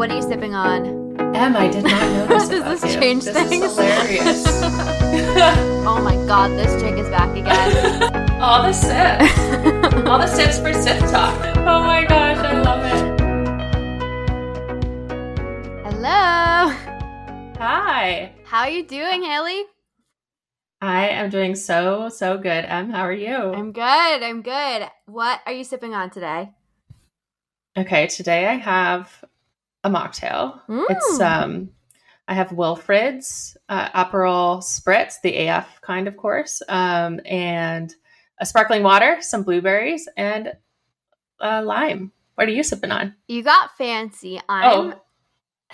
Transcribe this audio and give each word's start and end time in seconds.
what 0.00 0.10
are 0.10 0.16
you 0.16 0.22
sipping 0.22 0.54
on? 0.54 0.86
Em, 1.36 1.54
I 1.54 1.68
did 1.68 1.84
not 1.84 2.28
notice. 2.30 2.48
Does 2.48 2.80
this 2.80 2.94
you. 2.94 3.00
change 3.02 3.24
this 3.24 3.36
things? 3.36 3.62
Is 3.66 3.76
hilarious. 3.76 4.46
Oh 5.90 6.00
my 6.02 6.14
god, 6.26 6.52
this 6.52 6.80
chick 6.80 6.96
is 6.98 7.06
back 7.10 7.36
again. 7.36 8.30
All 8.40 8.62
the 8.62 8.72
sips. 8.72 10.06
All 10.08 10.18
the 10.18 10.26
sips 10.26 10.58
for 10.58 10.72
sip 10.72 10.98
talk. 11.10 11.34
Oh 11.58 11.82
my 11.82 12.06
gosh, 12.06 12.38
I 12.38 12.62
love 12.62 12.82
it. 12.86 13.20
Hello. 15.84 16.72
Hi. 17.58 18.32
How 18.44 18.60
are 18.60 18.70
you 18.70 18.86
doing, 18.86 19.22
Haley? 19.22 19.64
I 20.80 21.08
am 21.08 21.28
doing 21.28 21.54
so 21.54 22.08
so 22.08 22.38
good. 22.38 22.64
Em, 22.64 22.88
how 22.88 23.02
are 23.02 23.12
you? 23.12 23.36
I'm 23.36 23.72
good. 23.72 24.22
I'm 24.22 24.40
good. 24.40 24.88
What 25.04 25.40
are 25.44 25.52
you 25.52 25.64
sipping 25.64 25.92
on 25.92 26.08
today? 26.08 26.52
Okay, 27.76 28.06
today 28.06 28.46
I 28.46 28.56
have 28.56 29.24
a 29.84 29.90
mocktail. 29.90 30.60
It's 30.68 31.18
Mm. 31.18 31.42
um 31.42 31.70
I 32.28 32.34
have 32.34 32.50
Wilfred's 32.52 33.56
uh, 33.68 33.88
Aperol 33.88 34.62
Spritz, 34.62 35.20
the 35.20 35.48
AF 35.48 35.80
kind, 35.80 36.06
of 36.06 36.16
course, 36.16 36.62
um, 36.68 37.18
and 37.24 37.92
a 38.38 38.46
sparkling 38.46 38.84
water, 38.84 39.16
some 39.20 39.42
blueberries, 39.42 40.08
and 40.16 40.52
uh, 41.40 41.60
lime. 41.64 42.12
What 42.36 42.46
are 42.46 42.52
you 42.52 42.62
sipping 42.62 42.92
on? 42.92 43.16
You 43.26 43.42
got 43.42 43.76
fancy. 43.76 44.40
I'm 44.48 44.92
oh, 44.92 45.02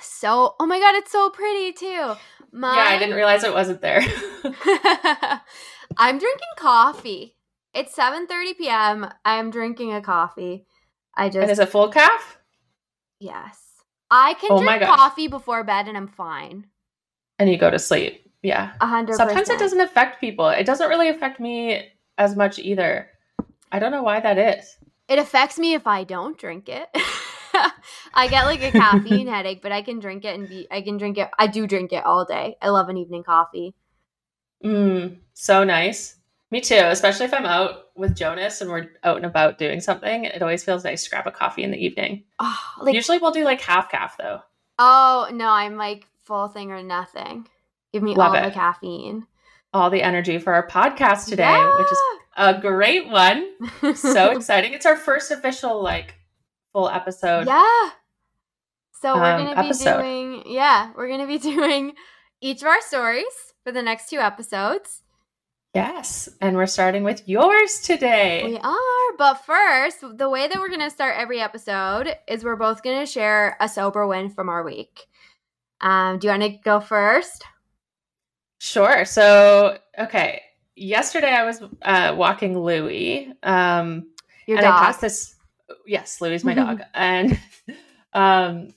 so. 0.01 0.55
Oh 0.59 0.65
my 0.65 0.81
god, 0.81 0.95
it's 0.95 1.13
so 1.13 1.29
pretty 1.29 1.73
too. 1.73 2.15
My, 2.53 2.75
yeah, 2.75 2.97
I 2.97 2.99
didn't 2.99 3.17
realize 3.17 3.45
it 3.45 3.53
wasn't 3.53 3.83
there. 3.83 4.01
I'm 5.99 6.19
drinking 6.19 6.55
coffee. 6.57 7.37
It's 7.75 7.95
7:30 7.95 8.57
p.m. 8.57 9.07
I'm 9.27 9.51
drinking 9.51 9.93
a 9.93 10.01
coffee. 10.01 10.65
I 11.15 11.29
just 11.29 11.43
and 11.43 11.51
is 11.51 11.59
it 11.59 11.69
full 11.69 11.91
calf? 11.91 12.39
yes. 13.21 13.66
I 14.11 14.35
can 14.35 14.53
Oh 14.53 14.63
drink 14.63 14.83
coffee 14.83 15.29
before 15.29 15.65
bed 15.65 15.89
and 15.89 15.97
I'm 15.97 16.09
fine. 16.09 16.67
And 17.39 17.51
you 17.51 17.59
go 17.59 17.71
to 17.71 17.79
sleep. 17.79 18.31
Yeah. 18.43 18.73
A 18.81 18.87
hundred. 18.87 19.17
Sometimes 19.17 19.51
it 19.51 19.59
doesn't 19.59 19.81
affect 19.81 20.21
people. 20.21 20.49
It 20.49 20.65
doesn't 20.65 20.89
really 20.89 21.09
affect 21.09 21.41
me 21.41 21.89
as 22.19 22.37
much 22.37 22.59
either. 22.59 23.09
I 23.73 23.79
don't 23.79 23.91
know 23.91 24.03
why 24.03 24.21
that 24.21 24.39
is. 24.39 24.77
It 25.09 25.19
affects 25.19 25.59
me 25.59 25.75
if 25.75 25.87
I 25.87 26.05
don't 26.05 26.39
drink 26.39 26.69
it. 26.69 26.89
I 28.15 28.29
get 28.29 28.45
like 28.45 28.63
a 28.63 28.71
caffeine 28.71 29.27
headache, 29.35 29.63
but 29.63 29.73
I 29.73 29.83
can 29.83 29.99
drink 29.99 30.25
it 30.25 30.35
and 30.39 30.49
be. 30.49 30.67
I 30.71 30.83
can 30.83 30.97
drink 30.97 31.19
it. 31.19 31.29
I 31.39 31.47
do 31.47 31.67
drink 31.67 31.93
it 31.93 32.05
all 32.05 32.25
day. 32.25 32.57
I 32.63 32.69
love 32.69 32.89
an 32.89 32.97
evening 32.97 33.25
coffee. 33.25 33.75
Mm, 34.65 35.19
so 35.35 35.65
nice. 35.65 36.17
Me 36.51 36.61
too, 36.61 36.77
especially 36.77 37.27
if 37.27 37.35
I'm 37.35 37.47
out 37.47 37.86
with 37.97 38.17
Jonas 38.17 38.61
and 38.61 38.71
we're 38.71 38.91
out 39.03 39.17
and 39.17 39.27
about 39.27 39.59
doing 39.59 39.81
something. 39.81 40.25
It 40.25 40.43
always 40.43 40.65
feels 40.65 40.85
nice 40.85 41.05
to 41.05 41.11
grab 41.11 41.27
a 41.27 41.31
coffee 41.31 41.63
in 41.63 41.71
the 41.71 41.85
evening. 41.85 42.25
Oh, 42.39 42.61
like 42.81 42.95
Usually 42.95 43.19
we'll 43.19 43.31
do 43.33 43.45
like 43.45 43.61
half 43.61 43.91
calf 43.91 44.17
though. 44.19 44.41
oh 44.79 45.29
no, 45.33 45.49
I'm 45.49 45.77
like 45.77 46.07
full 46.25 46.49
thing 46.49 46.73
or 46.73 46.83
nothing. 46.83 47.49
Give 47.93 48.03
me 48.03 48.15
Love 48.15 48.35
all 48.35 48.43
the 48.43 48.51
caffeine 48.51 49.27
All 49.73 49.91
the 49.91 50.03
energy 50.03 50.39
for 50.39 50.53
our 50.53 50.67
podcast 50.67 51.29
today, 51.29 51.65
which 51.79 51.91
is 51.91 51.99
a 52.37 52.61
great 52.61 53.09
one. 53.09 53.49
So 53.95 54.31
exciting. 54.33 54.75
It's 54.75 54.87
our 54.87 54.97
first 54.97 55.31
official 55.31 55.83
like 55.83 56.15
full 56.73 56.89
episode. 56.89 57.47
yeah. 57.47 57.91
So 59.01 59.15
we're 59.15 59.25
um, 59.25 59.45
gonna 59.45 59.63
be 59.63 59.69
episode. 59.69 59.99
doing 59.99 60.43
yeah, 60.47 60.91
we're 60.97 61.09
gonna 61.09 61.27
be 61.27 61.39
doing 61.55 61.95
each 62.41 62.63
of 62.63 62.69
our 62.69 62.81
stories 62.81 63.25
for 63.65 63.73
the 63.73 63.83
next 63.83 64.11
two 64.11 64.19
episodes. 64.19 65.03
Yes. 65.77 66.31
And 66.41 66.57
we're 66.57 66.65
starting 66.65 67.05
with 67.05 67.29
yours 67.29 67.81
today. 67.83 68.43
We 68.43 68.57
are, 68.57 69.17
but 69.19 69.45
first, 69.45 69.99
the 70.17 70.31
way 70.31 70.49
that 70.49 70.57
we're 70.59 70.71
gonna 70.71 70.89
start 70.89 71.17
every 71.19 71.39
episode 71.39 72.17
is 72.27 72.43
we're 72.43 72.57
both 72.57 72.83
gonna 72.83 73.05
share 73.05 73.59
a 73.61 73.69
sober 73.69 74.07
win 74.07 74.31
from 74.31 74.49
our 74.49 74.65
week. 74.65 75.07
Um, 75.83 76.19
do 76.19 76.29
you 76.29 76.31
want 76.31 76.45
to 76.45 76.59
go 76.65 76.81
first? 76.81 77.45
Sure. 78.57 79.05
So, 79.05 79.77
okay. 79.99 80.41
Yesterday 80.77 81.31
I 81.31 81.45
was 81.45 81.61
uh, 81.83 82.15
walking 82.17 82.59
Louie. 82.59 83.31
Um, 83.43 84.07
Your 84.47 84.57
and 84.57 84.65
dog. 84.65 84.81
I 84.81 84.87
passed 84.87 85.03
this. 85.03 85.35
Yes, 85.87 86.23
Louie's 86.23 86.43
my 86.43 86.55
dog, 86.65 86.81
and 86.95 87.39
um, 88.15 88.69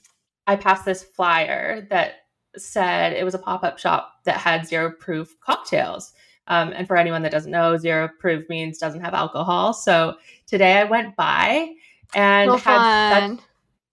I 0.46 0.54
passed 0.56 0.84
this 0.84 1.02
flyer 1.02 1.86
that 1.88 2.26
said 2.58 3.14
it 3.14 3.24
was 3.24 3.32
a 3.32 3.38
pop 3.38 3.64
up 3.64 3.78
shop 3.78 4.16
that 4.24 4.36
had 4.36 4.66
zero 4.66 4.92
proof 4.92 5.40
cocktails. 5.40 6.12
Um, 6.46 6.72
and 6.74 6.86
for 6.86 6.96
anyone 6.96 7.22
that 7.22 7.32
doesn't 7.32 7.50
know, 7.50 7.76
zero 7.76 8.08
proof 8.18 8.48
means 8.48 8.78
doesn't 8.78 9.02
have 9.02 9.14
alcohol. 9.14 9.72
So 9.72 10.16
today 10.46 10.78
I 10.78 10.84
went 10.84 11.14
by 11.16 11.74
and 12.14 12.50
So 12.50 12.56
had 12.56 13.28
such, 13.28 13.38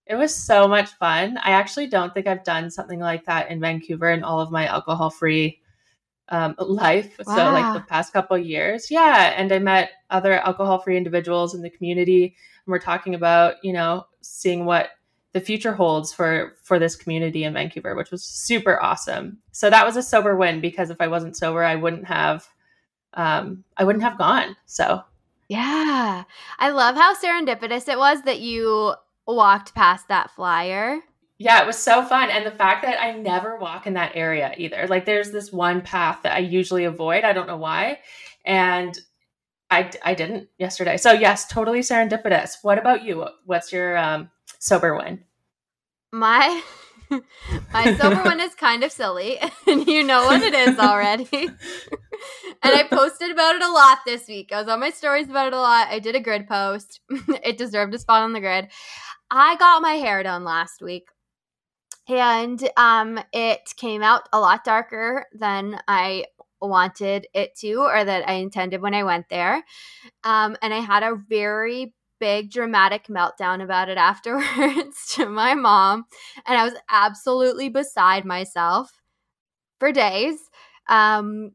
it 0.07 0.15
was 0.15 0.33
so 0.33 0.67
much 0.67 0.89
fun. 0.91 1.37
I 1.37 1.51
actually 1.51 1.87
don't 1.87 2.13
think 2.13 2.27
I've 2.27 2.43
done 2.43 2.71
something 2.71 2.99
like 2.99 3.25
that 3.25 3.51
in 3.51 3.59
Vancouver 3.59 4.09
in 4.09 4.23
all 4.23 4.39
of 4.39 4.51
my 4.51 4.65
alcohol 4.65 5.09
free 5.09 5.59
um, 6.29 6.55
life. 6.59 7.15
So 7.23 7.31
like 7.31 7.73
the 7.73 7.85
past 7.87 8.13
couple 8.13 8.37
of 8.37 8.45
years, 8.45 8.89
yeah. 8.89 9.33
And 9.35 9.51
I 9.51 9.59
met 9.59 9.91
other 10.09 10.33
alcohol 10.33 10.79
free 10.79 10.97
individuals 10.97 11.55
in 11.55 11.61
the 11.61 11.69
community, 11.69 12.23
and 12.25 12.71
we're 12.71 12.79
talking 12.79 13.15
about 13.15 13.55
you 13.63 13.73
know 13.73 14.05
seeing 14.21 14.65
what 14.65 14.89
the 15.37 15.45
future 15.45 15.73
holds 15.73 16.11
for 16.11 16.55
for 16.63 16.79
this 16.79 16.95
community 16.95 17.43
in 17.43 17.53
Vancouver, 17.53 17.95
which 17.95 18.09
was 18.09 18.23
super 18.23 18.81
awesome. 18.81 19.37
So 19.51 19.69
that 19.69 19.85
was 19.85 19.95
a 19.95 20.01
sober 20.01 20.35
win 20.35 20.61
because 20.61 20.89
if 20.89 20.99
I 20.99 21.07
wasn't 21.07 21.37
sober, 21.37 21.63
I 21.63 21.75
wouldn't 21.75 22.05
have 22.05 22.47
um, 23.13 23.63
I 23.77 23.83
wouldn't 23.83 24.03
have 24.03 24.17
gone. 24.17 24.55
So 24.65 25.03
Yeah. 25.47 26.23
I 26.57 26.69
love 26.69 26.95
how 26.95 27.13
serendipitous 27.13 27.87
it 27.87 27.99
was 27.99 28.23
that 28.23 28.39
you 28.39 28.95
walked 29.27 29.75
past 29.75 30.07
that 30.07 30.31
flyer. 30.31 31.01
Yeah, 31.37 31.61
it 31.61 31.67
was 31.67 31.77
so 31.77 32.03
fun. 32.03 32.31
And 32.31 32.43
the 32.43 32.51
fact 32.51 32.81
that 32.81 32.99
I 32.99 33.11
never 33.11 33.57
walk 33.57 33.85
in 33.85 33.93
that 33.93 34.13
area 34.15 34.55
either. 34.57 34.87
Like 34.87 35.05
there's 35.05 35.29
this 35.29 35.53
one 35.53 35.81
path 35.81 36.21
that 36.23 36.35
I 36.35 36.39
usually 36.39 36.85
avoid. 36.85 37.23
I 37.23 37.33
don't 37.33 37.45
know 37.45 37.57
why. 37.57 37.99
And 38.43 38.97
I, 39.69 39.91
I 40.03 40.15
didn't 40.15 40.49
yesterday. 40.57 40.97
So 40.97 41.11
yes, 41.11 41.47
totally 41.47 41.81
serendipitous. 41.81 42.55
What 42.63 42.79
about 42.79 43.03
you? 43.03 43.27
What's 43.45 43.71
your 43.71 43.97
um, 43.97 44.31
sober 44.59 44.95
win? 44.97 45.23
My 46.12 46.62
my 47.73 47.95
silver 47.95 48.23
one 48.23 48.40
is 48.40 48.56
kind 48.56 48.84
of 48.84 48.91
silly, 48.91 49.40
and 49.68 49.85
you 49.88 50.03
know 50.03 50.25
what 50.25 50.41
it 50.41 50.53
is 50.53 50.79
already. 50.79 51.28
and 51.31 51.57
I 52.63 52.88
posted 52.90 53.31
about 53.31 53.56
it 53.56 53.62
a 53.62 53.72
lot 53.72 54.00
this 54.06 54.28
week. 54.28 54.51
I 54.51 54.59
was 54.59 54.68
on 54.68 54.79
my 54.79 54.90
stories 54.90 55.29
about 55.29 55.47
it 55.47 55.53
a 55.53 55.59
lot. 55.59 55.88
I 55.90 56.00
did 56.00 56.16
a 56.16 56.19
grid 56.19 56.47
post. 56.47 57.01
it 57.09 57.57
deserved 57.57 57.94
a 57.94 58.00
spot 58.00 58.23
on 58.23 58.34
the 58.34 58.40
grid. 58.40 58.69
I 59.29 59.56
got 59.57 59.81
my 59.81 59.94
hair 59.94 60.23
done 60.23 60.44
last 60.44 60.81
week. 60.81 61.09
And 62.07 62.68
um 62.78 63.19
it 63.34 63.74
came 63.75 64.01
out 64.01 64.29
a 64.31 64.39
lot 64.39 64.63
darker 64.63 65.25
than 65.34 65.79
I 65.88 66.25
wanted 66.62 67.28
it 67.34 67.56
to 67.57 67.75
or 67.75 68.03
that 68.03 68.28
I 68.28 68.34
intended 68.34 68.81
when 68.81 68.94
I 68.94 69.03
went 69.03 69.28
there. 69.29 69.62
Um 70.24 70.56
and 70.62 70.74
I 70.74 70.79
had 70.79 71.03
a 71.03 71.16
very 71.16 71.94
big 72.19 72.51
dramatic 72.51 73.07
meltdown 73.07 73.63
about 73.63 73.89
it 73.89 73.97
afterwards 74.00 75.13
to 75.16 75.28
my 75.28 75.53
mom 75.53 76.05
and 76.45 76.57
I 76.57 76.63
was 76.63 76.75
absolutely 76.89 77.69
beside 77.69 78.25
myself 78.25 78.91
for 79.79 79.91
days. 79.91 80.38
Um, 80.89 81.51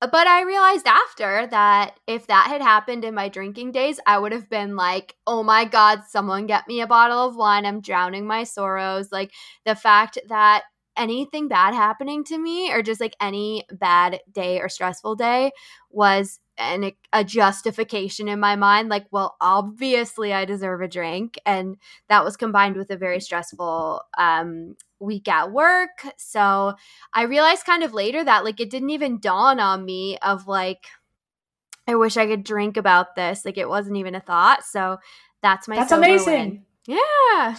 but 0.00 0.26
I 0.26 0.42
realized 0.44 0.86
after 0.86 1.46
that 1.48 2.00
if 2.06 2.26
that 2.28 2.46
had 2.48 2.62
happened 2.62 3.04
in 3.04 3.14
my 3.14 3.28
drinking 3.28 3.72
days, 3.72 4.00
I 4.06 4.18
would 4.18 4.32
have 4.32 4.48
been 4.48 4.74
like, 4.74 5.14
oh 5.26 5.42
my 5.42 5.66
God, 5.66 6.02
someone 6.08 6.46
get 6.46 6.66
me 6.66 6.80
a 6.80 6.86
bottle 6.86 7.18
of 7.28 7.36
wine. 7.36 7.66
I'm 7.66 7.82
drowning 7.82 8.26
my 8.26 8.44
sorrows. 8.44 9.12
Like 9.12 9.32
the 9.66 9.74
fact 9.74 10.18
that 10.28 10.64
anything 10.96 11.48
bad 11.48 11.74
happening 11.74 12.24
to 12.24 12.38
me 12.38 12.72
or 12.72 12.82
just 12.82 13.00
like 13.00 13.14
any 13.20 13.64
bad 13.72 14.20
day 14.32 14.58
or 14.60 14.68
stressful 14.70 15.16
day 15.16 15.50
was 15.90 16.40
an, 16.60 16.92
a 17.12 17.24
justification 17.24 18.28
in 18.28 18.38
my 18.38 18.54
mind 18.54 18.88
like 18.88 19.06
well 19.10 19.36
obviously 19.40 20.32
i 20.32 20.44
deserve 20.44 20.80
a 20.80 20.88
drink 20.88 21.38
and 21.46 21.76
that 22.08 22.24
was 22.24 22.36
combined 22.36 22.76
with 22.76 22.90
a 22.90 22.96
very 22.96 23.20
stressful 23.20 24.02
um, 24.18 24.76
week 24.98 25.26
at 25.28 25.50
work 25.50 26.04
so 26.16 26.74
i 27.14 27.22
realized 27.22 27.64
kind 27.64 27.82
of 27.82 27.94
later 27.94 28.22
that 28.22 28.44
like 28.44 28.60
it 28.60 28.70
didn't 28.70 28.90
even 28.90 29.18
dawn 29.18 29.58
on 29.58 29.84
me 29.84 30.18
of 30.18 30.46
like 30.46 30.86
i 31.88 31.94
wish 31.94 32.16
i 32.16 32.26
could 32.26 32.44
drink 32.44 32.76
about 32.76 33.16
this 33.16 33.44
like 33.44 33.58
it 33.58 33.68
wasn't 33.68 33.96
even 33.96 34.14
a 34.14 34.20
thought 34.20 34.64
so 34.64 34.98
that's 35.42 35.68
my 35.68 35.76
That's 35.76 35.92
amazing. 35.92 36.50
win. 36.50 36.64
Yeah 36.86 36.98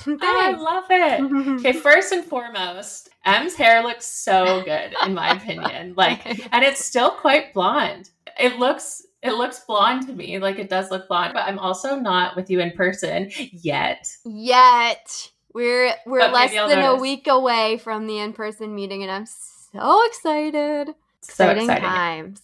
Oh, 0.08 0.18
I 0.22 0.52
love 0.58 0.86
it. 0.90 1.60
Okay, 1.60 1.74
first 1.74 2.12
and 2.12 2.24
foremost, 2.24 3.10
M's 3.26 3.56
hair 3.56 3.84
looks 3.84 4.06
so 4.06 4.62
good 4.64 4.94
in 5.06 5.14
my 5.14 5.36
opinion. 5.36 5.94
Like 5.98 6.26
and 6.54 6.64
it's 6.64 6.84
still 6.84 7.12
quite 7.12 7.54
blonde. 7.54 8.10
It 8.40 8.58
looks 8.58 9.04
it 9.22 9.34
looks 9.34 9.60
blonde 9.68 10.08
to 10.08 10.14
me, 10.14 10.40
like 10.40 10.58
it 10.58 10.70
does 10.70 10.90
look 10.90 11.08
blonde, 11.08 11.34
but 11.34 11.44
I'm 11.48 11.60
also 11.60 11.96
not 11.96 12.36
with 12.36 12.50
you 12.50 12.60
in 12.60 12.72
person 12.72 13.30
yet. 13.52 14.08
yet 14.26 15.30
we're 15.54 15.94
we're 16.06 16.20
But 16.20 16.34
less 16.34 16.52
than 16.54 16.84
a 16.84 16.96
week 16.96 17.28
away 17.28 17.78
from 17.78 18.08
the 18.08 18.20
in-person 18.20 18.74
meeting 18.74 19.04
and 19.04 19.12
i'm 19.12 19.26
so 19.26 20.06
excited 20.08 20.96
So 21.22 21.50
exciting 21.50 21.70
exciting. 21.70 21.84
times 21.84 22.42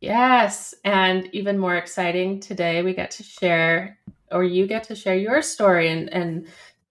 Yes, 0.00 0.74
and 0.84 1.28
even 1.32 1.58
more 1.58 1.76
exciting 1.76 2.40
today 2.40 2.82
we 2.82 2.94
get 2.94 3.10
to 3.12 3.22
share 3.22 3.98
or 4.32 4.44
you 4.44 4.66
get 4.66 4.84
to 4.84 4.94
share 4.94 5.16
your 5.16 5.42
story 5.42 5.90
and 5.90 6.12
and 6.12 6.46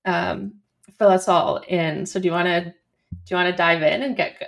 um 0.05 0.53
fill 0.97 1.09
us 1.09 1.27
all 1.27 1.57
in. 1.67 2.05
So 2.05 2.19
do 2.19 2.27
you 2.27 2.31
want 2.31 2.47
to 2.47 2.61
do 2.61 2.73
you 3.29 3.35
want 3.35 3.49
to 3.49 3.55
dive 3.55 3.81
in 3.81 4.03
and 4.03 4.15
get 4.15 4.41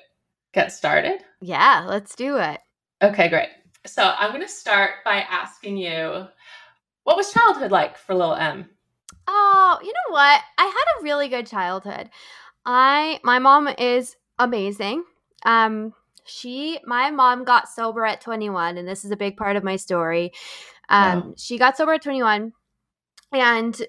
get 0.53 0.71
started? 0.71 1.19
Yeah, 1.41 1.85
let's 1.87 2.15
do 2.15 2.37
it. 2.37 2.59
Okay, 3.01 3.29
great. 3.29 3.49
So 3.85 4.13
I'm 4.17 4.31
going 4.31 4.41
to 4.41 4.49
start 4.49 4.95
by 5.05 5.17
asking 5.17 5.77
you, 5.77 6.27
what 7.03 7.15
was 7.15 7.31
childhood 7.31 7.71
like 7.71 7.97
for 7.97 8.15
little 8.15 8.35
M? 8.35 8.69
Oh, 9.27 9.79
you 9.81 9.87
know 9.87 10.13
what? 10.13 10.41
I 10.57 10.65
had 10.65 10.99
a 10.99 11.03
really 11.03 11.27
good 11.27 11.47
childhood. 11.47 12.09
I 12.65 13.19
my 13.23 13.39
mom 13.39 13.69
is 13.77 14.15
amazing. 14.39 15.03
Um, 15.45 15.93
she 16.25 16.79
my 16.85 17.11
mom 17.11 17.45
got 17.45 17.69
sober 17.69 18.05
at 18.05 18.21
21, 18.21 18.77
and 18.77 18.87
this 18.87 19.05
is 19.05 19.11
a 19.11 19.17
big 19.17 19.37
part 19.37 19.55
of 19.55 19.63
my 19.63 19.75
story. 19.75 20.31
Um, 20.89 21.19
wow. 21.19 21.33
she 21.37 21.57
got 21.57 21.77
sober 21.77 21.93
at 21.93 22.01
21, 22.01 22.53
and 23.33 23.81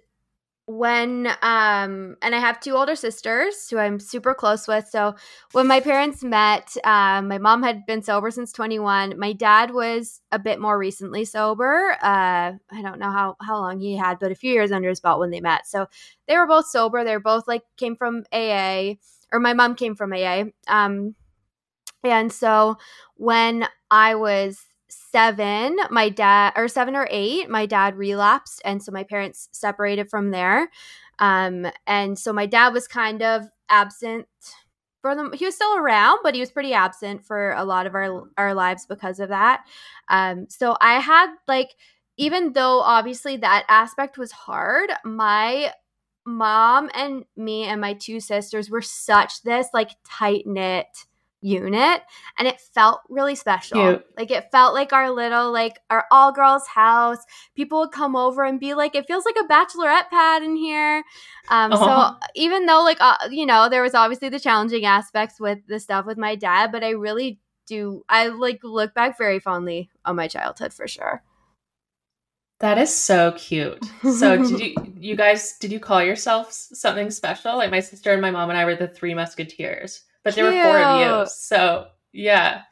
when 0.66 1.26
um 1.42 2.14
and 2.20 2.34
i 2.34 2.38
have 2.38 2.60
two 2.60 2.76
older 2.76 2.94
sisters 2.94 3.70
who 3.70 3.78
i'm 3.78 3.98
super 3.98 4.34
close 4.34 4.68
with. 4.68 4.86
So 4.88 5.14
when 5.52 5.66
my 5.66 5.80
parents 5.80 6.22
met 6.22 6.76
um 6.84 7.28
my 7.28 7.38
mom 7.38 7.62
had 7.62 7.86
been 7.86 8.02
sober 8.02 8.30
since 8.30 8.52
21 8.52 9.18
my 9.18 9.32
dad 9.32 9.72
was 9.72 10.20
a 10.30 10.38
bit 10.38 10.60
more 10.60 10.78
recently 10.78 11.24
sober. 11.24 11.96
Uh 12.02 12.52
i 12.70 12.82
don't 12.82 12.98
know 12.98 13.10
how 13.10 13.36
how 13.40 13.58
long 13.60 13.80
he 13.80 13.96
had 13.96 14.18
but 14.18 14.30
a 14.32 14.34
few 14.36 14.52
years 14.52 14.70
under 14.70 14.90
his 14.90 15.00
belt 15.00 15.20
when 15.20 15.30
they 15.30 15.40
met. 15.40 15.66
So 15.66 15.86
they 16.28 16.36
were 16.36 16.46
both 16.46 16.66
sober. 16.68 17.02
They 17.02 17.14
were 17.14 17.20
both 17.20 17.48
like 17.48 17.62
came 17.78 17.96
from 17.96 18.24
aa 18.32 18.94
or 19.32 19.40
my 19.40 19.54
mom 19.54 19.74
came 19.74 19.94
from 19.94 20.12
aa 20.12 20.44
um 20.68 21.14
and 22.04 22.32
so 22.32 22.76
when 23.16 23.66
i 23.90 24.14
was 24.14 24.60
seven, 24.88 25.76
my 25.90 26.08
dad, 26.08 26.52
or 26.56 26.68
seven 26.68 26.96
or 26.96 27.06
eight, 27.10 27.48
my 27.48 27.66
dad 27.66 27.96
relapsed. 27.96 28.62
And 28.64 28.82
so 28.82 28.92
my 28.92 29.04
parents 29.04 29.48
separated 29.52 30.08
from 30.08 30.30
there. 30.30 30.70
Um, 31.18 31.66
and 31.86 32.18
so 32.18 32.32
my 32.32 32.46
dad 32.46 32.72
was 32.72 32.88
kind 32.88 33.22
of 33.22 33.44
absent 33.68 34.26
for 35.00 35.14
them. 35.14 35.32
He 35.32 35.44
was 35.44 35.54
still 35.54 35.76
around, 35.76 36.20
but 36.22 36.34
he 36.34 36.40
was 36.40 36.50
pretty 36.50 36.72
absent 36.72 37.24
for 37.24 37.52
a 37.52 37.64
lot 37.64 37.86
of 37.86 37.94
our, 37.94 38.24
our 38.36 38.54
lives 38.54 38.86
because 38.86 39.20
of 39.20 39.28
that. 39.28 39.64
Um, 40.08 40.46
so 40.48 40.76
I 40.80 41.00
had 41.00 41.34
like, 41.46 41.74
even 42.16 42.52
though 42.52 42.80
obviously 42.80 43.36
that 43.36 43.64
aspect 43.68 44.18
was 44.18 44.32
hard, 44.32 44.90
my 45.04 45.72
mom 46.26 46.90
and 46.94 47.24
me 47.36 47.64
and 47.64 47.80
my 47.80 47.94
two 47.94 48.20
sisters 48.20 48.70
were 48.70 48.82
such 48.82 49.42
this 49.42 49.68
like 49.72 49.90
tight 50.04 50.46
knit 50.46 51.06
unit 51.40 52.02
and 52.38 52.48
it 52.48 52.60
felt 52.60 53.00
really 53.08 53.34
special. 53.34 53.80
Cute. 53.80 54.06
Like 54.16 54.30
it 54.30 54.50
felt 54.50 54.74
like 54.74 54.92
our 54.92 55.10
little 55.10 55.52
like 55.52 55.78
our 55.90 56.04
all 56.10 56.32
girls 56.32 56.66
house. 56.66 57.18
People 57.54 57.80
would 57.80 57.92
come 57.92 58.16
over 58.16 58.44
and 58.44 58.58
be 58.58 58.74
like 58.74 58.94
it 58.94 59.06
feels 59.06 59.24
like 59.24 59.36
a 59.36 59.52
bachelorette 59.52 60.10
pad 60.10 60.42
in 60.42 60.56
here. 60.56 61.04
Um 61.48 61.72
uh-huh. 61.72 62.14
so 62.20 62.28
even 62.34 62.66
though 62.66 62.82
like 62.82 62.98
uh, 63.00 63.16
you 63.30 63.46
know 63.46 63.68
there 63.68 63.82
was 63.82 63.94
obviously 63.94 64.28
the 64.28 64.40
challenging 64.40 64.84
aspects 64.84 65.38
with 65.40 65.58
the 65.68 65.78
stuff 65.78 66.06
with 66.06 66.18
my 66.18 66.34
dad, 66.34 66.72
but 66.72 66.82
I 66.82 66.90
really 66.90 67.40
do 67.66 68.04
I 68.08 68.28
like 68.28 68.60
look 68.62 68.94
back 68.94 69.16
very 69.18 69.38
fondly 69.38 69.90
on 70.04 70.16
my 70.16 70.28
childhood 70.28 70.72
for 70.72 70.88
sure. 70.88 71.22
That 72.60 72.78
is 72.78 72.92
so 72.92 73.32
cute. 73.32 73.84
So 74.02 74.36
did 74.42 74.60
you 74.60 74.74
you 74.96 75.16
guys 75.16 75.56
did 75.58 75.70
you 75.70 75.78
call 75.78 76.02
yourselves 76.02 76.70
something 76.74 77.10
special? 77.12 77.56
Like 77.56 77.70
my 77.70 77.80
sister 77.80 78.12
and 78.12 78.20
my 78.20 78.32
mom 78.32 78.50
and 78.50 78.58
I 78.58 78.64
were 78.64 78.74
the 78.74 78.88
three 78.88 79.14
musketeers 79.14 80.02
but 80.28 80.34
there 80.34 80.44
were 80.44 80.62
four 80.62 80.78
of 80.78 81.00
you. 81.00 81.26
So 81.30 81.86
yeah. 82.12 82.62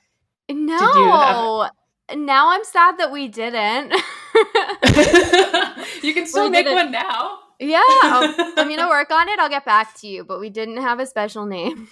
No. 0.51 1.69
Now 2.15 2.51
I'm 2.51 2.65
sad 2.65 2.99
that 2.99 3.11
we 3.11 3.29
didn't. 3.29 3.91
you 6.03 6.15
can 6.15 6.27
still 6.27 6.45
we 6.45 6.51
make 6.51 6.67
didn't. 6.67 6.75
one 6.75 6.93
now. 6.93 7.39
Yeah, 7.59 7.83
I'm 7.89 8.69
gonna 8.69 8.89
work 8.89 9.11
on 9.11 9.29
it. 9.29 9.39
I'll 9.39 9.49
get 9.49 9.65
back 9.65 9.95
to 10.01 10.07
you, 10.07 10.25
but 10.25 10.39
we 10.39 10.51
didn't 10.51 10.77
have 10.77 11.01
a 11.01 11.07
special 11.07 11.47
name. 11.47 11.89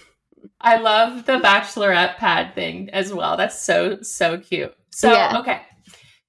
I 0.61 0.77
love 0.77 1.25
the 1.25 1.39
bachelorette 1.39 2.17
pad 2.17 2.53
thing 2.53 2.91
as 2.91 3.11
well. 3.11 3.35
That's 3.35 3.59
so 3.59 4.01
so 4.03 4.37
cute. 4.37 4.75
So 4.91 5.11
yeah. 5.11 5.39
okay, 5.39 5.61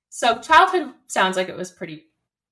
so 0.08 0.38
childhood 0.38 0.94
sounds 1.06 1.36
like 1.36 1.48
it 1.48 1.56
was 1.56 1.70
pretty 1.70 2.06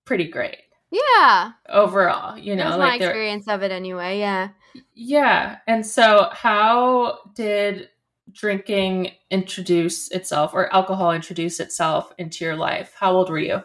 pretty 0.05 0.29
great. 0.29 0.59
Yeah. 0.94 1.52
Overall, 1.69 2.38
you 2.38 2.55
know, 2.55 2.76
like 2.76 3.00
my 3.00 3.06
experience 3.06 3.49
of 3.49 3.62
it 3.62 3.73
anyway. 3.73 4.19
Yeah. 4.19 4.50
Yeah. 4.94 5.58
And 5.67 5.85
so, 5.85 6.29
how 6.32 7.19
did 7.35 7.88
drinking 8.31 9.12
introduce 9.31 10.11
itself 10.11 10.55
or 10.55 10.73
alcohol 10.73 11.12
introduce 11.12 11.58
itself 11.58 12.12
into 12.19 12.44
your 12.44 12.56
life? 12.56 12.94
How 12.96 13.12
old 13.12 13.29
were 13.29 13.38
you? 13.38 13.62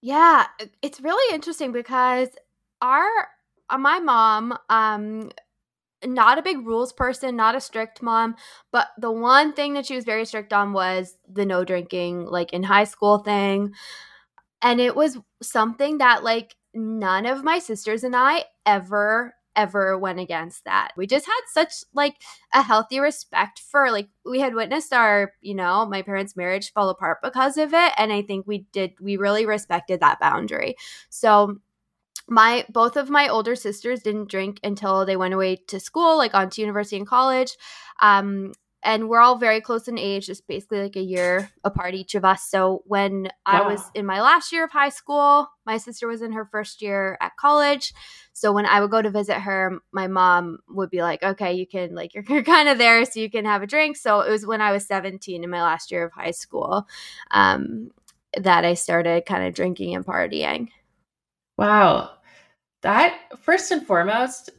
Yeah, 0.00 0.46
it's 0.82 1.00
really 1.00 1.34
interesting 1.34 1.72
because 1.72 2.28
our 2.80 3.08
uh, 3.70 3.78
my 3.78 3.98
mom 3.98 4.56
um 4.68 5.30
not 6.04 6.38
a 6.38 6.42
big 6.42 6.66
rules 6.66 6.92
person, 6.92 7.34
not 7.34 7.54
a 7.56 7.60
strict 7.60 8.02
mom, 8.02 8.36
but 8.70 8.88
the 8.98 9.10
one 9.10 9.54
thing 9.54 9.72
that 9.72 9.86
she 9.86 9.96
was 9.96 10.04
very 10.04 10.26
strict 10.26 10.52
on 10.52 10.72
was 10.74 11.16
the 11.28 11.46
no 11.46 11.64
drinking 11.64 12.26
like 12.26 12.52
in 12.52 12.62
high 12.62 12.84
school 12.84 13.18
thing. 13.18 13.72
And 14.64 14.80
it 14.80 14.96
was 14.96 15.18
something 15.42 15.98
that 15.98 16.24
like 16.24 16.56
none 16.74 17.26
of 17.26 17.44
my 17.44 17.60
sisters 17.60 18.02
and 18.04 18.16
I 18.16 18.46
ever 18.66 19.34
ever 19.56 19.96
went 19.96 20.18
against 20.18 20.64
that. 20.64 20.90
We 20.96 21.06
just 21.06 21.26
had 21.26 21.40
such 21.52 21.74
like 21.94 22.16
a 22.52 22.60
healthy 22.62 22.98
respect 22.98 23.60
for 23.60 23.92
like 23.92 24.08
we 24.24 24.40
had 24.40 24.56
witnessed 24.56 24.92
our, 24.92 25.32
you 25.42 25.54
know, 25.54 25.86
my 25.86 26.02
parents' 26.02 26.36
marriage 26.36 26.72
fall 26.72 26.88
apart 26.88 27.18
because 27.22 27.56
of 27.56 27.72
it 27.72 27.92
and 27.96 28.12
I 28.12 28.22
think 28.22 28.48
we 28.48 28.66
did 28.72 28.94
we 29.00 29.16
really 29.16 29.46
respected 29.46 30.00
that 30.00 30.18
boundary. 30.18 30.74
So 31.10 31.58
my 32.28 32.64
both 32.70 32.96
of 32.96 33.10
my 33.10 33.28
older 33.28 33.54
sisters 33.54 34.00
didn't 34.02 34.30
drink 34.30 34.58
until 34.64 35.04
they 35.04 35.16
went 35.16 35.34
away 35.34 35.56
to 35.68 35.78
school 35.78 36.16
like 36.16 36.34
on 36.34 36.48
to 36.50 36.62
university 36.62 36.96
and 36.96 37.06
college 37.06 37.56
um 38.00 38.52
and 38.84 39.08
we're 39.08 39.20
all 39.20 39.36
very 39.36 39.62
close 39.62 39.88
in 39.88 39.98
age, 39.98 40.26
just 40.26 40.46
basically 40.46 40.82
like 40.82 40.96
a 40.96 41.02
year 41.02 41.50
apart 41.64 41.94
each 41.94 42.14
of 42.14 42.24
us. 42.24 42.44
So 42.44 42.82
when 42.86 43.30
I 43.46 43.62
was 43.62 43.90
in 43.94 44.04
my 44.04 44.20
last 44.20 44.52
year 44.52 44.64
of 44.64 44.70
high 44.70 44.90
school, 44.90 45.48
my 45.64 45.78
sister 45.78 46.06
was 46.06 46.20
in 46.20 46.32
her 46.32 46.44
first 46.44 46.82
year 46.82 47.16
at 47.20 47.36
college. 47.36 47.94
So 48.34 48.52
when 48.52 48.66
I 48.66 48.80
would 48.80 48.90
go 48.90 49.00
to 49.00 49.10
visit 49.10 49.36
her, 49.36 49.78
my 49.90 50.06
mom 50.06 50.58
would 50.68 50.90
be 50.90 51.00
like, 51.00 51.22
"Okay, 51.22 51.54
you 51.54 51.66
can 51.66 51.94
like 51.94 52.14
you're, 52.14 52.24
you're 52.28 52.42
kind 52.42 52.68
of 52.68 52.76
there, 52.76 53.02
so 53.06 53.20
you 53.20 53.30
can 53.30 53.46
have 53.46 53.62
a 53.62 53.66
drink." 53.66 53.96
So 53.96 54.20
it 54.20 54.30
was 54.30 54.46
when 54.46 54.60
I 54.60 54.70
was 54.70 54.86
17 54.86 55.42
in 55.42 55.50
my 55.50 55.62
last 55.62 55.90
year 55.90 56.04
of 56.04 56.12
high 56.12 56.32
school 56.32 56.86
um, 57.30 57.90
that 58.36 58.66
I 58.66 58.74
started 58.74 59.24
kind 59.24 59.46
of 59.46 59.54
drinking 59.54 59.94
and 59.94 60.04
partying. 60.04 60.68
Wow, 61.56 62.10
that 62.82 63.18
first 63.40 63.70
and 63.70 63.86
foremost 63.86 64.50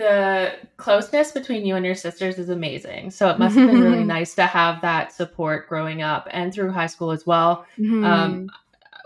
the 0.00 0.54
closeness 0.78 1.30
between 1.30 1.64
you 1.66 1.76
and 1.76 1.84
your 1.84 1.94
sisters 1.94 2.38
is 2.38 2.48
amazing. 2.48 3.10
So 3.10 3.28
it 3.28 3.38
must 3.38 3.56
have 3.56 3.70
been 3.70 3.82
really 3.82 4.04
nice 4.04 4.34
to 4.34 4.46
have 4.46 4.80
that 4.80 5.12
support 5.12 5.68
growing 5.68 6.02
up 6.02 6.26
and 6.30 6.52
through 6.52 6.72
high 6.72 6.86
school 6.86 7.10
as 7.10 7.26
well. 7.26 7.66
Mm-hmm. 7.78 8.04
Um, 8.04 8.50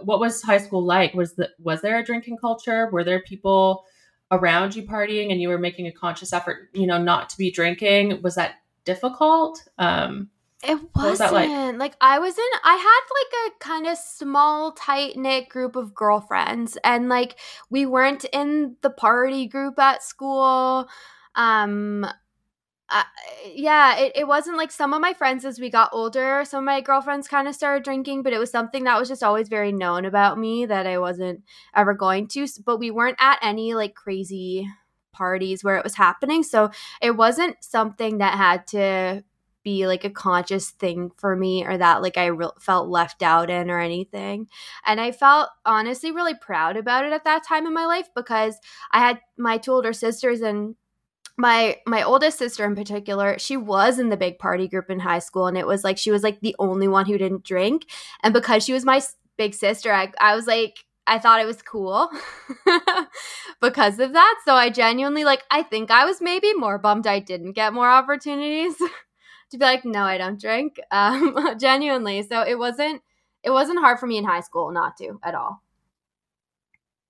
what 0.00 0.20
was 0.20 0.40
high 0.40 0.58
school 0.58 0.84
like? 0.84 1.12
Was 1.14 1.34
the 1.34 1.50
was 1.58 1.82
there 1.82 1.98
a 1.98 2.04
drinking 2.04 2.38
culture? 2.38 2.88
Were 2.90 3.04
there 3.04 3.20
people 3.20 3.84
around 4.30 4.74
you 4.74 4.84
partying 4.84 5.32
and 5.32 5.40
you 5.40 5.48
were 5.48 5.58
making 5.58 5.86
a 5.86 5.92
conscious 5.92 6.32
effort, 6.32 6.70
you 6.72 6.86
know, 6.86 6.98
not 6.98 7.28
to 7.30 7.38
be 7.38 7.50
drinking? 7.50 8.22
Was 8.22 8.36
that 8.36 8.56
difficult? 8.84 9.62
Um, 9.78 10.30
it 10.64 10.78
wasn't 10.94 11.32
was 11.32 11.32
like? 11.32 11.78
like 11.78 11.96
I 12.00 12.18
was 12.18 12.36
in 12.36 12.44
I 12.64 12.74
had 12.74 13.46
like 13.46 13.52
a 13.52 13.64
kind 13.64 13.86
of 13.86 13.98
small 13.98 14.72
tight 14.72 15.16
knit 15.16 15.48
group 15.48 15.76
of 15.76 15.94
girlfriends 15.94 16.78
and 16.84 17.08
like 17.08 17.38
we 17.70 17.86
weren't 17.86 18.24
in 18.32 18.76
the 18.82 18.90
party 18.90 19.46
group 19.46 19.78
at 19.78 20.02
school. 20.02 20.88
Um 21.34 22.06
uh, 22.90 23.02
yeah, 23.52 23.96
it, 23.96 24.12
it 24.14 24.28
wasn't 24.28 24.58
like 24.58 24.70
some 24.70 24.92
of 24.92 25.00
my 25.00 25.14
friends 25.14 25.44
as 25.44 25.58
we 25.58 25.70
got 25.70 25.88
older, 25.92 26.44
some 26.44 26.58
of 26.58 26.64
my 26.64 26.80
girlfriends 26.80 27.26
kind 27.26 27.48
of 27.48 27.54
started 27.54 27.82
drinking, 27.82 28.22
but 28.22 28.32
it 28.34 28.38
was 28.38 28.50
something 28.50 28.84
that 28.84 28.98
was 28.98 29.08
just 29.08 29.22
always 29.22 29.48
very 29.48 29.72
known 29.72 30.04
about 30.04 30.38
me 30.38 30.66
that 30.66 30.86
I 30.86 30.98
wasn't 30.98 31.42
ever 31.74 31.94
going 31.94 32.28
to. 32.28 32.46
But 32.64 32.78
we 32.78 32.90
weren't 32.90 33.16
at 33.18 33.38
any 33.42 33.74
like 33.74 33.94
crazy 33.94 34.68
parties 35.12 35.64
where 35.64 35.78
it 35.78 35.84
was 35.84 35.94
happening. 35.94 36.42
So 36.42 36.70
it 37.00 37.12
wasn't 37.12 37.56
something 37.64 38.18
that 38.18 38.36
had 38.36 38.66
to 38.68 39.24
be 39.64 39.86
like 39.86 40.04
a 40.04 40.10
conscious 40.10 40.70
thing 40.70 41.10
for 41.16 41.34
me 41.34 41.64
or 41.64 41.76
that 41.76 42.02
like 42.02 42.16
I 42.16 42.26
re- 42.26 42.48
felt 42.60 42.88
left 42.88 43.22
out 43.22 43.50
in 43.50 43.70
or 43.70 43.80
anything. 43.80 44.48
And 44.86 45.00
I 45.00 45.10
felt 45.10 45.48
honestly 45.64 46.12
really 46.12 46.34
proud 46.34 46.76
about 46.76 47.04
it 47.04 47.12
at 47.12 47.24
that 47.24 47.44
time 47.46 47.66
in 47.66 47.74
my 47.74 47.86
life 47.86 48.08
because 48.14 48.58
I 48.92 49.00
had 49.00 49.20
my 49.36 49.58
two 49.58 49.72
older 49.72 49.92
sisters 49.92 50.40
and 50.40 50.76
my 51.36 51.78
my 51.84 52.02
oldest 52.02 52.38
sister 52.38 52.64
in 52.64 52.76
particular 52.76 53.36
she 53.40 53.56
was 53.56 53.98
in 53.98 54.08
the 54.08 54.16
big 54.16 54.38
party 54.38 54.68
group 54.68 54.88
in 54.88 55.00
high 55.00 55.18
school 55.18 55.48
and 55.48 55.58
it 55.58 55.66
was 55.66 55.82
like 55.82 55.98
she 55.98 56.12
was 56.12 56.22
like 56.22 56.40
the 56.40 56.54
only 56.60 56.86
one 56.86 57.06
who 57.06 57.18
didn't 57.18 57.42
drink 57.42 57.86
and 58.22 58.32
because 58.32 58.64
she 58.64 58.72
was 58.72 58.84
my 58.84 59.02
big 59.36 59.52
sister 59.52 59.92
i, 59.92 60.12
I 60.20 60.36
was 60.36 60.46
like 60.46 60.84
I 61.06 61.18
thought 61.18 61.40
it 61.40 61.46
was 61.46 61.60
cool 61.60 62.10
because 63.60 63.98
of 63.98 64.12
that. 64.14 64.40
So 64.44 64.54
I 64.54 64.70
genuinely 64.70 65.24
like 65.24 65.42
I 65.50 65.62
think 65.62 65.90
I 65.90 66.04
was 66.04 66.20
maybe 66.20 66.54
more 66.54 66.78
bummed 66.78 67.06
I 67.06 67.18
didn't 67.18 67.52
get 67.52 67.74
more 67.74 67.90
opportunities 67.90 68.74
to 69.50 69.58
be 69.58 69.64
like, 69.64 69.84
no, 69.84 70.02
I 70.02 70.18
don't 70.18 70.40
drink. 70.40 70.78
Um, 70.90 71.36
genuinely. 71.58 72.22
So 72.22 72.42
it 72.42 72.58
wasn't 72.58 73.02
it 73.42 73.50
wasn't 73.50 73.78
hard 73.78 73.98
for 73.98 74.06
me 74.06 74.16
in 74.16 74.24
high 74.24 74.40
school 74.40 74.70
not 74.70 74.96
to 74.98 75.18
at 75.22 75.34
all. 75.34 75.62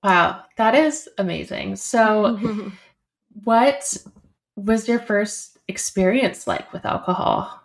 Wow, 0.03 0.45
that 0.59 0.75
is 0.75 1.09
amazing. 1.17 1.77
So, 1.77 2.39
what 3.45 3.97
was 4.55 4.87
your 4.87 4.99
first 4.99 5.59
experience 5.67 6.47
like 6.47 6.71
with 6.75 6.85
alcohol? 6.85 7.64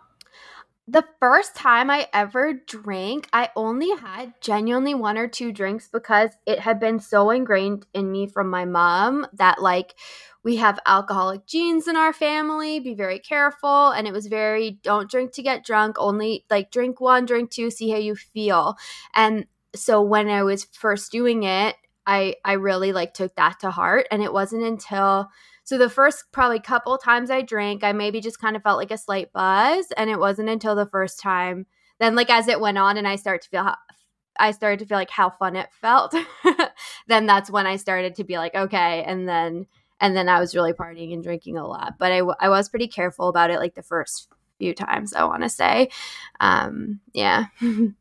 The 0.90 1.04
first 1.20 1.54
time 1.54 1.88
I 1.90 2.08
ever 2.12 2.52
drank, 2.52 3.28
I 3.32 3.50
only 3.54 3.90
had 3.96 4.34
genuinely 4.40 4.94
one 4.94 5.16
or 5.16 5.28
two 5.28 5.52
drinks 5.52 5.88
because 5.88 6.30
it 6.46 6.58
had 6.58 6.80
been 6.80 6.98
so 6.98 7.30
ingrained 7.30 7.86
in 7.94 8.10
me 8.10 8.26
from 8.26 8.50
my 8.50 8.64
mom 8.64 9.26
that, 9.34 9.62
like, 9.62 9.94
we 10.42 10.56
have 10.56 10.80
alcoholic 10.86 11.46
genes 11.46 11.86
in 11.86 11.96
our 11.96 12.12
family, 12.12 12.80
be 12.80 12.94
very 12.94 13.18
careful. 13.18 13.90
And 13.90 14.06
it 14.08 14.12
was 14.12 14.26
very 14.26 14.80
don't 14.82 15.10
drink 15.10 15.32
to 15.34 15.42
get 15.42 15.64
drunk, 15.64 15.96
only 15.98 16.44
like 16.50 16.70
drink 16.72 17.00
one, 17.00 17.26
drink 17.26 17.50
two, 17.50 17.70
see 17.70 17.90
how 17.90 17.98
you 17.98 18.16
feel. 18.16 18.76
And 19.14 19.46
so 19.74 20.02
when 20.02 20.28
I 20.28 20.42
was 20.42 20.64
first 20.64 21.12
doing 21.12 21.42
it, 21.44 21.76
I 22.06 22.36
I 22.44 22.54
really 22.54 22.92
like 22.92 23.14
took 23.14 23.36
that 23.36 23.60
to 23.60 23.70
heart. 23.70 24.06
And 24.10 24.22
it 24.22 24.32
wasn't 24.32 24.64
until 24.64 25.28
so 25.70 25.78
the 25.78 25.88
first 25.88 26.24
probably 26.32 26.58
couple 26.58 26.98
times 26.98 27.30
I 27.30 27.42
drank, 27.42 27.84
I 27.84 27.92
maybe 27.92 28.20
just 28.20 28.40
kind 28.40 28.56
of 28.56 28.62
felt 28.64 28.76
like 28.76 28.90
a 28.90 28.98
slight 28.98 29.32
buzz, 29.32 29.86
and 29.96 30.10
it 30.10 30.18
wasn't 30.18 30.48
until 30.48 30.74
the 30.74 30.86
first 30.86 31.20
time 31.20 31.66
then 32.00 32.16
like 32.16 32.28
as 32.28 32.48
it 32.48 32.58
went 32.58 32.76
on 32.76 32.96
and 32.96 33.06
I 33.06 33.14
start 33.14 33.42
to 33.42 33.48
feel 33.48 33.62
how 33.62 33.76
I 34.36 34.50
started 34.50 34.80
to 34.80 34.86
feel 34.86 34.98
like 34.98 35.10
how 35.10 35.30
fun 35.30 35.54
it 35.54 35.68
felt. 35.80 36.12
then 37.06 37.26
that's 37.26 37.52
when 37.52 37.68
I 37.68 37.76
started 37.76 38.16
to 38.16 38.24
be 38.24 38.36
like 38.36 38.56
okay, 38.56 39.04
and 39.04 39.28
then 39.28 39.66
and 40.00 40.16
then 40.16 40.28
I 40.28 40.40
was 40.40 40.56
really 40.56 40.72
partying 40.72 41.12
and 41.12 41.22
drinking 41.22 41.56
a 41.56 41.66
lot. 41.66 41.98
But 42.00 42.10
I 42.10 42.18
I 42.40 42.48
was 42.48 42.68
pretty 42.68 42.88
careful 42.88 43.28
about 43.28 43.50
it 43.50 43.60
like 43.60 43.76
the 43.76 43.82
first 43.84 44.26
few 44.58 44.74
times 44.74 45.14
I 45.14 45.22
want 45.22 45.44
to 45.44 45.48
say. 45.48 45.90
Um 46.40 46.98
yeah. 47.12 47.44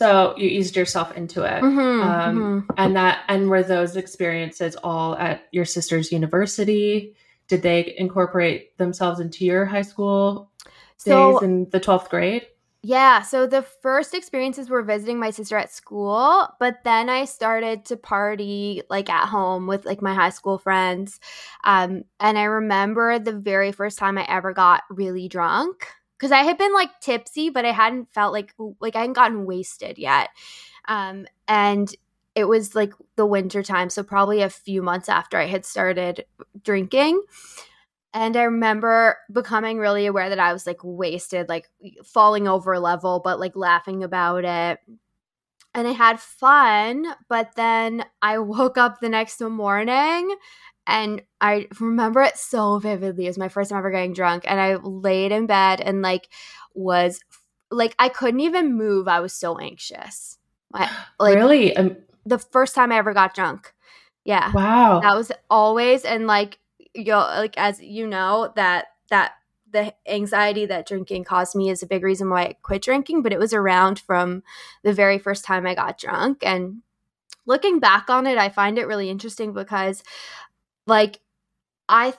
So 0.00 0.34
you 0.38 0.48
eased 0.48 0.76
yourself 0.76 1.14
into 1.14 1.42
it, 1.42 1.62
mm-hmm, 1.62 2.08
um, 2.08 2.36
mm-hmm. 2.38 2.70
and 2.78 2.96
that 2.96 3.20
and 3.28 3.50
were 3.50 3.62
those 3.62 3.96
experiences 3.96 4.74
all 4.76 5.14
at 5.16 5.46
your 5.52 5.66
sister's 5.66 6.10
university? 6.10 7.14
Did 7.48 7.60
they 7.60 7.94
incorporate 7.98 8.78
themselves 8.78 9.20
into 9.20 9.44
your 9.44 9.66
high 9.66 9.82
school 9.82 10.50
so, 10.96 11.34
days 11.34 11.42
in 11.42 11.68
the 11.68 11.80
twelfth 11.80 12.08
grade? 12.08 12.46
Yeah, 12.82 13.20
so 13.20 13.46
the 13.46 13.60
first 13.60 14.14
experiences 14.14 14.70
were 14.70 14.80
visiting 14.80 15.18
my 15.18 15.32
sister 15.32 15.58
at 15.58 15.70
school, 15.70 16.48
but 16.58 16.82
then 16.82 17.10
I 17.10 17.26
started 17.26 17.84
to 17.86 17.98
party 17.98 18.80
like 18.88 19.10
at 19.10 19.28
home 19.28 19.66
with 19.66 19.84
like 19.84 20.00
my 20.00 20.14
high 20.14 20.30
school 20.30 20.56
friends. 20.56 21.20
Um, 21.64 22.04
and 22.18 22.38
I 22.38 22.44
remember 22.44 23.18
the 23.18 23.34
very 23.34 23.70
first 23.70 23.98
time 23.98 24.16
I 24.16 24.24
ever 24.30 24.54
got 24.54 24.84
really 24.88 25.28
drunk 25.28 25.88
because 26.20 26.32
I 26.32 26.42
had 26.42 26.58
been 26.58 26.74
like 26.74 27.00
tipsy, 27.00 27.48
but 27.48 27.64
I 27.64 27.72
hadn't 27.72 28.12
felt 28.12 28.32
like 28.34 28.54
like 28.78 28.94
I 28.94 29.00
hadn't 29.00 29.14
gotten 29.14 29.46
wasted 29.46 29.96
yet. 29.96 30.28
Um, 30.86 31.26
and 31.48 31.92
it 32.34 32.44
was 32.44 32.74
like 32.74 32.92
the 33.16 33.24
winter 33.24 33.62
time, 33.62 33.88
so 33.88 34.02
probably 34.02 34.42
a 34.42 34.50
few 34.50 34.82
months 34.82 35.08
after 35.08 35.38
I 35.38 35.46
had 35.46 35.64
started 35.64 36.26
drinking. 36.62 37.22
And 38.12 38.36
I 38.36 38.42
remember 38.42 39.16
becoming 39.32 39.78
really 39.78 40.06
aware 40.06 40.28
that 40.28 40.40
I 40.40 40.52
was 40.52 40.66
like 40.66 40.80
wasted, 40.82 41.48
like 41.48 41.70
falling 42.04 42.46
over 42.48 42.78
level, 42.78 43.20
but 43.24 43.40
like 43.40 43.56
laughing 43.56 44.04
about 44.04 44.44
it. 44.44 44.80
And 45.72 45.86
I 45.86 45.92
had 45.92 46.20
fun, 46.20 47.06
but 47.28 47.54
then 47.54 48.04
I 48.20 48.38
woke 48.40 48.76
up 48.76 49.00
the 49.00 49.08
next 49.08 49.40
morning 49.40 50.36
and 50.90 51.22
I 51.40 51.68
remember 51.78 52.20
it 52.22 52.36
so 52.36 52.78
vividly. 52.78 53.26
It 53.26 53.30
was 53.30 53.38
my 53.38 53.48
first 53.48 53.70
time 53.70 53.78
ever 53.78 53.90
getting 53.90 54.12
drunk. 54.12 54.44
And 54.46 54.60
I 54.60 54.74
laid 54.74 55.32
in 55.32 55.46
bed 55.46 55.80
and 55.80 56.02
like 56.02 56.28
was 56.74 57.20
like 57.70 57.94
I 57.98 58.08
couldn't 58.08 58.40
even 58.40 58.76
move. 58.76 59.06
I 59.08 59.20
was 59.20 59.32
so 59.32 59.58
anxious. 59.58 60.36
I, 60.74 60.90
like 61.20 61.36
really? 61.36 61.74
Um, 61.76 61.96
the 62.26 62.38
first 62.38 62.74
time 62.74 62.92
I 62.92 62.96
ever 62.96 63.14
got 63.14 63.34
drunk. 63.34 63.72
Yeah. 64.24 64.52
Wow. 64.52 65.00
That 65.00 65.16
was 65.16 65.32
always 65.48 66.04
and 66.04 66.26
like 66.26 66.58
you 66.92 67.14
like 67.14 67.56
as 67.56 67.80
you 67.80 68.06
know 68.06 68.52
that 68.56 68.86
that 69.10 69.34
the 69.72 69.94
anxiety 70.08 70.66
that 70.66 70.88
drinking 70.88 71.22
caused 71.22 71.54
me 71.54 71.70
is 71.70 71.84
a 71.84 71.86
big 71.86 72.02
reason 72.02 72.28
why 72.28 72.42
I 72.42 72.56
quit 72.62 72.82
drinking, 72.82 73.22
but 73.22 73.32
it 73.32 73.38
was 73.38 73.54
around 73.54 74.00
from 74.00 74.42
the 74.82 74.92
very 74.92 75.18
first 75.18 75.44
time 75.44 75.64
I 75.64 75.76
got 75.76 75.96
drunk 75.96 76.42
and 76.42 76.82
looking 77.46 77.80
back 77.80 78.10
on 78.10 78.26
it, 78.26 78.38
I 78.38 78.48
find 78.48 78.78
it 78.78 78.86
really 78.86 79.10
interesting 79.10 79.52
because 79.52 80.02
like 80.86 81.20
I 81.88 82.14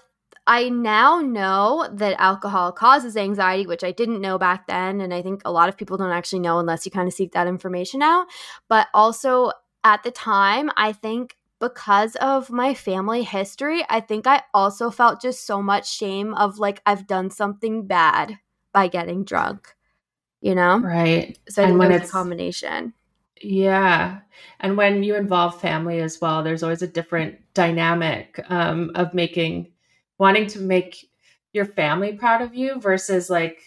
I 0.48 0.70
now 0.70 1.20
know 1.20 1.88
that 1.94 2.20
alcohol 2.20 2.72
causes 2.72 3.16
anxiety, 3.16 3.68
which 3.68 3.84
I 3.84 3.92
didn't 3.92 4.22
know 4.22 4.38
back 4.38 4.68
then. 4.68 5.00
And 5.02 5.14
I 5.14 5.22
think 5.22 5.42
a 5.46 5.52
lot 5.52 5.70
of 5.70 5.78
people 5.78 5.98
don't 5.98 6.12
actually 6.12 6.40
know 6.40 6.60
unless 6.60 6.86
you 6.86 6.92
kind 6.92 7.08
of 7.08 7.14
seek 7.14 7.34
that 7.34 7.48
information 7.48 8.02
out. 8.02 8.28
But 8.68 8.88
also 8.94 9.52
at 9.84 10.04
the 10.04 10.12
time, 10.12 10.72
I 10.76 10.94
think 10.94 11.36
because 11.60 12.16
of 12.16 12.50
my 12.50 12.74
family 12.74 13.24
history, 13.24 13.84
I 13.88 14.00
think 14.00 14.26
I 14.26 14.42
also 14.54 14.90
felt 14.90 15.22
just 15.22 15.46
so 15.46 15.62
much 15.62 15.90
shame 15.90 16.34
of 16.34 16.58
like 16.58 16.82
I've 16.86 17.06
done 17.08 17.30
something 17.30 17.86
bad 17.86 18.40
by 18.74 18.88
getting 18.88 19.24
drunk, 19.24 19.76
you 20.42 20.56
know? 20.56 20.80
Right. 20.80 21.38
So 21.50 21.64
I 21.64 21.68
and 21.68 21.78
when 21.78 21.92
it's 21.92 22.10
a 22.10 22.12
combination. 22.12 22.94
Yeah. 23.44 24.20
And 24.60 24.78
when 24.78 25.04
you 25.04 25.16
involve 25.16 25.62
family 25.62 26.02
as 26.02 26.20
well, 26.22 26.44
there's 26.44 26.64
always 26.64 26.82
a 26.82 26.88
different 26.88 27.40
dynamic 27.54 28.44
um, 28.50 28.92
of 28.96 29.14
making, 29.14 29.72
wanting 30.18 30.48
to 30.48 30.60
make 30.60 31.10
your 31.54 31.66
family 31.66 32.14
proud 32.14 32.42
of 32.42 32.54
you 32.56 32.80
versus 32.80 33.30
like 33.30 33.62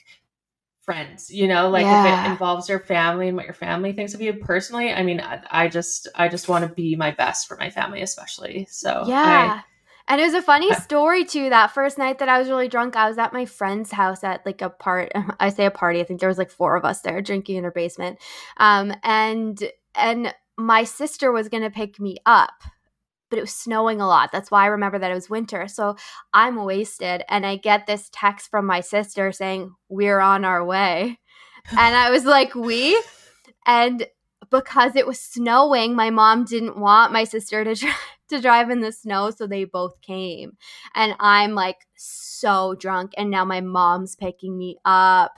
friends, 0.82 1.30
you 1.30 1.48
know, 1.48 1.68
like 1.70 1.84
yeah. 1.84 2.22
if 2.22 2.26
it 2.26 2.32
involves 2.32 2.68
your 2.68 2.80
family 2.80 3.28
and 3.28 3.36
what 3.36 3.46
your 3.46 3.54
family 3.54 3.92
thinks 3.92 4.14
of 4.14 4.20
you 4.20 4.34
personally. 4.34 4.92
I 4.92 5.02
mean, 5.02 5.20
I, 5.20 5.42
I 5.50 5.68
just, 5.68 6.08
I 6.14 6.28
just 6.28 6.48
want 6.48 6.66
to 6.68 6.74
be 6.74 6.94
my 6.96 7.10
best 7.10 7.48
for 7.48 7.56
my 7.56 7.70
family, 7.70 8.02
especially. 8.02 8.66
So, 8.70 9.04
yeah. 9.06 9.60
I, 9.60 9.73
and 10.08 10.20
it 10.20 10.24
was 10.24 10.34
a 10.34 10.42
funny 10.42 10.72
story 10.82 11.24
too. 11.24 11.50
That 11.50 11.72
first 11.72 11.98
night 11.98 12.18
that 12.18 12.28
I 12.28 12.38
was 12.38 12.48
really 12.48 12.68
drunk, 12.68 12.96
I 12.96 13.08
was 13.08 13.18
at 13.18 13.32
my 13.32 13.44
friend's 13.44 13.90
house 13.90 14.22
at 14.24 14.44
like 14.44 14.62
a 14.62 14.70
part. 14.70 15.12
I 15.40 15.48
say 15.48 15.66
a 15.66 15.70
party. 15.70 16.00
I 16.00 16.04
think 16.04 16.20
there 16.20 16.28
was 16.28 16.38
like 16.38 16.50
four 16.50 16.76
of 16.76 16.84
us 16.84 17.00
there 17.00 17.22
drinking 17.22 17.56
in 17.56 17.64
her 17.64 17.70
basement. 17.70 18.18
Um, 18.56 18.92
and 19.02 19.62
and 19.94 20.34
my 20.56 20.84
sister 20.84 21.32
was 21.32 21.48
gonna 21.48 21.70
pick 21.70 21.98
me 21.98 22.18
up, 22.26 22.54
but 23.30 23.38
it 23.38 23.42
was 23.42 23.52
snowing 23.52 24.00
a 24.00 24.06
lot. 24.06 24.30
That's 24.30 24.50
why 24.50 24.64
I 24.64 24.68
remember 24.68 24.98
that 24.98 25.10
it 25.10 25.14
was 25.14 25.30
winter. 25.30 25.68
So 25.68 25.96
I'm 26.32 26.64
wasted, 26.64 27.22
and 27.28 27.46
I 27.46 27.56
get 27.56 27.86
this 27.86 28.10
text 28.12 28.50
from 28.50 28.66
my 28.66 28.80
sister 28.80 29.32
saying 29.32 29.74
we're 29.88 30.20
on 30.20 30.44
our 30.44 30.64
way, 30.64 31.18
and 31.70 31.94
I 31.96 32.10
was 32.10 32.24
like, 32.24 32.54
we, 32.54 33.00
and 33.66 34.06
because 34.54 34.94
it 34.94 35.06
was 35.06 35.18
snowing, 35.18 35.96
my 35.96 36.10
mom 36.10 36.44
didn't 36.44 36.78
want 36.78 37.12
my 37.12 37.24
sister 37.24 37.64
to 37.64 37.74
drive 37.74 37.94
to 38.28 38.40
drive 38.40 38.70
in 38.70 38.80
the 38.80 38.92
snow, 38.92 39.30
so 39.30 39.46
they 39.46 39.64
both 39.64 40.00
came. 40.00 40.56
And 40.94 41.14
I'm 41.20 41.54
like 41.54 41.86
so 41.96 42.74
drunk, 42.74 43.12
and 43.16 43.30
now 43.30 43.44
my 43.44 43.60
mom's 43.60 44.16
picking 44.16 44.56
me 44.56 44.78
up. 44.84 45.32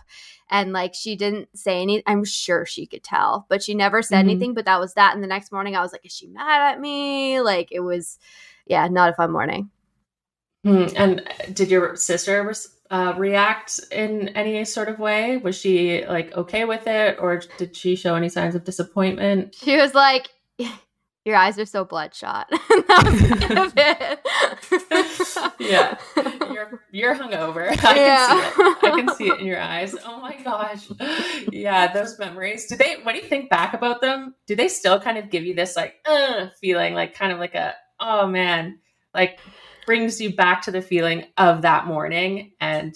And 0.50 0.73
like 0.73 0.94
she 0.94 1.16
didn't 1.16 1.49
say 1.56 1.82
anything. 1.82 2.04
I'm 2.06 2.25
sure 2.25 2.66
she 2.66 2.87
could 2.87 3.02
tell, 3.02 3.46
but 3.49 3.62
she 3.62 3.75
never 3.75 4.02
said 4.02 4.20
mm-hmm. 4.20 4.30
anything. 4.30 4.54
But 4.54 4.66
that 4.66 4.80
was 4.80 4.94
that. 4.94 5.14
And 5.14 5.23
the 5.23 5.28
next 5.28 5.50
morning, 5.50 5.75
I 5.75 5.80
was 5.80 5.92
like, 5.92 6.04
"Is 6.04 6.12
she 6.12 6.28
mad 6.28 6.75
at 6.75 6.80
me?" 6.80 7.40
Like 7.40 7.68
it 7.73 7.80
was, 7.80 8.18
yeah, 8.66 8.87
not 8.88 9.11
a 9.11 9.14
fun 9.14 9.32
morning. 9.32 9.70
Mm, 10.64 10.92
and 10.96 11.20
uh, 11.20 11.46
did 11.52 11.70
your 11.70 11.96
sister 11.96 12.44
uh, 12.90 13.14
react 13.16 13.80
in 13.90 14.28
any 14.30 14.64
sort 14.64 14.88
of 14.88 14.98
way? 14.98 15.36
Was 15.38 15.56
she 15.56 16.04
like 16.06 16.36
okay 16.36 16.64
with 16.64 16.86
it, 16.86 17.16
or 17.20 17.42
did 17.58 17.76
she 17.76 17.96
show 17.96 18.14
any 18.14 18.28
signs 18.28 18.54
of 18.54 18.64
disappointment? 18.64 19.54
She 19.54 19.76
was 19.76 19.94
like, 19.94 20.28
your 21.26 21.34
eyes 21.34 21.58
are 21.58 21.66
so 21.66 21.84
bloodshot. 21.84 22.46
that 22.50 23.02
was 23.04 23.20
kind 23.40 23.58
of 23.58 23.72
it. 23.76 25.56
yeah, 25.58 25.98
you're 26.52 26.82
you're 26.92 27.14
hungover. 27.16 27.68
I 27.84 27.96
yeah. 27.96 28.28
can 28.28 28.54
see 28.54 28.62
it. 28.62 28.78
I 28.82 28.90
can 28.90 29.14
see 29.16 29.28
it 29.28 29.40
in 29.40 29.46
your 29.46 29.60
eyes. 29.60 29.96
Oh 30.04 30.20
my 30.20 30.40
gosh. 30.42 30.88
Yeah, 31.50 31.92
those 31.92 32.16
memories. 32.20 32.66
Do 32.66 32.76
they? 32.76 32.98
When 33.02 33.16
you 33.16 33.22
think 33.22 33.50
back 33.50 33.74
about 33.74 34.00
them, 34.00 34.36
do 34.46 34.54
they 34.54 34.68
still 34.68 35.00
kind 35.00 35.18
of 35.18 35.28
give 35.28 35.44
you 35.44 35.54
this 35.54 35.74
like 35.74 35.96
uh, 36.06 36.46
feeling, 36.60 36.94
like 36.94 37.14
kind 37.14 37.32
of 37.32 37.40
like 37.40 37.56
a 37.56 37.74
oh 37.98 38.28
man, 38.28 38.78
like 39.12 39.40
brings 39.86 40.20
you 40.20 40.34
back 40.34 40.62
to 40.62 40.70
the 40.70 40.82
feeling 40.82 41.24
of 41.36 41.62
that 41.62 41.86
morning 41.86 42.52
and 42.60 42.94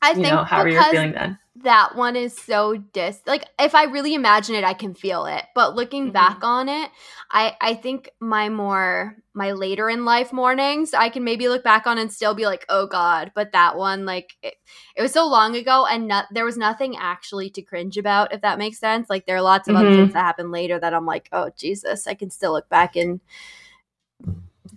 I 0.00 0.14
think 0.14 0.28
know, 0.28 0.44
how 0.44 0.58
are 0.58 0.68
you 0.68 0.82
feeling 0.90 1.12
then? 1.12 1.38
that 1.64 1.96
one 1.96 2.16
is 2.16 2.36
so 2.36 2.76
dis 2.76 3.20
like 3.26 3.44
if 3.58 3.74
i 3.74 3.84
really 3.84 4.14
imagine 4.14 4.54
it 4.54 4.64
i 4.64 4.74
can 4.74 4.94
feel 4.94 5.26
it 5.26 5.44
but 5.54 5.74
looking 5.74 6.04
mm-hmm. 6.04 6.12
back 6.12 6.38
on 6.42 6.68
it 6.68 6.90
i 7.30 7.56
i 7.60 7.74
think 7.74 8.10
my 8.20 8.48
more 8.48 9.16
my 9.34 9.52
later 9.52 9.88
in 9.88 10.04
life 10.04 10.32
mornings 10.32 10.94
i 10.94 11.08
can 11.08 11.24
maybe 11.24 11.48
look 11.48 11.64
back 11.64 11.86
on 11.86 11.98
and 11.98 12.12
still 12.12 12.34
be 12.34 12.46
like 12.46 12.64
oh 12.68 12.86
god 12.86 13.32
but 13.34 13.52
that 13.52 13.76
one 13.76 14.04
like 14.04 14.34
it, 14.42 14.54
it 14.96 15.02
was 15.02 15.12
so 15.12 15.26
long 15.26 15.56
ago 15.56 15.86
and 15.86 16.08
not, 16.08 16.26
there 16.32 16.44
was 16.44 16.56
nothing 16.56 16.96
actually 16.96 17.50
to 17.50 17.62
cringe 17.62 17.96
about 17.96 18.32
if 18.32 18.40
that 18.42 18.58
makes 18.58 18.78
sense 18.78 19.08
like 19.10 19.26
there 19.26 19.36
are 19.36 19.42
lots 19.42 19.68
of 19.68 19.74
mm-hmm. 19.74 19.86
other 19.86 19.96
things 19.96 20.12
that 20.12 20.24
happen 20.24 20.50
later 20.50 20.78
that 20.78 20.94
i'm 20.94 21.06
like 21.06 21.28
oh 21.32 21.50
jesus 21.56 22.06
i 22.06 22.14
can 22.14 22.30
still 22.30 22.52
look 22.52 22.68
back 22.68 22.94
and 22.96 23.20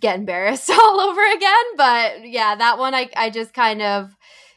get 0.02 0.18
embarrassed 0.18 0.70
all 0.72 1.00
over 1.00 1.22
again 1.34 1.66
but 1.78 2.30
yeah 2.30 2.56
that 2.56 2.78
one 2.78 2.94
i 2.94 3.10
i 3.16 3.30
just 3.30 3.54
kind 3.54 3.82
of 3.82 4.16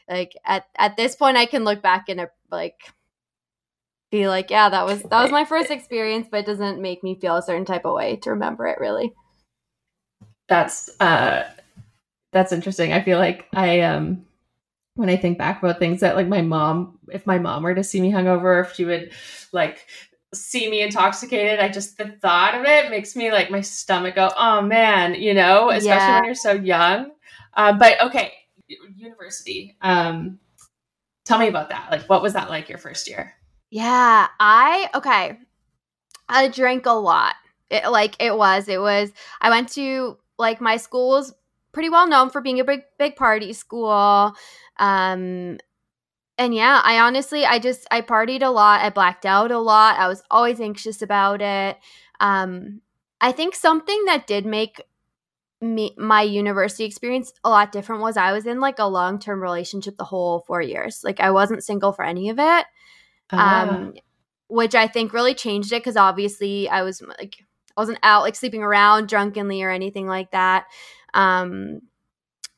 like 0.09 0.33
at 0.45 0.65
at 0.77 0.97
this 0.97 1.15
point 1.15 1.37
i 1.37 1.45
can 1.45 1.63
look 1.63 1.81
back 1.81 2.09
and 2.09 2.27
like 2.51 2.79
be 4.15 4.27
like, 4.27 4.49
yeah, 4.49 4.69
that 4.69 4.85
was 4.85 5.01
that 5.03 5.21
was 5.21 5.31
my 5.31 5.45
first 5.45 5.71
experience, 5.71 6.27
but 6.29 6.41
it 6.41 6.45
doesn't 6.45 6.81
make 6.81 7.03
me 7.03 7.15
feel 7.19 7.35
a 7.35 7.41
certain 7.41 7.65
type 7.65 7.85
of 7.85 7.93
way 7.93 8.17
to 8.17 8.31
remember 8.31 8.67
it 8.67 8.79
really. 8.79 9.13
That's 10.47 10.89
uh 10.99 11.43
that's 12.31 12.51
interesting. 12.51 12.93
I 12.93 13.01
feel 13.01 13.19
like 13.19 13.47
I 13.53 13.81
um 13.81 14.25
when 14.95 15.09
I 15.09 15.17
think 15.17 15.37
back 15.37 15.61
about 15.61 15.79
things 15.79 15.99
that 15.99 16.15
like 16.15 16.27
my 16.27 16.41
mom, 16.41 16.99
if 17.11 17.25
my 17.25 17.37
mom 17.37 17.63
were 17.63 17.75
to 17.75 17.83
see 17.83 18.01
me 18.01 18.11
hungover, 18.11 18.65
if 18.65 18.73
she 18.75 18.85
would 18.85 19.11
like 19.51 19.85
see 20.35 20.69
me 20.69 20.81
intoxicated, 20.81 21.59
I 21.59 21.69
just 21.69 21.97
the 21.97 22.07
thought 22.21 22.55
of 22.55 22.65
it 22.65 22.89
makes 22.89 23.15
me 23.15 23.31
like 23.31 23.49
my 23.49 23.61
stomach 23.61 24.15
go, 24.15 24.29
oh 24.37 24.61
man, 24.61 25.15
you 25.15 25.33
know, 25.33 25.69
especially 25.69 25.89
yeah. 25.89 26.15
when 26.19 26.25
you're 26.25 26.35
so 26.35 26.53
young. 26.53 27.11
Um, 27.55 27.77
but 27.77 28.01
okay, 28.01 28.33
university. 28.95 29.77
Um, 29.81 30.39
tell 31.23 31.39
me 31.39 31.47
about 31.47 31.69
that. 31.69 31.87
Like, 31.91 32.03
what 32.09 32.21
was 32.21 32.33
that 32.33 32.49
like 32.49 32.69
your 32.69 32.77
first 32.77 33.09
year? 33.09 33.33
Yeah, 33.69 34.27
I 34.39 34.89
okay. 34.95 35.37
I 36.29 36.47
drank 36.47 36.85
a 36.85 36.91
lot. 36.91 37.35
It 37.69 37.89
like 37.89 38.15
it 38.19 38.35
was. 38.35 38.67
It 38.67 38.79
was. 38.79 39.11
I 39.41 39.49
went 39.49 39.69
to 39.73 40.17
like 40.37 40.61
my 40.61 40.77
school 40.77 41.09
was 41.09 41.33
pretty 41.71 41.89
well 41.89 42.07
known 42.07 42.29
for 42.29 42.41
being 42.41 42.59
a 42.59 42.63
big 42.63 42.83
big 42.97 43.15
party 43.15 43.53
school. 43.53 44.33
Um, 44.77 45.57
and 46.37 46.53
yeah, 46.53 46.81
I 46.83 46.99
honestly, 46.99 47.45
I 47.45 47.59
just 47.59 47.87
I 47.91 48.01
partied 48.01 48.43
a 48.43 48.49
lot. 48.49 48.81
I 48.81 48.89
blacked 48.89 49.25
out 49.25 49.51
a 49.51 49.59
lot. 49.59 49.97
I 49.97 50.07
was 50.07 50.21
always 50.29 50.59
anxious 50.59 51.01
about 51.01 51.41
it. 51.41 51.77
Um, 52.19 52.81
I 53.21 53.31
think 53.31 53.55
something 53.55 54.05
that 54.05 54.27
did 54.27 54.45
make 54.45 54.81
me 55.61 55.95
my 55.97 56.21
university 56.21 56.83
experience 56.83 57.31
a 57.43 57.49
lot 57.49 57.71
different 57.71 58.01
was 58.01 58.17
I 58.17 58.33
was 58.33 58.45
in 58.45 58.59
like 58.59 58.79
a 58.79 58.87
long 58.87 59.19
term 59.19 59.41
relationship 59.41 59.97
the 59.97 60.03
whole 60.03 60.43
four 60.45 60.61
years. 60.61 61.01
Like 61.03 61.21
I 61.21 61.31
wasn't 61.31 61.63
single 61.63 61.93
for 61.93 62.03
any 62.03 62.29
of 62.29 62.37
it, 62.37 62.65
um, 63.31 63.93
ah. 63.95 63.99
which 64.47 64.75
I 64.75 64.87
think 64.87 65.13
really 65.13 65.33
changed 65.33 65.71
it 65.71 65.81
because 65.81 65.97
obviously 65.97 66.67
I 66.67 66.81
was 66.81 67.01
like 67.01 67.37
I 67.77 67.81
wasn't 67.81 67.99
out 68.03 68.23
like 68.23 68.35
sleeping 68.35 68.63
around 68.63 69.07
drunkenly 69.07 69.63
or 69.63 69.69
anything 69.69 70.07
like 70.07 70.31
that. 70.31 70.65
Um, 71.13 71.81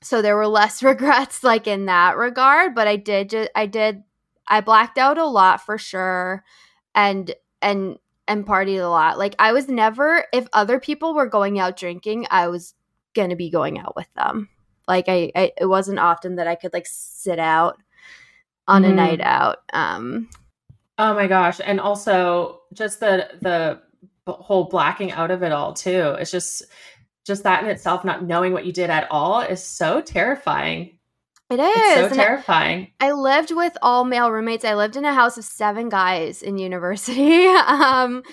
so 0.01 0.21
there 0.21 0.35
were 0.35 0.47
less 0.47 0.83
regrets 0.83 1.43
like 1.43 1.67
in 1.67 1.85
that 1.85 2.17
regard. 2.17 2.75
But 2.75 2.87
I 2.87 2.95
did 2.95 3.29
just 3.29 3.49
I 3.55 3.65
did 3.65 4.03
I 4.47 4.61
blacked 4.61 4.97
out 4.97 5.17
a 5.17 5.25
lot 5.25 5.61
for 5.61 5.77
sure, 5.77 6.43
and 6.95 7.33
and 7.61 7.97
and 8.27 8.45
partied 8.45 8.83
a 8.83 8.87
lot. 8.87 9.17
Like 9.17 9.35
I 9.39 9.53
was 9.53 9.67
never 9.67 10.25
if 10.33 10.47
other 10.53 10.79
people 10.79 11.13
were 11.13 11.27
going 11.27 11.59
out 11.59 11.77
drinking, 11.77 12.27
I 12.29 12.47
was 12.47 12.73
going 13.13 13.29
to 13.29 13.35
be 13.35 13.49
going 13.49 13.79
out 13.79 13.95
with 13.95 14.11
them. 14.13 14.49
Like 14.87 15.05
I, 15.07 15.31
I, 15.35 15.51
it 15.59 15.65
wasn't 15.65 15.99
often 15.99 16.35
that 16.35 16.47
I 16.47 16.55
could 16.55 16.73
like 16.73 16.87
sit 16.87 17.39
out 17.39 17.77
on 18.67 18.83
mm. 18.83 18.91
a 18.91 18.93
night 18.93 19.21
out. 19.21 19.59
Um 19.73 20.29
Oh 20.99 21.13
my 21.13 21.27
gosh, 21.27 21.59
and 21.63 21.79
also 21.79 22.61
just 22.73 22.99
the 22.99 23.29
the 23.41 23.81
whole 24.33 24.65
blacking 24.65 25.11
out 25.11 25.31
of 25.31 25.43
it 25.43 25.51
all 25.51 25.73
too. 25.73 26.15
It's 26.19 26.31
just 26.31 26.63
just 27.27 27.43
that 27.43 27.63
in 27.63 27.69
itself 27.69 28.05
not 28.05 28.23
knowing 28.23 28.53
what 28.53 28.65
you 28.65 28.71
did 28.71 28.89
at 28.89 29.07
all 29.11 29.41
is 29.41 29.61
so 29.61 30.01
terrifying. 30.01 30.97
It 31.49 31.59
is 31.59 32.05
it's 32.05 32.09
so 32.09 32.15
terrifying. 32.15 32.91
I, 32.99 33.09
I, 33.09 33.11
lived 33.11 33.51
with 33.51 33.77
all 33.81 34.03
male 34.03 34.31
roommates. 34.31 34.65
I 34.65 34.75
lived 34.75 34.95
in 34.95 35.05
a 35.05 35.13
house 35.13 35.37
of 35.37 35.45
seven 35.45 35.89
guys 35.89 36.41
in 36.41 36.57
university. 36.57 37.45
um, 37.67 38.23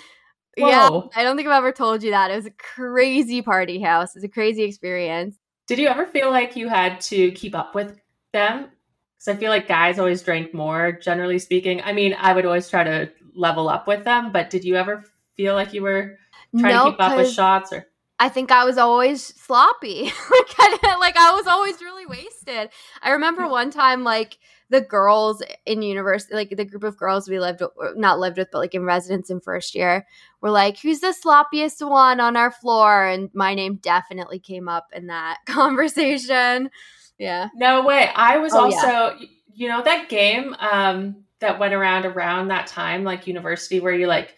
Whoa. 0.57 0.69
Yeah, 0.69 1.19
I 1.19 1.23
don't 1.23 1.35
think 1.35 1.47
I've 1.47 1.57
ever 1.57 1.71
told 1.71 2.03
you 2.03 2.11
that. 2.11 2.31
It 2.31 2.35
was 2.35 2.45
a 2.45 2.51
crazy 2.51 3.41
party 3.41 3.81
house. 3.81 4.15
It 4.15 4.19
was 4.19 4.23
a 4.23 4.29
crazy 4.29 4.63
experience. 4.63 5.35
Did 5.67 5.79
you 5.79 5.87
ever 5.87 6.05
feel 6.05 6.29
like 6.29 6.55
you 6.55 6.69
had 6.69 7.01
to 7.01 7.31
keep 7.31 7.55
up 7.55 7.75
with 7.75 7.99
them? 8.31 8.69
Because 9.17 9.35
I 9.35 9.35
feel 9.35 9.49
like 9.49 9.67
guys 9.67 9.99
always 9.99 10.21
drank 10.21 10.53
more, 10.53 10.91
generally 10.91 11.39
speaking. 11.39 11.81
I 11.83 11.93
mean, 11.93 12.15
I 12.17 12.33
would 12.33 12.45
always 12.45 12.69
try 12.69 12.83
to 12.83 13.11
level 13.33 13.67
up 13.67 13.87
with 13.87 14.03
them, 14.03 14.31
but 14.31 14.49
did 14.49 14.63
you 14.63 14.75
ever 14.75 15.03
feel 15.35 15.55
like 15.55 15.73
you 15.73 15.81
were 15.81 16.17
trying 16.57 16.73
no, 16.73 16.85
to 16.85 16.91
keep 16.91 17.01
up 17.01 17.17
with 17.17 17.31
shots 17.31 17.73
or? 17.73 17.87
I 18.19 18.29
think 18.29 18.51
I 18.51 18.63
was 18.63 18.77
always 18.77 19.23
sloppy. 19.23 20.03
like, 20.05 20.55
I, 20.57 20.97
like 20.99 21.17
I 21.17 21.35
was 21.35 21.47
always 21.47 21.81
really 21.81 22.05
wasted. 22.05 22.69
I 23.01 23.11
remember 23.11 23.47
one 23.47 23.71
time, 23.71 24.03
like 24.03 24.37
the 24.69 24.81
girls 24.81 25.43
in 25.65 25.81
university, 25.81 26.33
like 26.33 26.55
the 26.55 26.65
group 26.65 26.83
of 26.83 26.97
girls 26.97 27.29
we 27.29 27.39
lived, 27.39 27.61
not 27.95 28.19
lived 28.19 28.37
with, 28.37 28.49
but 28.51 28.59
like 28.59 28.73
in 28.73 28.83
residence 28.83 29.29
in 29.29 29.39
first 29.41 29.75
year, 29.75 30.05
were 30.41 30.49
like, 30.49 30.79
"Who's 30.79 31.01
the 31.01 31.13
sloppiest 31.13 31.87
one 31.87 32.19
on 32.19 32.37
our 32.37 32.51
floor?" 32.51 33.05
And 33.05 33.29
my 33.33 33.53
name 33.53 33.79
definitely 33.81 34.39
came 34.39 34.69
up 34.69 34.87
in 34.93 35.07
that 35.07 35.39
conversation. 35.45 36.69
Yeah. 37.17 37.49
No 37.55 37.83
way. 37.85 38.09
I 38.15 38.37
was 38.37 38.53
oh, 38.53 38.65
also, 38.65 38.87
yeah. 38.87 39.27
you 39.53 39.67
know, 39.67 39.83
that 39.83 40.09
game 40.09 40.55
um, 40.59 41.23
that 41.39 41.59
went 41.59 41.73
around 41.73 42.05
around 42.05 42.47
that 42.47 42.67
time, 42.67 43.03
like 43.03 43.27
university, 43.27 43.79
where 43.79 43.93
you 43.93 44.07
like, 44.07 44.35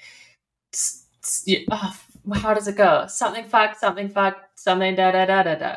oh, 1.72 1.98
how 2.36 2.54
does 2.54 2.68
it 2.68 2.76
go? 2.76 3.06
Something 3.08 3.46
fuck, 3.46 3.78
something 3.78 4.10
fuck, 4.10 4.38
something 4.56 4.96
da 4.96 5.12
da 5.12 5.26
da 5.26 5.44
da 5.44 5.56
da. 5.56 5.76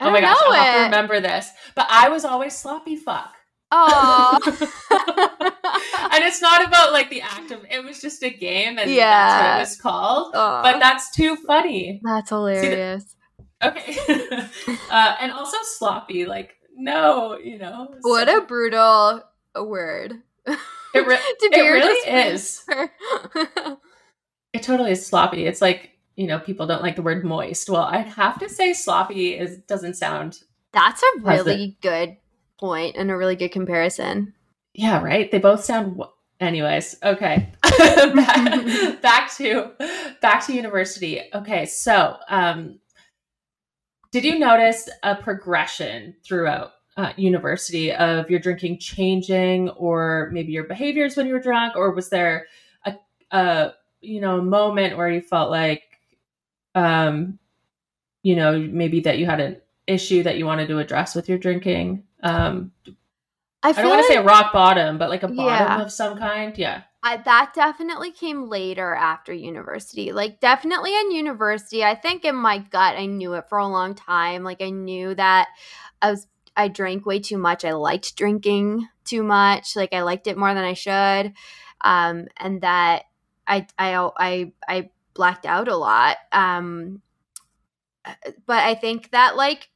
Oh 0.00 0.10
my 0.10 0.20
gosh, 0.20 0.36
I 0.40 0.56
have 0.58 0.76
to 0.76 0.84
remember 0.84 1.20
this. 1.20 1.50
But 1.74 1.86
I 1.90 2.08
was 2.08 2.24
always 2.24 2.56
sloppy 2.56 2.96
fuck. 2.96 3.34
Oh. 3.70 4.38
and 6.12 6.24
it's 6.24 6.40
not 6.40 6.66
about 6.66 6.92
like 6.92 7.10
the 7.10 7.20
act 7.20 7.50
of 7.50 7.64
it 7.70 7.84
was 7.84 8.00
just 8.00 8.22
a 8.22 8.30
game 8.30 8.78
and 8.78 8.90
yeah. 8.90 9.28
that's 9.28 9.42
what 9.42 9.56
it 9.56 9.60
was 9.60 9.80
called. 9.80 10.34
Aww. 10.34 10.62
But 10.62 10.78
that's 10.78 11.14
too 11.14 11.36
funny. 11.36 12.00
That's 12.02 12.30
hilarious. 12.30 13.16
The, 13.60 13.68
okay. 13.68 14.48
uh, 14.90 15.16
and 15.20 15.32
also 15.32 15.56
sloppy, 15.62 16.24
like 16.26 16.54
no, 16.76 17.36
you 17.36 17.58
know. 17.58 17.94
What 18.02 18.28
so. 18.28 18.38
a 18.38 18.40
brutal 18.46 19.22
word. 19.56 20.14
It, 20.46 21.06
re- 21.06 21.18
it 21.40 21.60
really 21.60 22.30
is. 22.30 22.64
It 24.52 24.62
totally 24.62 24.92
is 24.92 25.04
sloppy. 25.04 25.46
It's 25.46 25.60
like, 25.60 25.90
you 26.16 26.26
know, 26.26 26.38
people 26.38 26.66
don't 26.66 26.82
like 26.82 26.96
the 26.96 27.02
word 27.02 27.24
moist. 27.24 27.68
Well, 27.68 27.82
I'd 27.82 28.08
have 28.08 28.38
to 28.40 28.48
say 28.48 28.72
sloppy 28.72 29.38
is 29.38 29.58
doesn't 29.58 29.94
sound 29.94 30.42
That's 30.72 31.02
a 31.02 31.20
really 31.20 31.76
good 31.80 32.16
point 32.58 32.96
and 32.96 33.10
a 33.10 33.16
really 33.16 33.36
good 33.36 33.52
comparison. 33.52 34.34
Yeah, 34.74 35.02
right. 35.02 35.30
They 35.30 35.38
both 35.38 35.64
sound. 35.64 36.00
Anyways, 36.40 36.96
okay. 37.02 37.52
back, 37.62 39.02
back 39.02 39.36
to 39.36 39.72
back 40.20 40.46
to 40.46 40.52
university. 40.52 41.20
Okay, 41.34 41.66
so 41.66 42.16
um, 42.28 42.78
did 44.12 44.24
you 44.24 44.38
notice 44.38 44.88
a 45.02 45.16
progression 45.16 46.14
throughout 46.24 46.72
uh, 46.96 47.12
university 47.16 47.92
of 47.92 48.30
your 48.30 48.40
drinking 48.40 48.78
changing, 48.78 49.68
or 49.70 50.30
maybe 50.32 50.52
your 50.52 50.64
behaviors 50.64 51.16
when 51.16 51.26
you 51.26 51.32
were 51.32 51.40
drunk, 51.40 51.76
or 51.76 51.92
was 51.92 52.08
there 52.08 52.46
a, 52.84 52.94
a 53.32 53.72
you 54.00 54.20
know 54.20 54.38
a 54.38 54.42
moment 54.42 54.96
where 54.96 55.10
you 55.10 55.20
felt 55.20 55.50
like, 55.50 55.82
um, 56.74 57.38
you 58.22 58.36
know, 58.36 58.58
maybe 58.58 59.00
that 59.00 59.18
you 59.18 59.26
had 59.26 59.40
an 59.40 59.56
issue 59.86 60.22
that 60.22 60.38
you 60.38 60.46
wanted 60.46 60.68
to 60.68 60.78
address 60.78 61.14
with 61.14 61.28
your 61.28 61.38
drinking? 61.38 62.04
Um, 62.22 62.72
I, 63.62 63.70
I 63.70 63.72
don't 63.72 63.88
want 63.88 64.06
to 64.06 64.12
say 64.12 64.18
rock 64.22 64.52
bottom, 64.52 64.98
but 64.98 65.10
like 65.10 65.22
a 65.22 65.28
bottom 65.28 65.66
yeah. 65.68 65.82
of 65.82 65.90
some 65.90 66.18
kind. 66.18 66.56
Yeah. 66.56 66.82
I, 67.02 67.16
that 67.16 67.52
definitely 67.54 68.10
came 68.10 68.48
later 68.48 68.92
after 68.94 69.32
university. 69.32 70.10
Like, 70.12 70.40
definitely 70.40 70.94
in 70.94 71.12
university, 71.12 71.84
I 71.84 71.94
think 71.94 72.24
in 72.24 72.34
my 72.34 72.58
gut, 72.58 72.96
I 72.96 73.06
knew 73.06 73.34
it 73.34 73.48
for 73.48 73.58
a 73.58 73.68
long 73.68 73.94
time. 73.94 74.42
Like, 74.42 74.60
I 74.60 74.70
knew 74.70 75.14
that 75.14 75.48
I 76.02 76.10
was, 76.10 76.26
I 76.56 76.66
drank 76.66 77.06
way 77.06 77.20
too 77.20 77.38
much. 77.38 77.64
I 77.64 77.72
liked 77.72 78.16
drinking 78.16 78.88
too 79.04 79.22
much. 79.22 79.76
Like, 79.76 79.94
I 79.94 80.02
liked 80.02 80.26
it 80.26 80.36
more 80.36 80.52
than 80.52 80.64
I 80.64 80.74
should. 80.74 81.34
Um, 81.80 82.26
and 82.36 82.62
that 82.62 83.04
I, 83.48 83.66
I, 83.78 84.10
I, 84.18 84.52
I 84.68 84.90
blacked 85.14 85.46
out 85.46 85.68
a 85.68 85.76
lot. 85.76 86.18
Um, 86.32 87.02
but 88.46 88.64
I 88.64 88.74
think 88.74 89.10
that, 89.10 89.36
like, 89.36 89.68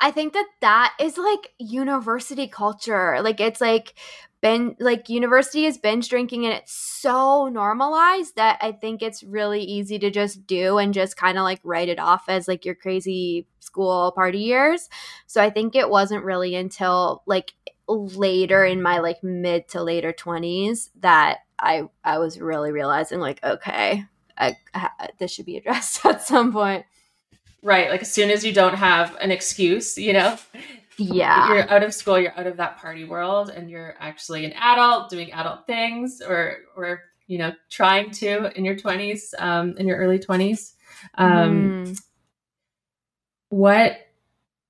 I 0.00 0.10
think 0.12 0.34
that 0.34 0.48
that 0.60 0.94
is 1.00 1.18
like 1.18 1.52
university 1.58 2.48
culture. 2.48 3.20
Like 3.22 3.40
it's 3.40 3.60
like 3.60 3.94
been 4.42 4.76
like 4.80 5.08
university 5.08 5.66
is 5.66 5.78
binge 5.78 6.08
drinking 6.08 6.46
and 6.46 6.54
it's 6.54 6.72
so 6.72 7.48
normalized 7.48 8.36
that 8.36 8.58
I 8.62 8.72
think 8.72 9.02
it's 9.02 9.22
really 9.24 9.62
easy 9.62 9.98
to 10.00 10.10
just 10.10 10.46
do 10.46 10.78
and 10.78 10.94
just 10.94 11.16
kind 11.16 11.38
of 11.38 11.44
like 11.44 11.60
write 11.64 11.88
it 11.90 11.98
off 12.00 12.24
as 12.28 12.48
like 12.48 12.64
your 12.64 12.76
crazy 12.76 13.46
school 13.60 14.12
party 14.12 14.38
years. 14.40 14.88
So 15.26 15.42
I 15.42 15.50
think 15.50 15.76
it 15.76 15.90
wasn't 15.90 16.24
really 16.24 16.54
until 16.56 17.22
like 17.26 17.54
later 17.88 18.64
in 18.64 18.82
my 18.82 18.98
like 18.98 19.22
mid 19.22 19.68
to 19.68 19.82
later 19.82 20.12
20s 20.12 20.90
that 21.00 21.38
I 21.58 21.88
I 22.02 22.18
was 22.18 22.40
really 22.40 22.72
realizing 22.72 23.20
like 23.20 23.42
okay, 23.44 24.04
I, 24.36 24.56
I, 24.74 25.10
this 25.18 25.32
should 25.32 25.46
be 25.46 25.56
addressed 25.56 26.04
at 26.06 26.22
some 26.22 26.52
point. 26.52 26.84
Right. 27.62 27.88
Like 27.90 28.02
as 28.02 28.12
soon 28.12 28.30
as 28.30 28.44
you 28.44 28.52
don't 28.52 28.74
have 28.74 29.16
an 29.20 29.30
excuse, 29.30 29.96
you 29.96 30.12
know? 30.12 30.36
Yeah. 30.98 31.52
You're 31.52 31.70
out 31.70 31.82
of 31.82 31.94
school, 31.94 32.18
you're 32.18 32.38
out 32.38 32.46
of 32.46 32.58
that 32.58 32.78
party 32.78 33.04
world 33.04 33.50
and 33.50 33.70
you're 33.70 33.94
actually 33.98 34.44
an 34.44 34.52
adult 34.52 35.10
doing 35.10 35.32
adult 35.32 35.66
things 35.66 36.20
or 36.20 36.58
or 36.76 37.02
you 37.26 37.38
know, 37.38 37.52
trying 37.70 38.10
to 38.10 38.56
in 38.56 38.64
your 38.64 38.76
20s, 38.76 39.32
um 39.38 39.74
in 39.78 39.88
your 39.88 39.96
early 39.96 40.18
20s. 40.18 40.74
Um 41.14 41.86
mm. 41.86 42.00
what 43.48 43.98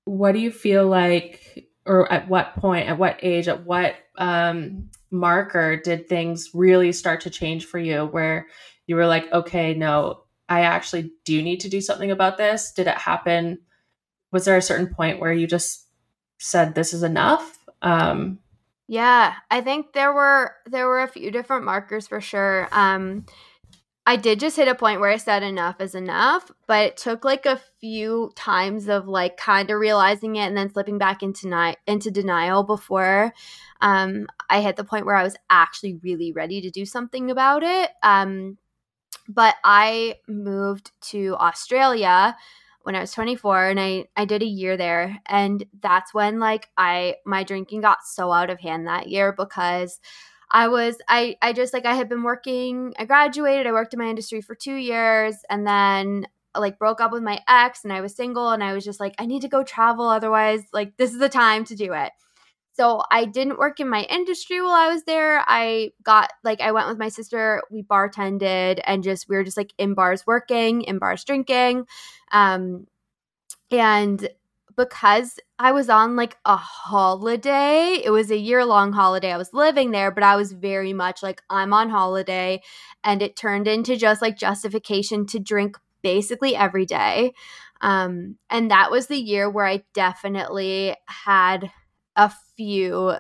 what 0.05 0.33
do 0.33 0.39
you 0.39 0.51
feel 0.53 0.87
like 0.87 1.69
or 1.87 2.11
at 2.13 2.29
what 2.29 2.55
point, 2.57 2.89
at 2.89 2.99
what 2.99 3.19
age, 3.23 3.49
at 3.49 3.65
what 3.65 3.97
um 4.17 4.91
marker 5.11 5.77
did 5.77 6.09
things 6.09 6.51
really 6.55 6.93
start 6.93 7.21
to 7.23 7.31
change 7.31 7.67
for 7.67 7.79
you 7.79 8.05
where 8.07 8.47
you 8.87 8.97
were 8.97 9.07
like, 9.07 9.33
okay, 9.33 9.75
no, 9.75 10.25
I 10.49 10.63
actually 10.63 11.13
do 11.25 11.43
need 11.43 11.61
to 11.61 11.69
do 11.69 11.81
something 11.81 12.11
about 12.11 12.37
this? 12.37 12.73
Did 12.73 12.87
it 12.87 12.99
happen? 12.99 13.59
Was 14.33 14.45
there 14.45 14.57
a 14.57 14.63
certain 14.63 14.93
point 14.93 15.21
where 15.21 15.33
you 15.33 15.47
just 15.47 15.87
said 16.39 16.75
this 16.75 16.93
is 16.93 17.03
enough? 17.03 17.59
Um, 17.81 18.41
yeah, 18.87 19.35
I 19.51 19.61
think 19.63 19.93
there 19.93 20.13
were 20.13 20.55
there 20.67 20.87
were 20.87 21.03
a 21.03 21.09
few 21.09 21.31
different 21.31 21.65
markers 21.65 22.07
for 22.07 22.21
sure. 22.21 22.69
Um, 22.73 23.25
I 24.07 24.17
did 24.17 24.39
just 24.39 24.57
hit 24.57 24.69
a 24.69 24.75
point 24.75 25.01
where 25.01 25.11
I 25.11 25.17
said 25.17 25.43
enough 25.43 25.81
is 25.81 25.95
enough, 25.95 26.51
but 26.67 26.85
it 26.85 26.97
took 26.99 27.25
like 27.25 27.47
a 27.47 27.61
few 27.81 28.33
times 28.37 28.89
of 28.89 29.09
like 29.09 29.39
kind 29.39 29.71
of 29.71 29.79
realizing 29.79 30.37
it 30.37 30.47
and 30.47 30.57
then 30.57 30.71
slipping 30.71 30.99
back 30.99 31.23
into 31.23 31.49
ni- 31.49 31.77
into 31.87 32.11
denial 32.11 32.65
before 32.65 33.33
um, 33.81 34.27
I 34.51 34.61
hit 34.61 34.77
the 34.77 34.85
point 34.85 35.07
where 35.07 35.15
I 35.15 35.23
was 35.23 35.37
actually 35.49 35.95
really 36.03 36.33
ready 36.33 36.61
to 36.63 36.71
do 36.71 36.85
something 36.85 37.31
about 37.31 37.63
it. 37.63 37.91
Um, 38.03 38.59
but 39.29 39.55
I 39.65 40.17
moved 40.29 40.93
to 41.11 41.37
Australia 41.39 42.37
when 42.83 42.95
I 42.95 43.01
was 43.01 43.13
24 43.13 43.69
and 43.69 43.81
I 43.81 44.07
I 44.17 44.27
did 44.27 44.43
a 44.43 44.47
year 44.47 44.77
there 44.77 45.19
and 45.27 45.65
that's 45.81 46.13
when 46.13 46.41
like 46.41 46.69
I 46.77 47.17
my 47.25 47.43
drinking 47.43 47.81
got 47.81 48.05
so 48.05 48.33
out 48.33 48.51
of 48.51 48.61
hand 48.61 48.87
that 48.87 49.09
year 49.09 49.33
because 49.33 50.01
I 50.55 50.69
was 50.69 50.97
I 51.09 51.37
I 51.43 51.53
just 51.53 51.75
like 51.75 51.85
I 51.85 51.95
had 51.95 52.09
been 52.09 52.23
working 52.23 52.95
I 52.97 53.05
graduated 53.07 53.67
I 53.67 53.73
worked 53.73 53.93
in 53.93 53.99
my 53.99 54.09
industry 54.09 54.41
for 54.41 54.55
2 54.55 54.75
years 54.77 55.37
and 55.51 55.67
then 55.67 56.29
like 56.57 56.79
broke 56.79 57.01
up 57.01 57.11
with 57.11 57.25
my 57.25 57.41
ex 57.49 57.83
and 57.83 57.93
I 57.93 58.01
was 58.01 58.15
single 58.15 58.51
and 58.51 58.63
I 58.63 58.73
was 58.73 58.85
just 58.85 59.01
like 59.01 59.15
I 59.19 59.27
need 59.27 59.43
to 59.43 59.49
go 59.49 59.65
travel 59.65 60.07
otherwise 60.09 60.63
like 60.73 60.97
this 60.97 61.13
is 61.13 61.19
the 61.19 61.29
time 61.29 61.65
to 61.67 61.75
do 61.75 61.93
it. 61.93 62.13
So 62.75 63.03
I 63.11 63.25
didn't 63.25 63.59
work 63.59 63.81
in 63.81 63.89
my 63.89 64.03
industry 64.05 64.61
while 64.61 64.71
I 64.73 64.93
was 64.93 65.05
there. 65.05 65.45
I 65.47 65.91
got 66.05 66.31
like 66.45 66.61
I 66.61 66.73
went 66.73 66.89
with 66.89 66.99
my 66.99 67.09
sister, 67.09 67.63
we 67.71 67.83
bartended 67.83 68.81
and 68.85 69.03
just 69.03 69.29
we 69.29 69.37
were 69.37 69.45
just 69.45 69.57
like 69.57 69.73
in 69.79 69.95
bars 69.95 70.25
working, 70.27 70.83
in 70.83 70.99
bars 70.99 71.25
drinking. 71.25 71.87
Um 72.33 72.87
and 73.73 74.29
because 74.77 75.39
I 75.59 75.73
was 75.73 75.89
on 75.89 76.17
like 76.17 76.37
a 76.45 76.57
holiday, 76.57 78.01
it 78.05 78.11
was 78.11 78.31
a 78.31 78.37
year 78.37 78.65
long 78.65 78.93
holiday. 78.93 79.33
I 79.33 79.37
was 79.37 79.53
living 79.53 79.91
there, 79.91 80.11
but 80.11 80.23
I 80.25 80.37
was 80.37 80.53
very 80.53 80.93
much 80.93 81.23
like 81.23 81.43
I'm 81.51 81.73
on 81.73 81.91
holiday 81.91 82.63
and 83.03 83.23
it 83.23 83.37
turned 83.37 83.69
into 83.69 83.97
just 83.97 84.23
like 84.23 84.37
justification 84.37 85.27
to 85.27 85.39
drink 85.39 85.77
basically 86.03 86.57
every 86.57 86.87
day. 86.87 87.33
Um 87.81 88.37
and 88.51 88.71
that 88.71 88.91
was 88.91 89.07
the 89.07 89.19
year 89.19 89.49
where 89.51 89.67
I 89.67 89.85
definitely 89.95 90.97
had 91.07 91.71
a 92.17 92.33
few 92.57 93.15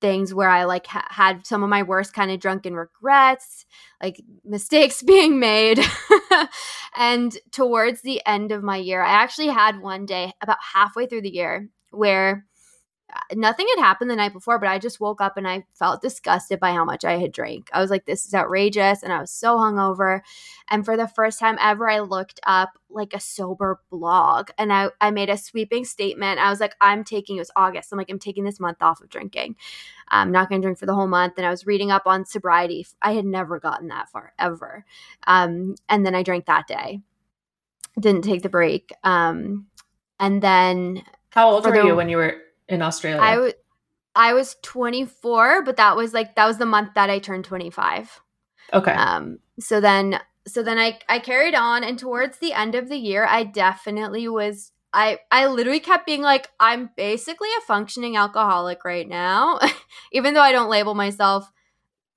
things 0.00 0.34
where 0.34 0.48
I 0.48 0.64
like 0.64 0.86
ha- 0.86 1.06
had 1.10 1.46
some 1.46 1.62
of 1.62 1.68
my 1.68 1.82
worst 1.82 2.14
kind 2.14 2.30
of 2.30 2.40
drunken 2.40 2.74
regrets, 2.74 3.66
like 4.02 4.22
mistakes 4.44 5.02
being 5.06 5.38
made. 5.38 5.80
and 6.96 7.36
towards 7.52 8.02
the 8.02 8.20
end 8.26 8.52
of 8.52 8.62
my 8.62 8.76
year, 8.76 9.02
I 9.02 9.12
actually 9.12 9.48
had 9.48 9.80
one 9.80 10.06
day 10.06 10.32
about 10.40 10.58
halfway 10.74 11.06
through 11.06 11.22
the 11.22 11.34
year 11.34 11.68
where 11.90 12.46
nothing 13.34 13.66
had 13.76 13.82
happened 13.82 14.10
the 14.10 14.16
night 14.16 14.32
before, 14.32 14.58
but 14.58 14.68
I 14.68 14.78
just 14.78 15.00
woke 15.00 15.20
up 15.20 15.36
and 15.36 15.46
I 15.46 15.64
felt 15.74 16.02
disgusted 16.02 16.60
by 16.60 16.72
how 16.72 16.84
much 16.84 17.04
I 17.04 17.18
had 17.18 17.32
drank. 17.32 17.70
I 17.72 17.80
was 17.80 17.90
like, 17.90 18.04
this 18.04 18.26
is 18.26 18.34
outrageous. 18.34 19.02
And 19.02 19.12
I 19.12 19.20
was 19.20 19.30
so 19.30 19.56
hungover. 19.56 20.20
And 20.68 20.84
for 20.84 20.96
the 20.96 21.08
first 21.08 21.38
time 21.38 21.56
ever, 21.60 21.88
I 21.88 22.00
looked 22.00 22.40
up 22.44 22.70
like 22.88 23.14
a 23.14 23.20
sober 23.20 23.80
blog 23.90 24.50
and 24.58 24.72
I, 24.72 24.90
I 25.00 25.10
made 25.10 25.30
a 25.30 25.36
sweeping 25.36 25.84
statement. 25.84 26.40
I 26.40 26.50
was 26.50 26.60
like, 26.60 26.74
I'm 26.80 27.04
taking, 27.04 27.36
it 27.36 27.40
was 27.40 27.50
August. 27.56 27.92
I'm 27.92 27.98
like, 27.98 28.10
I'm 28.10 28.18
taking 28.18 28.44
this 28.44 28.60
month 28.60 28.78
off 28.80 29.00
of 29.00 29.08
drinking. 29.08 29.56
I'm 30.08 30.32
not 30.32 30.48
going 30.48 30.60
to 30.60 30.64
drink 30.64 30.78
for 30.78 30.86
the 30.86 30.94
whole 30.94 31.06
month. 31.06 31.34
And 31.36 31.46
I 31.46 31.50
was 31.50 31.66
reading 31.66 31.90
up 31.90 32.02
on 32.06 32.24
sobriety. 32.24 32.86
I 33.00 33.12
had 33.12 33.24
never 33.24 33.60
gotten 33.60 33.88
that 33.88 34.08
far 34.10 34.32
ever. 34.38 34.84
Um, 35.26 35.76
and 35.88 36.04
then 36.04 36.14
I 36.14 36.22
drank 36.22 36.46
that 36.46 36.66
day. 36.66 37.00
Didn't 37.98 38.22
take 38.22 38.42
the 38.42 38.48
break. 38.48 38.92
Um, 39.04 39.66
and 40.18 40.42
then 40.42 41.02
how 41.30 41.50
old 41.50 41.64
were 41.64 41.72
the, 41.72 41.86
you 41.86 41.96
when 41.96 42.08
you 42.08 42.16
were 42.16 42.36
in 42.70 42.82
Australia? 42.82 43.20
I 43.20 43.38
was 43.38 43.52
I 44.14 44.32
was 44.34 44.56
24, 44.62 45.62
but 45.62 45.76
that 45.76 45.96
was 45.96 46.12
like 46.12 46.34
that 46.36 46.46
was 46.46 46.58
the 46.58 46.66
month 46.66 46.94
that 46.94 47.10
I 47.10 47.18
turned 47.18 47.44
25. 47.44 48.20
Okay. 48.72 48.92
Um 48.92 49.38
so 49.58 49.80
then 49.80 50.20
so 50.46 50.62
then 50.62 50.78
I 50.78 50.98
I 51.08 51.18
carried 51.18 51.54
on 51.54 51.84
and 51.84 51.98
towards 51.98 52.38
the 52.38 52.52
end 52.52 52.74
of 52.74 52.88
the 52.88 52.96
year 52.96 53.26
I 53.26 53.44
definitely 53.44 54.28
was 54.28 54.72
I 54.92 55.18
I 55.30 55.46
literally 55.46 55.80
kept 55.80 56.06
being 56.06 56.22
like 56.22 56.48
I'm 56.58 56.90
basically 56.96 57.48
a 57.58 57.66
functioning 57.66 58.16
alcoholic 58.16 58.84
right 58.84 59.08
now 59.08 59.60
even 60.12 60.34
though 60.34 60.40
I 60.40 60.52
don't 60.52 60.70
label 60.70 60.94
myself 60.94 61.50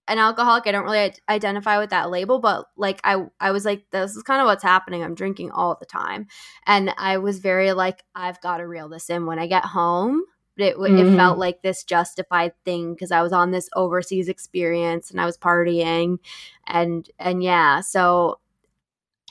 an 0.08 0.20
alcoholic. 0.20 0.68
I 0.68 0.72
don't 0.72 0.84
really 0.84 1.14
identify 1.30 1.78
with 1.78 1.92
that 1.92 2.10
label, 2.10 2.40
but 2.40 2.66
like 2.76 3.00
I 3.04 3.26
I 3.40 3.52
was 3.52 3.66
like 3.66 3.86
this 3.92 4.16
is 4.16 4.24
kind 4.24 4.42
of 4.42 4.46
what's 4.46 4.64
happening. 4.64 5.04
I'm 5.04 5.16
drinking 5.16 5.52
all 5.52 5.78
the 5.80 5.86
time. 5.86 6.28
And 6.66 6.94
I 6.98 7.18
was 7.18 7.40
very 7.40 7.74
like 7.74 8.04
I've 8.16 8.42
got 8.42 8.58
to 8.58 8.68
reel 8.68 8.90
this 8.90 9.10
in 9.10 9.26
when 9.26 9.40
I 9.40 9.48
get 9.48 9.66
home 9.66 10.24
but 10.56 10.66
it, 10.66 10.78
mm-hmm. 10.78 10.98
it 10.98 11.16
felt 11.16 11.38
like 11.38 11.62
this 11.62 11.84
justified 11.84 12.54
thing 12.64 12.94
because 12.94 13.12
I 13.12 13.22
was 13.22 13.34
on 13.34 13.52
this 13.52 13.70
overseas 13.76 14.30
experience 14.30 15.12
and 15.12 15.20
I 15.20 15.26
was 15.26 15.38
partying 15.38 16.20
and 16.68 17.10
and 17.20 17.44
yeah 17.44 17.82
so 17.82 18.40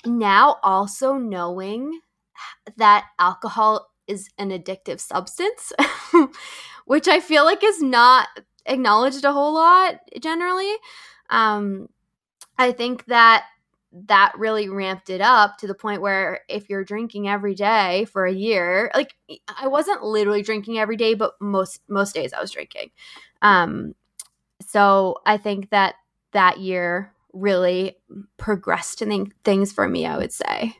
now 0.05 0.59
also 0.63 1.15
knowing 1.15 2.01
that 2.77 3.07
alcohol 3.19 3.91
is 4.07 4.29
an 4.39 4.51
addictive 4.51 5.01
substance 5.01 5.73
which 6.87 7.09
I 7.09 7.21
feel 7.21 7.45
like 7.45 7.63
is 7.63 7.81
not 7.81 8.29
acknowledged 8.67 9.25
a 9.25 9.33
whole 9.33 9.55
lot 9.55 10.01
generally 10.21 10.75
um 11.31 11.89
I 12.59 12.73
think 12.73 13.07
that 13.07 13.45
that 13.93 14.33
really 14.39 14.69
ramped 14.69 15.11
it 15.11 15.21
up 15.21 15.59
to 15.59 15.67
the 15.67 15.75
point 15.75 16.01
where 16.01 16.41
if 16.49 16.71
you're 16.71 16.85
drinking 16.85 17.29
every 17.29 17.55
day 17.55 18.07
for 18.07 18.25
a 18.25 18.33
year 18.33 18.91
like 18.95 19.15
i 19.61 19.69
wasn't 19.69 20.03
literally 20.03 20.43
drinking 20.43 20.79
every 20.79 20.97
day 20.97 21.15
but 21.15 21.35
most 21.41 21.81
most 21.89 22.15
days 22.15 22.33
i 22.33 22.41
was 22.41 22.51
drinking. 22.51 22.91
Um 23.43 23.95
so 24.67 25.17
i 25.27 25.37
think 25.37 25.71
that 25.71 25.97
that 26.33 26.59
year 26.59 27.13
really 27.33 27.97
progressed 28.39 29.03
in 29.03 29.33
things 29.45 29.73
for 29.73 29.89
me 29.89 30.07
i 30.07 30.17
would 30.17 30.33
say. 30.33 30.77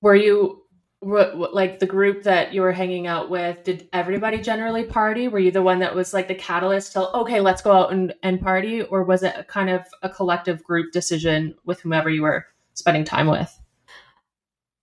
Were 0.00 0.16
you 0.16 0.61
like 1.02 1.80
the 1.80 1.86
group 1.86 2.22
that 2.22 2.54
you 2.54 2.60
were 2.60 2.72
hanging 2.72 3.08
out 3.08 3.28
with 3.28 3.64
did 3.64 3.88
everybody 3.92 4.38
generally 4.38 4.84
party? 4.84 5.26
Were 5.26 5.40
you 5.40 5.50
the 5.50 5.62
one 5.62 5.80
that 5.80 5.94
was 5.94 6.14
like 6.14 6.28
the 6.28 6.34
catalyst 6.34 6.92
to 6.92 7.08
okay 7.16 7.40
let's 7.40 7.60
go 7.60 7.72
out 7.72 7.92
and, 7.92 8.14
and 8.22 8.40
party 8.40 8.82
or 8.82 9.02
was 9.02 9.22
it 9.22 9.48
kind 9.48 9.68
of 9.68 9.84
a 10.02 10.08
collective 10.08 10.62
group 10.62 10.92
decision 10.92 11.56
with 11.64 11.80
whomever 11.80 12.08
you 12.08 12.22
were 12.22 12.46
spending 12.74 13.04
time 13.04 13.26
with? 13.26 13.58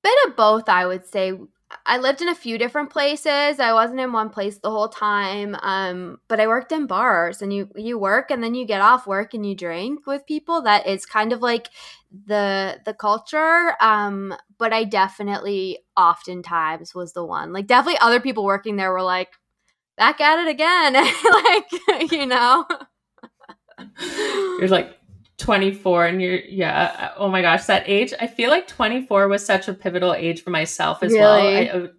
Bit 0.03 0.27
of 0.27 0.35
both 0.35 0.67
i 0.69 0.85
would 0.85 1.05
say 1.05 1.33
I 1.85 1.97
lived 1.97 2.21
in 2.21 2.29
a 2.29 2.35
few 2.35 2.57
different 2.57 2.89
places. 2.89 3.59
I 3.59 3.73
wasn't 3.73 3.99
in 3.99 4.13
one 4.13 4.29
place 4.29 4.57
the 4.57 4.71
whole 4.71 4.89
time. 4.89 5.55
Um, 5.61 6.19
but 6.27 6.39
I 6.39 6.47
worked 6.47 6.71
in 6.71 6.87
bars 6.87 7.41
and 7.41 7.53
you 7.53 7.69
you 7.75 7.97
work 7.97 8.31
and 8.31 8.43
then 8.43 8.55
you 8.55 8.65
get 8.65 8.81
off 8.81 9.07
work 9.07 9.33
and 9.33 9.45
you 9.45 9.55
drink 9.55 10.05
with 10.05 10.25
people. 10.27 10.61
That 10.61 10.87
is 10.87 11.05
kind 11.05 11.33
of 11.33 11.41
like 11.41 11.69
the 12.25 12.79
the 12.85 12.93
culture. 12.93 13.73
Um, 13.81 14.35
but 14.57 14.73
I 14.73 14.83
definitely 14.83 15.79
oftentimes 15.97 16.93
was 16.93 17.13
the 17.13 17.25
one. 17.25 17.53
Like 17.53 17.67
definitely 17.67 17.99
other 17.99 18.19
people 18.19 18.45
working 18.45 18.75
there 18.75 18.91
were 18.91 19.01
like, 19.01 19.29
back 19.99 20.21
at 20.21 20.39
it 20.39 20.47
again. 20.47 20.93
like, 22.03 22.11
you 22.11 22.25
know. 22.25 22.65
You're 24.59 24.67
like, 24.69 24.98
24 25.39 26.05
and 26.05 26.21
you're 26.21 26.39
yeah 26.41 27.13
oh 27.17 27.29
my 27.29 27.41
gosh 27.41 27.65
that 27.65 27.83
age 27.87 28.13
i 28.19 28.27
feel 28.27 28.49
like 28.49 28.67
24 28.67 29.27
was 29.27 29.43
such 29.43 29.67
a 29.67 29.73
pivotal 29.73 30.13
age 30.13 30.43
for 30.43 30.49
myself 30.49 31.01
as 31.01 31.11
really? 31.11 31.21
well 31.21 31.89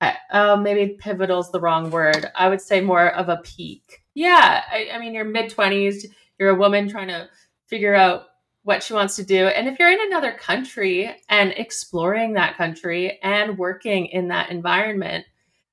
I, 0.00 0.06
I, 0.08 0.16
uh, 0.30 0.56
maybe 0.56 0.94
pivotal 0.94 1.38
is 1.38 1.50
the 1.52 1.60
wrong 1.60 1.92
word. 1.92 2.28
I 2.34 2.48
would 2.48 2.60
say 2.60 2.80
more 2.80 3.08
of 3.08 3.28
a 3.28 3.36
peak. 3.44 4.02
Yeah 4.14 4.64
I, 4.68 4.88
I 4.94 4.98
mean 4.98 5.14
you're 5.14 5.24
mid 5.24 5.50
20s 5.50 6.06
you're 6.38 6.50
a 6.50 6.58
woman 6.58 6.88
trying 6.88 7.08
to 7.08 7.28
figure 7.66 7.94
out 7.94 8.24
what 8.64 8.82
she 8.82 8.94
wants 8.94 9.16
to 9.16 9.24
do. 9.24 9.46
And 9.46 9.68
if 9.68 9.78
you're 9.78 9.90
in 9.90 10.00
another 10.06 10.32
country 10.32 11.14
and 11.28 11.52
exploring 11.56 12.32
that 12.32 12.56
country 12.56 13.20
and 13.22 13.58
working 13.58 14.06
in 14.06 14.28
that 14.28 14.50
environment 14.50 15.24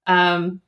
um 0.06 0.62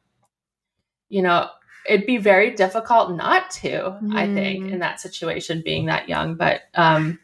you 1.09 1.21
know 1.21 1.49
it'd 1.87 2.05
be 2.05 2.17
very 2.17 2.51
difficult 2.51 3.15
not 3.15 3.49
to 3.49 3.69
mm. 3.69 4.15
i 4.15 4.25
think 4.33 4.65
in 4.65 4.77
mm. 4.77 4.79
that 4.79 4.99
situation 4.99 5.61
being 5.63 5.85
that 5.85 6.07
young 6.07 6.35
but 6.35 6.61
um 6.75 7.19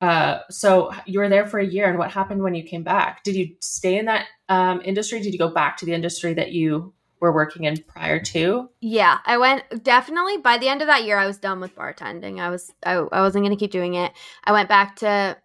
uh 0.00 0.38
so 0.50 0.92
you 1.06 1.18
were 1.18 1.28
there 1.28 1.46
for 1.46 1.58
a 1.58 1.66
year 1.66 1.88
and 1.88 1.98
what 1.98 2.10
happened 2.10 2.42
when 2.42 2.54
you 2.54 2.62
came 2.62 2.82
back 2.82 3.22
did 3.22 3.34
you 3.34 3.54
stay 3.60 3.98
in 3.98 4.06
that 4.06 4.26
um 4.48 4.80
industry 4.84 5.20
did 5.20 5.32
you 5.32 5.38
go 5.38 5.50
back 5.50 5.76
to 5.76 5.86
the 5.86 5.92
industry 5.92 6.34
that 6.34 6.52
you 6.52 6.92
were 7.20 7.32
working 7.32 7.64
in 7.64 7.76
prior 7.82 8.18
to 8.18 8.68
yeah 8.80 9.18
i 9.26 9.36
went 9.36 9.62
definitely 9.82 10.38
by 10.38 10.56
the 10.58 10.68
end 10.68 10.80
of 10.80 10.88
that 10.88 11.04
year 11.04 11.18
i 11.18 11.26
was 11.26 11.38
done 11.38 11.60
with 11.60 11.74
bartending 11.76 12.40
i 12.40 12.48
was 12.48 12.72
i, 12.84 12.92
I 12.94 13.20
wasn't 13.20 13.44
going 13.44 13.56
to 13.56 13.60
keep 13.60 13.72
doing 13.72 13.94
it 13.94 14.12
i 14.44 14.52
went 14.52 14.68
back 14.68 14.96
to 14.96 15.36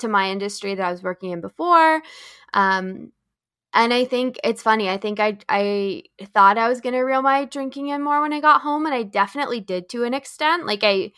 to 0.00 0.08
my 0.08 0.30
industry 0.30 0.74
that 0.74 0.86
i 0.86 0.90
was 0.90 1.02
working 1.02 1.30
in 1.30 1.40
before 1.40 2.02
um 2.54 3.12
and 3.74 3.92
I 3.94 4.04
think 4.04 4.38
it's 4.44 4.62
funny. 4.62 4.88
I 4.88 4.98
think 4.98 5.18
I 5.18 5.38
I 5.48 6.04
thought 6.34 6.58
I 6.58 6.68
was 6.68 6.80
gonna 6.80 7.04
reel 7.04 7.22
my 7.22 7.44
drinking 7.46 7.88
in 7.88 8.02
more 8.02 8.20
when 8.20 8.32
I 8.32 8.40
got 8.40 8.62
home, 8.62 8.86
and 8.86 8.94
I 8.94 9.02
definitely 9.02 9.60
did 9.60 9.88
to 9.90 10.04
an 10.04 10.14
extent. 10.14 10.66
Like 10.66 10.80
I, 10.82 11.12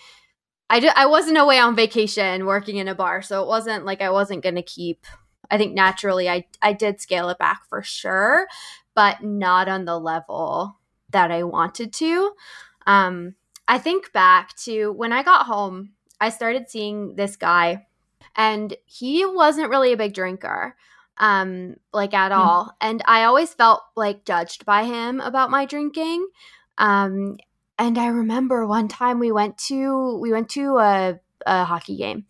I 0.70 0.80
did, 0.80 0.92
I 0.96 1.06
wasn't 1.06 1.38
away 1.38 1.58
on 1.58 1.76
vacation 1.76 2.46
working 2.46 2.76
in 2.76 2.88
a 2.88 2.94
bar, 2.94 3.22
so 3.22 3.42
it 3.42 3.48
wasn't 3.48 3.84
like 3.84 4.02
I 4.02 4.10
wasn't 4.10 4.44
gonna 4.44 4.62
keep. 4.62 5.06
I 5.50 5.58
think 5.58 5.74
naturally, 5.74 6.28
I 6.28 6.46
I 6.62 6.72
did 6.72 7.00
scale 7.00 7.28
it 7.30 7.38
back 7.38 7.62
for 7.68 7.82
sure, 7.82 8.46
but 8.94 9.22
not 9.22 9.68
on 9.68 9.84
the 9.84 9.98
level 9.98 10.78
that 11.10 11.30
I 11.30 11.42
wanted 11.44 11.92
to. 11.94 12.32
Um, 12.86 13.34
I 13.68 13.78
think 13.78 14.12
back 14.12 14.56
to 14.58 14.92
when 14.92 15.12
I 15.12 15.22
got 15.22 15.46
home, 15.46 15.90
I 16.20 16.28
started 16.30 16.70
seeing 16.70 17.16
this 17.16 17.36
guy, 17.36 17.86
and 18.36 18.76
he 18.86 19.26
wasn't 19.26 19.70
really 19.70 19.92
a 19.92 19.96
big 19.96 20.14
drinker 20.14 20.76
um 21.18 21.76
like 21.92 22.14
at 22.14 22.32
mm. 22.32 22.36
all 22.36 22.74
and 22.80 23.02
i 23.06 23.24
always 23.24 23.54
felt 23.54 23.82
like 23.96 24.24
judged 24.24 24.64
by 24.64 24.84
him 24.84 25.20
about 25.20 25.50
my 25.50 25.64
drinking 25.64 26.26
um 26.78 27.36
and 27.78 27.98
i 27.98 28.06
remember 28.06 28.66
one 28.66 28.88
time 28.88 29.18
we 29.18 29.30
went 29.30 29.56
to 29.56 30.18
we 30.20 30.32
went 30.32 30.48
to 30.48 30.78
a, 30.78 31.18
a 31.46 31.64
hockey 31.64 31.96
game 31.96 32.24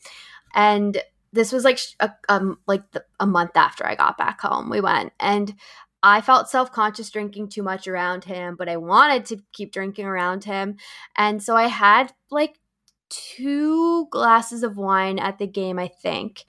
and 0.55 0.99
this 1.33 1.51
was 1.51 1.65
like 1.65 1.81
a, 2.01 2.11
um 2.29 2.59
like 2.67 2.89
the, 2.93 3.05
a 3.21 3.27
month 3.27 3.57
after 3.57 3.87
i 3.87 3.95
got 3.95 4.19
back 4.19 4.41
home 4.41 4.69
we 4.69 4.81
went 4.81 5.13
and 5.19 5.55
I 6.07 6.21
felt 6.21 6.51
self 6.51 6.71
conscious 6.71 7.09
drinking 7.09 7.49
too 7.49 7.63
much 7.63 7.89
around 7.89 8.25
him, 8.25 8.57
but 8.57 8.69
I 8.69 8.77
wanted 8.77 9.25
to 9.25 9.43
keep 9.55 9.73
drinking 9.73 10.05
around 10.05 10.45
him. 10.45 10.77
And 11.17 11.43
so 11.43 11.57
I 11.57 11.69
had 11.69 12.13
like 12.31 12.61
two 13.09 14.07
glasses 14.11 14.63
of 14.63 14.77
wine 14.77 15.19
at 15.19 15.39
the 15.39 15.47
game, 15.47 15.79
I 15.79 15.89
think. 15.89 16.45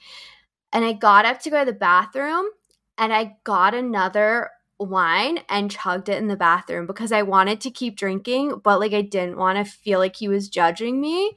And 0.74 0.84
I 0.84 0.94
got 0.94 1.26
up 1.26 1.40
to 1.42 1.50
go 1.50 1.60
to 1.60 1.72
the 1.72 1.78
bathroom 1.78 2.48
and 2.98 3.14
I 3.14 3.38
got 3.44 3.74
another 3.74 4.50
wine 4.80 5.40
and 5.50 5.72
chugged 5.72 6.10
it 6.10 6.18
in 6.18 6.28
the 6.28 6.36
bathroom 6.36 6.86
because 6.86 7.12
I 7.12 7.22
wanted 7.22 7.62
to 7.62 7.72
keep 7.72 7.96
drinking, 7.96 8.62
but 8.64 8.80
like 8.80 8.94
I 8.94 9.02
didn't 9.02 9.38
want 9.38 9.58
to 9.58 9.72
feel 9.72 10.00
like 10.00 10.16
he 10.16 10.28
was 10.28 10.50
judging 10.50 11.00
me. 11.00 11.32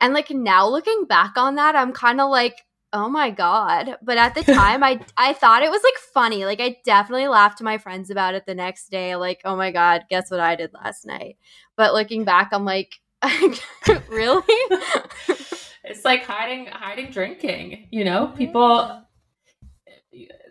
And 0.00 0.14
like 0.14 0.30
now 0.30 0.68
looking 0.68 1.04
back 1.06 1.36
on 1.36 1.54
that, 1.54 1.76
I'm 1.76 1.92
kind 1.92 2.20
of 2.20 2.30
like, 2.30 2.62
oh 2.92 3.08
my 3.08 3.30
god. 3.30 3.96
But 4.02 4.18
at 4.18 4.34
the 4.34 4.42
time 4.52 4.82
I 4.82 5.00
I 5.16 5.32
thought 5.32 5.62
it 5.62 5.70
was 5.70 5.82
like 5.82 5.98
funny. 6.12 6.44
Like 6.44 6.60
I 6.60 6.76
definitely 6.84 7.28
laughed 7.28 7.58
to 7.58 7.64
my 7.64 7.78
friends 7.78 8.10
about 8.10 8.34
it 8.34 8.44
the 8.46 8.54
next 8.54 8.90
day, 8.90 9.16
like, 9.16 9.40
oh 9.44 9.56
my 9.56 9.70
god, 9.70 10.04
guess 10.10 10.30
what 10.30 10.40
I 10.40 10.56
did 10.56 10.72
last 10.74 11.06
night. 11.06 11.36
But 11.76 11.94
looking 11.94 12.24
back, 12.24 12.50
I'm 12.52 12.64
like, 12.64 12.94
really? 14.08 14.42
it's 15.84 16.04
like 16.04 16.24
hiding 16.24 16.66
hiding 16.66 17.10
drinking 17.10 17.88
you 17.90 18.04
know? 18.04 18.28
People 18.36 19.02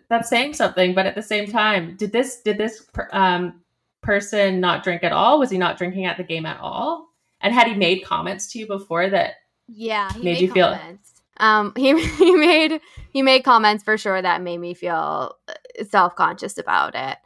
that's 0.08 0.28
saying 0.28 0.54
something 0.54 0.94
but 0.94 1.06
at 1.06 1.14
the 1.14 1.22
same 1.22 1.50
time 1.50 1.96
did 1.96 2.12
this 2.12 2.42
did 2.42 2.58
this 2.58 2.86
um, 3.12 3.60
person 4.02 4.60
not 4.60 4.82
drink 4.84 5.02
at 5.04 5.12
all? 5.12 5.38
Was 5.38 5.50
he 5.50 5.58
not 5.58 5.78
drinking 5.78 6.04
at 6.06 6.16
the 6.16 6.24
game 6.24 6.46
at 6.46 6.60
all? 6.60 7.08
And 7.40 7.54
had 7.54 7.66
he 7.66 7.74
made 7.74 8.04
comments 8.04 8.52
to 8.52 8.58
you 8.58 8.66
before 8.66 9.08
that 9.10 9.34
yeah 9.68 10.10
made, 10.16 10.24
made, 10.24 10.40
you 10.40 10.52
comments. 10.52 11.22
feel 11.38 11.46
um 11.46 11.72
he, 11.76 11.98
he 12.16 12.34
made 12.34 12.80
he 13.10 13.22
made 13.22 13.42
comments 13.42 13.82
for 13.82 13.96
sure 13.96 14.20
that 14.20 14.42
made 14.42 14.58
me 14.58 14.74
feel 14.74 15.36
uh, 15.48 15.84
self-conscious 15.88 16.58
about 16.58 16.94
it. 16.94 17.18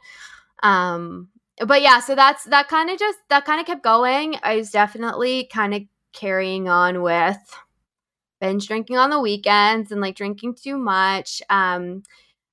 Um 0.63 1.29
but 1.65 1.81
yeah 1.81 1.99
so 1.99 2.15
that's 2.15 2.45
that 2.45 2.67
kind 2.67 2.89
of 2.89 2.97
just 2.99 3.17
that 3.29 3.45
kind 3.45 3.59
of 3.59 3.67
kept 3.67 3.83
going. 3.83 4.37
I 4.43 4.55
was 4.57 4.71
definitely 4.71 5.49
kind 5.51 5.73
of 5.73 5.81
carrying 6.13 6.67
on 6.69 7.01
with 7.01 7.37
binge 8.39 8.67
drinking 8.67 8.97
on 8.97 9.09
the 9.09 9.19
weekends 9.19 9.91
and 9.91 10.01
like 10.01 10.15
drinking 10.15 10.55
too 10.55 10.77
much. 10.77 11.41
Um, 11.49 12.03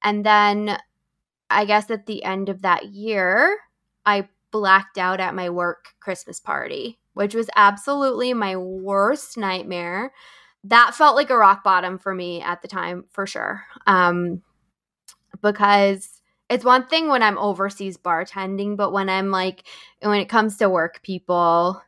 and 0.03 0.25
then 0.25 0.79
I 1.51 1.64
guess 1.64 1.90
at 1.90 2.07
the 2.07 2.25
end 2.25 2.49
of 2.49 2.62
that 2.62 2.87
year, 2.87 3.59
I 4.07 4.29
blacked 4.51 4.99
out 4.99 5.20
at 5.20 5.35
my 5.35 5.51
work 5.51 5.87
Christmas 6.01 6.40
party, 6.40 6.99
which 7.14 7.35
was 7.35 7.51
absolutely 7.57 8.35
my 8.35 8.57
worst 8.57 9.37
nightmare. 9.37 10.12
That 10.64 10.94
felt 10.94 11.16
like 11.16 11.31
a 11.31 11.37
rock 11.37 11.62
bottom 11.62 11.99
for 11.99 12.14
me 12.14 12.40
at 12.40 12.62
the 12.62 12.68
time, 12.68 13.05
for 13.11 13.27
sure. 13.27 13.64
Um, 13.87 14.42
because 15.42 16.20
it's 16.49 16.64
one 16.64 16.87
thing 16.87 17.09
when 17.09 17.23
I'm 17.23 17.38
overseas 17.38 17.97
bartending, 17.97 18.77
but 18.77 18.92
when 18.92 19.09
I'm 19.09 19.31
like, 19.31 19.64
when 20.01 20.20
it 20.20 20.29
comes 20.29 20.57
to 20.59 20.68
work 20.68 21.03
people, 21.03 21.83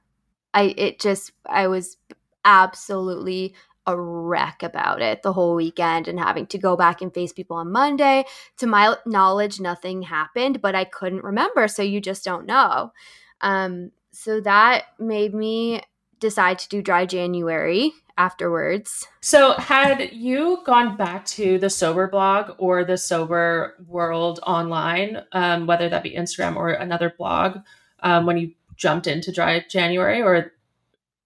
I, 0.52 0.74
it 0.76 1.00
just, 1.00 1.32
I 1.46 1.68
was 1.68 1.96
absolutely 2.44 3.54
a 3.86 3.98
wreck 3.98 4.62
about 4.62 5.00
it 5.00 5.22
the 5.22 5.32
whole 5.32 5.54
weekend 5.54 6.08
and 6.08 6.18
having 6.18 6.46
to 6.46 6.58
go 6.58 6.76
back 6.76 7.00
and 7.00 7.14
face 7.14 7.32
people 7.32 7.56
on 7.56 7.70
Monday. 7.70 8.24
To 8.58 8.66
my 8.66 8.96
knowledge, 9.06 9.60
nothing 9.60 10.02
happened, 10.02 10.60
but 10.60 10.74
I 10.74 10.84
couldn't 10.84 11.24
remember. 11.24 11.68
So 11.68 11.82
you 11.82 12.00
just 12.00 12.24
don't 12.24 12.46
know. 12.46 12.92
Um, 13.40 13.92
so 14.10 14.40
that 14.40 14.84
made 14.98 15.34
me 15.34 15.82
decide 16.20 16.58
to 16.60 16.68
do 16.68 16.82
dry 16.82 17.06
January 17.06 17.92
afterwards. 18.18 19.06
So, 19.20 19.52
had 19.52 20.12
you 20.12 20.62
gone 20.64 20.96
back 20.96 21.26
to 21.26 21.58
the 21.58 21.68
sober 21.70 22.08
blog 22.08 22.52
or 22.58 22.84
the 22.84 22.96
sober 22.96 23.76
world 23.86 24.40
online, 24.46 25.22
um, 25.32 25.66
whether 25.66 25.88
that 25.88 26.02
be 26.02 26.12
Instagram 26.12 26.56
or 26.56 26.70
another 26.70 27.12
blog, 27.16 27.58
um, 28.00 28.26
when 28.26 28.38
you 28.38 28.52
jumped 28.76 29.06
into 29.06 29.32
dry 29.32 29.64
January, 29.68 30.22
or 30.22 30.52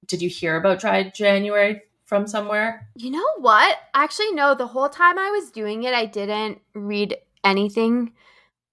did 0.06 0.22
you 0.22 0.28
hear 0.28 0.56
about 0.56 0.80
dry 0.80 1.10
January 1.14 1.82
from 2.10 2.26
somewhere? 2.26 2.88
You 2.96 3.12
know 3.12 3.26
what? 3.38 3.78
Actually, 3.94 4.32
no. 4.32 4.54
The 4.56 4.66
whole 4.66 4.88
time 4.88 5.16
I 5.16 5.30
was 5.30 5.52
doing 5.52 5.84
it, 5.84 5.94
I 5.94 6.06
didn't 6.06 6.60
read 6.74 7.16
anything 7.44 8.12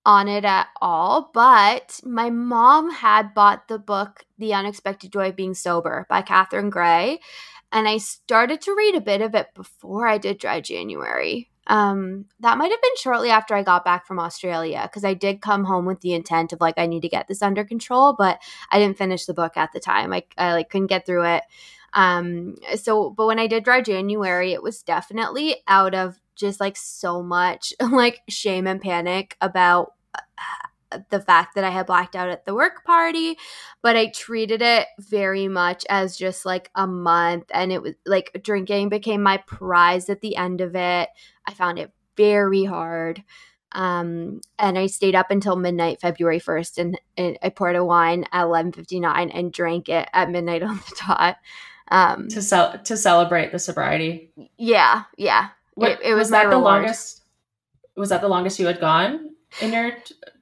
on 0.05 0.27
it 0.27 0.43
at 0.43 0.69
all. 0.81 1.29
But 1.35 2.01
my 2.03 2.31
mom 2.31 2.89
had 2.91 3.35
bought 3.35 3.67
the 3.67 3.77
book, 3.77 4.25
The 4.39 4.55
Unexpected 4.55 5.13
Joy 5.13 5.29
of 5.29 5.35
Being 5.35 5.53
Sober 5.53 6.07
by 6.09 6.23
Catherine 6.23 6.71
Gray. 6.71 7.19
And 7.71 7.87
I 7.87 7.97
started 7.97 8.59
to 8.61 8.75
read 8.75 8.95
a 8.95 9.01
bit 9.01 9.21
of 9.21 9.35
it 9.35 9.53
before 9.53 10.07
I 10.07 10.17
did 10.17 10.39
Dry 10.39 10.59
January. 10.59 11.51
Um, 11.67 12.25
that 12.39 12.57
might 12.57 12.71
have 12.71 12.81
been 12.81 12.95
shortly 12.97 13.29
after 13.29 13.53
I 13.53 13.61
got 13.61 13.85
back 13.85 14.07
from 14.07 14.19
Australia 14.19 14.81
because 14.83 15.03
I 15.03 15.13
did 15.13 15.41
come 15.41 15.65
home 15.65 15.85
with 15.85 16.01
the 16.01 16.13
intent 16.13 16.53
of 16.53 16.61
like 16.61 16.75
I 16.77 16.87
need 16.87 17.01
to 17.01 17.09
get 17.09 17.27
this 17.27 17.41
under 17.43 17.63
control, 17.63 18.15
but 18.17 18.39
I 18.71 18.79
didn't 18.79 18.97
finish 18.97 19.25
the 19.25 19.33
book 19.33 19.57
at 19.57 19.73
the 19.73 19.79
time. 19.81 20.11
I, 20.13 20.23
I 20.37 20.53
like 20.53 20.69
couldn't 20.69 20.87
get 20.87 21.05
through 21.05 21.25
it. 21.25 21.43
Um, 21.93 22.55
so, 22.75 23.09
but 23.09 23.27
when 23.27 23.39
I 23.39 23.47
did 23.47 23.63
dry 23.63 23.81
January, 23.81 24.53
it 24.53 24.63
was 24.63 24.83
definitely 24.83 25.57
out 25.67 25.95
of 25.95 26.19
just 26.35 26.59
like 26.59 26.77
so 26.77 27.23
much 27.23 27.73
like 27.81 28.21
shame 28.29 28.67
and 28.67 28.81
panic 28.81 29.35
about 29.41 29.93
uh, 30.91 30.99
the 31.09 31.19
fact 31.19 31.55
that 31.55 31.63
I 31.63 31.69
had 31.69 31.85
blacked 31.85 32.15
out 32.15 32.29
at 32.29 32.45
the 32.45 32.55
work 32.55 32.85
party, 32.85 33.37
but 33.81 33.95
I 33.97 34.07
treated 34.07 34.61
it 34.61 34.87
very 34.99 35.47
much 35.47 35.85
as 35.89 36.17
just 36.17 36.45
like 36.45 36.69
a 36.75 36.87
month. 36.87 37.45
And 37.53 37.71
it 37.71 37.81
was 37.81 37.95
like 38.05 38.39
drinking 38.43 38.89
became 38.89 39.21
my 39.21 39.37
prize 39.37 40.09
at 40.09 40.21
the 40.21 40.37
end 40.37 40.61
of 40.61 40.75
it. 40.75 41.09
I 41.45 41.53
found 41.53 41.79
it 41.79 41.91
very 42.15 42.63
hard. 42.63 43.23
Um, 43.73 44.39
and 44.57 44.77
I 44.77 44.87
stayed 44.87 45.13
up 45.13 45.29
until 45.29 45.57
midnight, 45.57 45.99
February 45.99 46.39
1st, 46.39 46.77
and, 46.77 47.01
and 47.17 47.37
I 47.43 47.49
poured 47.49 47.75
a 47.75 47.83
wine 47.83 48.25
at 48.31 48.45
11.59 48.45 49.29
and 49.33 49.51
drank 49.51 49.89
it 49.89 50.07
at 50.13 50.31
midnight 50.31 50.63
on 50.63 50.77
the 50.77 50.95
dot 51.07 51.35
um, 51.89 52.27
to 52.29 52.41
cel- 52.41 52.79
to 52.79 52.97
celebrate 52.97 53.51
the 53.51 53.59
sobriety. 53.59 54.31
Yeah, 54.57 55.03
yeah. 55.17 55.49
What, 55.75 55.91
it, 55.91 55.99
it 56.03 56.13
was, 56.13 56.23
was 56.25 56.29
that 56.31 56.49
the 56.49 56.57
longest? 56.57 57.23
Was 57.95 58.09
that 58.09 58.21
the 58.21 58.27
longest 58.27 58.59
you 58.59 58.67
had 58.67 58.79
gone 58.79 59.31
in 59.61 59.73
your 59.73 59.91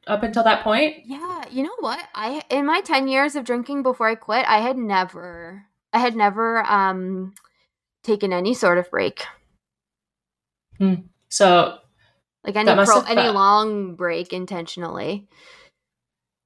up 0.07 0.23
until 0.23 0.43
that 0.43 0.63
point? 0.63 0.97
Yeah, 1.05 1.43
you 1.51 1.63
know 1.63 1.75
what? 1.79 1.99
I 2.13 2.41
in 2.49 2.65
my 2.65 2.81
ten 2.81 3.07
years 3.07 3.35
of 3.35 3.45
drinking 3.45 3.83
before 3.83 4.07
I 4.07 4.15
quit, 4.15 4.45
I 4.47 4.59
had 4.59 4.77
never, 4.77 5.65
I 5.93 5.99
had 5.99 6.15
never 6.15 6.65
um 6.65 7.33
taken 8.03 8.31
any 8.31 8.53
sort 8.53 8.77
of 8.77 8.89
break. 8.91 9.25
Hmm. 10.77 10.95
So, 11.29 11.79
like 12.43 12.55
any 12.55 12.73
pro, 12.85 13.01
any 13.01 13.29
long 13.29 13.95
break 13.95 14.33
intentionally. 14.33 15.27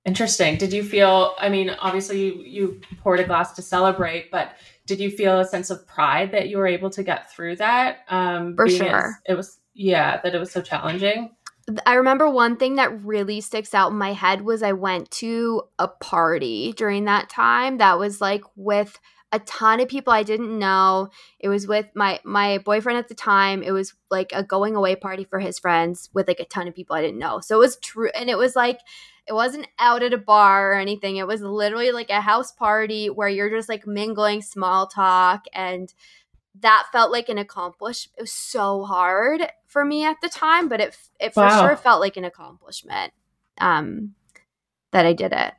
Interesting. 0.05 0.57
Did 0.57 0.71
you 0.71 0.83
feel? 0.83 1.35
I 1.39 1.49
mean, 1.49 1.69
obviously 1.69 2.21
you, 2.21 2.43
you 2.43 2.81
poured 3.01 3.19
a 3.19 3.25
glass 3.25 3.53
to 3.53 3.61
celebrate, 3.61 4.31
but 4.31 4.53
did 4.89 4.99
you 4.99 5.11
feel 5.11 5.39
a 5.39 5.45
sense 5.45 5.69
of 5.69 5.85
pride 5.85 6.31
that 6.31 6.49
you 6.49 6.57
were 6.57 6.65
able 6.65 6.89
to 6.89 7.03
get 7.03 7.31
through 7.31 7.57
that? 7.57 7.99
Um, 8.09 8.55
For 8.55 8.67
sure. 8.67 9.19
It 9.27 9.35
was, 9.35 9.59
yeah, 9.75 10.19
that 10.21 10.33
it 10.33 10.39
was 10.39 10.51
so 10.51 10.63
challenging. 10.63 11.29
I 11.85 11.93
remember 11.93 12.27
one 12.27 12.57
thing 12.57 12.77
that 12.77 13.03
really 13.05 13.39
sticks 13.39 13.75
out 13.75 13.91
in 13.91 13.97
my 13.99 14.13
head 14.13 14.41
was 14.41 14.63
I 14.63 14.71
went 14.71 15.11
to 15.11 15.61
a 15.77 15.87
party 15.87 16.73
during 16.75 17.05
that 17.05 17.29
time 17.29 17.77
that 17.77 17.99
was 17.99 18.19
like 18.19 18.41
with 18.55 18.99
a 19.31 19.37
ton 19.37 19.79
of 19.79 19.87
people 19.87 20.11
I 20.11 20.23
didn't 20.23 20.57
know. 20.57 21.09
It 21.39 21.49
was 21.49 21.67
with 21.67 21.85
my 21.93 22.19
my 22.23 22.57
boyfriend 22.57 22.97
at 22.97 23.09
the 23.09 23.13
time. 23.13 23.61
It 23.61 23.69
was 23.69 23.93
like 24.09 24.31
a 24.33 24.41
going 24.41 24.75
away 24.75 24.95
party 24.95 25.23
for 25.23 25.37
his 25.37 25.59
friends 25.59 26.09
with 26.15 26.27
like 26.27 26.39
a 26.39 26.45
ton 26.45 26.67
of 26.67 26.73
people 26.73 26.95
I 26.95 27.03
didn't 27.03 27.19
know. 27.19 27.39
So 27.39 27.57
it 27.57 27.59
was 27.59 27.77
true 27.77 28.09
and 28.15 28.27
it 28.27 28.39
was 28.39 28.55
like 28.55 28.79
it 29.29 29.33
wasn't 29.33 29.67
out 29.77 30.01
at 30.01 30.11
a 30.11 30.17
bar 30.17 30.73
or 30.73 30.75
anything. 30.75 31.17
It 31.17 31.27
was 31.27 31.41
literally 31.41 31.91
like 31.91 32.09
a 32.09 32.19
house 32.19 32.51
party 32.51 33.09
where 33.11 33.29
you're 33.29 33.51
just 33.51 33.69
like 33.69 33.85
mingling 33.85 34.41
small 34.41 34.87
talk 34.87 35.45
and 35.53 35.93
that 36.61 36.87
felt 36.91 37.11
like 37.11 37.29
an 37.29 37.37
accomplishment. 37.37 38.15
It 38.17 38.23
was 38.23 38.31
so 38.31 38.83
hard 38.85 39.41
for 39.67 39.85
me 39.85 40.03
at 40.03 40.17
the 40.21 40.29
time, 40.29 40.67
but 40.67 40.81
it 40.81 40.97
it 41.19 41.33
for 41.35 41.43
Wow. 41.43 41.59
sure 41.59 41.77
felt 41.77 42.01
like 42.01 42.17
an 42.17 42.25
accomplishment. 42.25 43.13
Um, 43.61 44.15
that 44.91 45.05
I 45.05 45.13
did 45.13 45.31
it. 45.31 45.53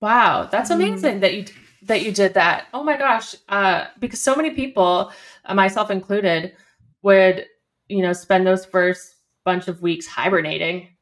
Wow, 0.00 0.44
that's 0.50 0.70
Mhm. 0.70 0.74
amazing 0.76 1.20
that 1.20 1.34
you 1.34 1.44
that 1.82 2.02
you 2.02 2.12
did 2.12 2.34
that. 2.34 2.68
Oh 2.72 2.84
my 2.84 2.96
gosh, 2.96 3.34
uh, 3.48 3.86
because 3.98 4.20
so 4.20 4.36
many 4.36 4.50
people, 4.50 5.10
uh, 5.44 5.54
myself 5.54 5.90
included, 5.90 6.54
would 7.02 7.46
you 7.88 8.02
know 8.02 8.12
spend 8.12 8.46
those 8.46 8.64
first 8.64 9.16
bunch 9.44 9.66
of 9.68 9.82
weeks 9.82 10.06
hibernating 10.06 10.93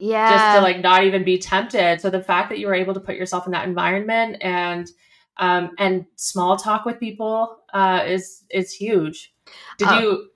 Yeah, 0.00 0.28
just 0.30 0.56
to 0.56 0.60
like 0.60 0.80
not 0.80 1.04
even 1.04 1.22
be 1.24 1.38
tempted. 1.38 2.00
So 2.00 2.10
the 2.10 2.22
fact 2.22 2.48
that 2.48 2.58
you 2.58 2.66
were 2.66 2.74
able 2.74 2.94
to 2.94 3.00
put 3.00 3.14
yourself 3.16 3.46
in 3.46 3.52
that 3.52 3.68
environment 3.68 4.38
and 4.40 4.90
um, 5.36 5.70
and 5.78 6.04
small 6.16 6.56
talk 6.56 6.84
with 6.84 6.98
people 6.98 7.58
uh, 7.72 8.02
is 8.06 8.44
is 8.50 8.72
huge. 8.72 9.32
Did 9.78 9.88
Oh. 9.90 10.00
you 10.00 10.30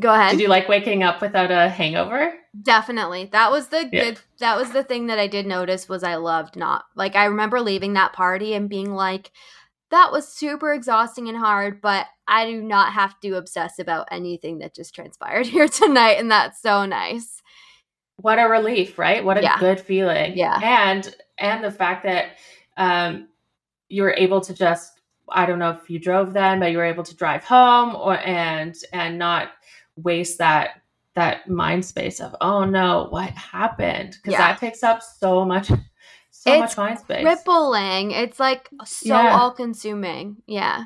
go 0.00 0.12
ahead. 0.12 0.30
did 0.32 0.40
you 0.40 0.48
like 0.48 0.68
waking 0.68 1.02
up 1.02 1.20
without 1.22 1.50
a 1.50 1.68
hangover? 1.68 2.34
Definitely. 2.60 3.26
That 3.32 3.50
was 3.50 3.68
the 3.68 3.88
Yeah. 3.92 4.04
good 4.04 4.20
that 4.38 4.56
was 4.56 4.70
the 4.72 4.82
thing 4.82 5.06
that 5.06 5.18
I 5.18 5.26
did 5.26 5.46
notice 5.46 5.88
was 5.88 6.02
I 6.02 6.16
loved 6.16 6.56
not 6.56 6.84
like 6.96 7.14
I 7.16 7.24
remember 7.26 7.60
leaving 7.60 7.92
that 7.94 8.12
party 8.12 8.54
and 8.54 8.68
being 8.68 8.92
like 8.92 9.30
that 9.90 10.12
was 10.12 10.28
super 10.28 10.72
exhausting 10.74 11.28
and 11.28 11.38
hard, 11.38 11.80
but 11.80 12.06
I 12.26 12.44
do 12.44 12.60
not 12.60 12.92
have 12.92 13.18
to 13.20 13.36
obsess 13.36 13.78
about 13.78 14.08
anything 14.10 14.58
that 14.58 14.74
just 14.74 14.94
transpired 14.94 15.46
here 15.54 15.68
tonight 15.68 16.18
and 16.18 16.30
that's 16.30 16.60
so 16.60 16.84
nice. 16.84 17.42
What 18.18 18.38
a 18.38 18.44
relief 18.48 18.98
right 18.98 19.24
what 19.24 19.38
a 19.38 19.42
Yeah. 19.42 19.58
good 19.58 19.80
feeling 19.80 20.36
Yeah. 20.36 20.60
and 20.62 21.14
and 21.38 21.64
the 21.64 21.70
fact 21.70 22.02
that 22.04 22.32
um 22.76 23.28
you 23.88 24.02
were 24.02 24.14
able 24.14 24.40
to 24.42 24.54
just 24.54 25.00
i 25.30 25.46
don't 25.46 25.58
know 25.58 25.70
if 25.70 25.88
you 25.90 25.98
drove 25.98 26.32
then 26.32 26.60
but 26.60 26.70
you 26.72 26.78
were 26.78 26.84
able 26.84 27.04
to 27.04 27.16
drive 27.16 27.44
home 27.44 27.94
or 27.96 28.18
and 28.18 28.74
and 28.92 29.18
not 29.18 29.50
waste 29.96 30.38
that 30.38 30.82
that 31.14 31.48
mind 31.48 31.84
space 31.84 32.20
of 32.20 32.34
oh 32.40 32.64
no 32.64 33.06
what 33.10 33.30
happened 33.30 34.10
because 34.22 34.32
Yeah. 34.32 34.38
that 34.48 34.58
takes 34.60 34.82
up 34.82 35.02
so 35.02 35.44
much 35.44 35.68
so 36.30 36.52
It's 36.52 36.60
much 36.60 36.76
mind 36.76 36.98
space 37.00 37.24
Rippling. 37.24 38.12
It's 38.12 38.38
like 38.38 38.68
so 38.84 39.14
Yeah. 39.14 39.38
all 39.40 39.50
consuming. 39.52 40.36
Yeah. 40.46 40.84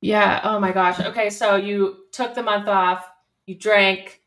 yeah 0.00 0.40
oh 0.44 0.58
my 0.60 0.72
gosh 0.72 0.98
okay 1.00 1.30
so 1.30 1.56
you 1.56 2.06
took 2.12 2.34
the 2.34 2.42
month 2.42 2.68
off 2.68 3.08
you 3.46 3.54
drank 3.56 4.21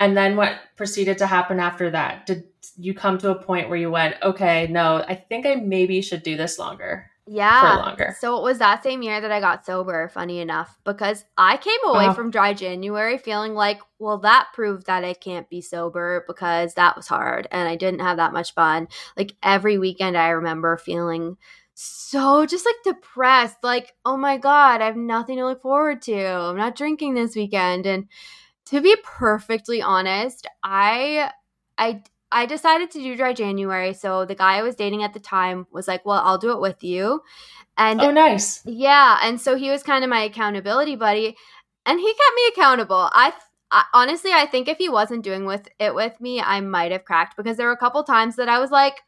and 0.00 0.16
then 0.16 0.36
what 0.36 0.58
proceeded 0.76 1.18
to 1.18 1.26
happen 1.26 1.60
after 1.60 1.90
that 1.90 2.26
did 2.26 2.44
you 2.76 2.92
come 2.94 3.16
to 3.18 3.30
a 3.30 3.42
point 3.42 3.68
where 3.68 3.78
you 3.78 3.90
went 3.90 4.14
okay 4.22 4.66
no 4.70 5.04
i 5.08 5.14
think 5.14 5.46
i 5.46 5.54
maybe 5.54 6.00
should 6.02 6.22
do 6.22 6.36
this 6.36 6.58
longer 6.58 7.10
Yeah. 7.28 7.60
For 7.78 7.82
longer. 7.82 8.16
So 8.20 8.36
it 8.38 8.42
was 8.44 8.58
that 8.58 8.84
same 8.84 9.02
year 9.02 9.20
that 9.20 9.32
I 9.32 9.40
got 9.40 9.66
sober, 9.66 10.08
funny 10.08 10.38
enough, 10.38 10.78
because 10.84 11.24
I 11.36 11.56
came 11.56 11.80
away 11.84 12.06
Wow. 12.06 12.14
from 12.14 12.30
dry 12.30 12.54
January 12.54 13.18
feeling 13.18 13.54
like, 13.54 13.80
well, 13.98 14.18
that 14.18 14.46
proved 14.54 14.86
that 14.86 15.02
I 15.04 15.12
can't 15.12 15.50
be 15.50 15.60
sober 15.60 16.24
because 16.28 16.74
that 16.74 16.94
was 16.94 17.08
hard 17.08 17.48
and 17.50 17.68
I 17.68 17.74
didn't 17.74 18.00
have 18.00 18.18
that 18.18 18.32
much 18.32 18.54
fun. 18.54 18.86
Like 19.16 19.34
every 19.42 19.76
weekend, 19.76 20.16
I 20.16 20.28
remember 20.28 20.76
feeling 20.76 21.36
so 21.74 22.46
just 22.46 22.64
like 22.64 22.94
depressed, 22.94 23.56
like, 23.62 23.92
oh 24.04 24.16
my 24.16 24.38
God, 24.38 24.80
I 24.80 24.86
have 24.86 24.96
nothing 24.96 25.36
to 25.38 25.46
look 25.46 25.62
forward 25.62 26.02
to. 26.02 26.16
I'm 26.16 26.56
not 26.56 26.76
drinking 26.76 27.14
this 27.14 27.34
weekend. 27.34 27.86
And 27.86 28.06
to 28.66 28.80
be 28.80 28.96
perfectly 29.04 29.80
honest, 29.80 30.46
I, 30.62 31.30
I, 31.78 32.02
I 32.32 32.46
decided 32.46 32.90
to 32.92 32.98
do 32.98 33.16
dry 33.16 33.32
January. 33.32 33.94
So 33.94 34.24
the 34.24 34.34
guy 34.34 34.56
I 34.56 34.62
was 34.62 34.74
dating 34.74 35.02
at 35.02 35.14
the 35.14 35.20
time 35.20 35.66
was 35.70 35.86
like, 35.88 36.04
"Well, 36.04 36.20
I'll 36.24 36.38
do 36.38 36.52
it 36.52 36.60
with 36.60 36.82
you." 36.82 37.22
And 37.78 38.00
oh 38.00 38.10
nice 38.10 38.62
yeah, 38.66 39.18
and 39.22 39.40
so 39.40 39.56
he 39.56 39.70
was 39.70 39.82
kind 39.82 40.02
of 40.02 40.10
my 40.10 40.22
accountability 40.22 40.96
buddy, 40.96 41.36
and 41.84 42.00
he 42.00 42.06
kept 42.06 42.36
me 42.36 42.42
accountable. 42.52 43.10
I, 43.12 43.32
I 43.70 43.84
honestly, 43.94 44.32
I 44.32 44.46
think 44.46 44.68
if 44.68 44.78
he 44.78 44.88
wasn't 44.88 45.24
doing 45.24 45.46
with 45.46 45.68
it 45.78 45.94
with 45.94 46.20
me, 46.20 46.40
I 46.40 46.60
might 46.60 46.92
have 46.92 47.04
cracked 47.04 47.36
because 47.36 47.56
there 47.56 47.66
were 47.66 47.72
a 47.72 47.76
couple 47.76 48.02
times 48.02 48.36
that 48.36 48.48
I 48.48 48.58
was 48.58 48.70
like, 48.70 49.02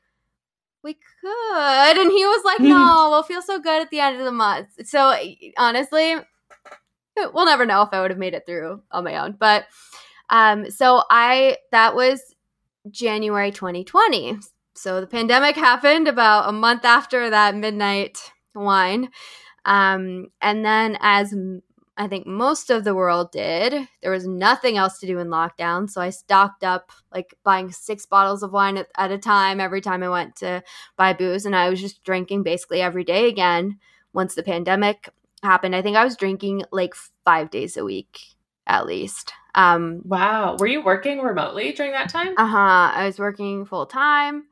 "We 0.82 0.94
could," 0.94 1.98
and 1.98 2.10
he 2.10 2.24
was 2.24 2.44
like, 2.44 2.60
"No, 2.68 3.08
we'll 3.10 3.22
feel 3.22 3.42
so 3.42 3.58
good 3.58 3.82
at 3.82 3.90
the 3.90 4.00
end 4.00 4.18
of 4.18 4.24
the 4.24 4.32
month." 4.32 4.86
So 4.86 5.14
honestly, 5.56 6.16
we'll 7.34 7.46
never 7.46 7.66
know 7.66 7.82
if 7.82 7.90
I 7.92 8.00
would 8.00 8.10
have 8.10 8.18
made 8.18 8.34
it 8.34 8.44
through 8.46 8.82
on 8.90 9.04
my 9.04 9.18
own. 9.18 9.36
But 9.38 9.66
um, 10.30 10.70
so 10.70 11.02
I 11.10 11.56
that 11.72 11.94
was 11.94 12.34
January 12.90 13.50
2020. 13.50 14.38
So 14.74 15.00
the 15.00 15.06
pandemic 15.06 15.56
happened 15.56 16.06
about 16.06 16.48
a 16.48 16.52
month 16.52 16.84
after 16.84 17.30
that 17.30 17.56
midnight 17.56 18.18
wine. 18.54 19.10
Um, 19.64 20.28
and 20.40 20.64
then, 20.64 20.96
as 21.00 21.34
I 21.96 22.06
think 22.06 22.26
most 22.26 22.70
of 22.70 22.84
the 22.84 22.94
world 22.94 23.32
did, 23.32 23.88
there 24.02 24.12
was 24.12 24.26
nothing 24.26 24.76
else 24.76 24.98
to 25.00 25.06
do 25.06 25.18
in 25.18 25.28
lockdown. 25.28 25.90
So 25.90 26.00
I 26.00 26.10
stocked 26.10 26.62
up, 26.62 26.92
like 27.12 27.34
buying 27.42 27.72
six 27.72 28.06
bottles 28.06 28.42
of 28.42 28.52
wine 28.52 28.76
at, 28.76 28.86
at 28.96 29.10
a 29.10 29.18
time 29.18 29.60
every 29.60 29.80
time 29.80 30.02
I 30.02 30.08
went 30.08 30.36
to 30.36 30.62
buy 30.96 31.12
booze. 31.12 31.44
And 31.44 31.56
I 31.56 31.68
was 31.68 31.80
just 31.80 32.04
drinking 32.04 32.44
basically 32.44 32.80
every 32.80 33.04
day 33.04 33.28
again 33.28 33.78
once 34.12 34.34
the 34.34 34.44
pandemic 34.44 35.10
happened. 35.42 35.74
I 35.74 35.82
think 35.82 35.96
I 35.96 36.04
was 36.04 36.16
drinking 36.16 36.64
like 36.72 36.94
five 37.24 37.50
days 37.50 37.76
a 37.76 37.84
week 37.84 38.20
at 38.66 38.86
least. 38.86 39.32
Um, 39.54 40.02
wow 40.04 40.56
were 40.58 40.66
you 40.66 40.84
working 40.84 41.20
remotely 41.20 41.72
during 41.72 41.92
that 41.92 42.10
time 42.10 42.34
uh 42.36 42.46
huh. 42.46 42.92
I 42.94 43.06
was 43.06 43.18
working 43.18 43.64
full 43.64 43.86
time 43.86 44.44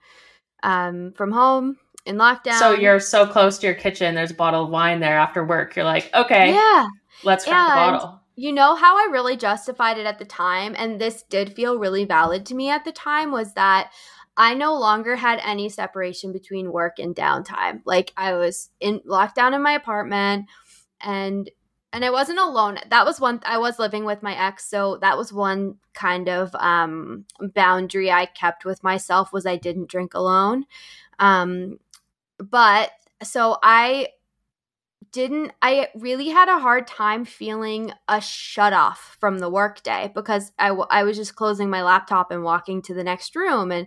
um, 0.65 1.13
from 1.13 1.31
home 1.31 1.77
in 2.07 2.17
lockdown. 2.17 2.59
so 2.59 2.73
you're 2.73 2.99
so 2.99 3.27
close 3.27 3.59
to 3.59 3.67
your 3.67 3.77
kitchen 3.77 4.15
there's 4.15 4.33
a 4.33 4.35
bottle 4.35 4.65
of 4.65 4.71
wine 4.71 4.99
there 5.01 5.19
after 5.19 5.45
work 5.45 5.77
you're 5.77 5.85
like 5.85 6.11
okay 6.15 6.53
yeah. 6.53 6.89
let's 7.23 7.45
crack 7.45 7.69
the 7.69 7.75
bottle 7.75 8.21
You 8.37 8.53
know 8.53 8.75
how 8.75 8.97
I 8.97 9.11
really 9.11 9.37
justified 9.37 9.97
it 9.97 10.05
at 10.05 10.19
the 10.19 10.27
time, 10.27 10.75
and 10.77 11.01
this 11.01 11.23
did 11.23 11.55
feel 11.55 11.79
really 11.79 12.05
valid 12.05 12.45
to 12.47 12.55
me 12.55 12.69
at 12.69 12.85
the 12.85 12.93
time, 12.93 13.33
was 13.33 13.55
that 13.55 13.91
I 14.37 14.53
no 14.53 14.79
longer 14.79 15.17
had 15.17 15.41
any 15.43 15.71
separation 15.71 16.33
between 16.33 16.71
work 16.71 16.99
and 16.99 17.17
downtime. 17.17 17.81
Like 17.87 18.13
I 18.17 18.35
was 18.35 18.69
in 18.79 19.01
lockdown 19.01 19.55
in 19.55 19.63
my 19.63 19.73
apartment 19.73 20.47
and 21.01 21.51
and 21.93 22.05
I 22.05 22.11
wasn't 22.11 22.39
alone. 22.39 22.79
That 22.91 23.07
was 23.07 23.21
one 23.21 23.41
I 23.47 23.59
was 23.59 23.79
living 23.79 24.05
with 24.05 24.23
my 24.23 24.37
ex, 24.37 24.69
so 24.69 24.99
that 25.01 25.17
was 25.17 25.33
one 25.33 25.77
kind 25.95 26.29
of 26.29 26.55
um 26.55 27.25
boundary 27.41 28.11
I 28.11 28.27
kept 28.27 28.65
with 28.65 28.83
myself 28.85 29.33
was 29.33 29.47
I 29.47 29.57
didn't 29.57 29.89
drink 29.89 30.15
alone. 30.15 30.65
Um 31.19 31.79
but 32.39 32.91
so 33.23 33.59
I 33.63 34.09
didn't 35.13 35.53
I 35.63 35.89
really 35.95 36.29
had 36.29 36.49
a 36.49 36.59
hard 36.59 36.87
time 36.87 37.25
feeling 37.25 37.93
a 38.09 38.21
shut 38.21 38.75
off 38.75 39.17
from 39.19 39.39
the 39.39 39.49
workday 39.49 40.11
because 40.15 40.53
I, 40.59 40.73
was 40.73 41.17
just 41.17 41.37
closing 41.37 41.71
my 41.71 41.83
laptop 41.83 42.31
and 42.31 42.43
walking 42.43 42.83
to 42.83 42.95
the 42.95 43.05
next 43.05 43.35
room 43.35 43.73
and 43.73 43.87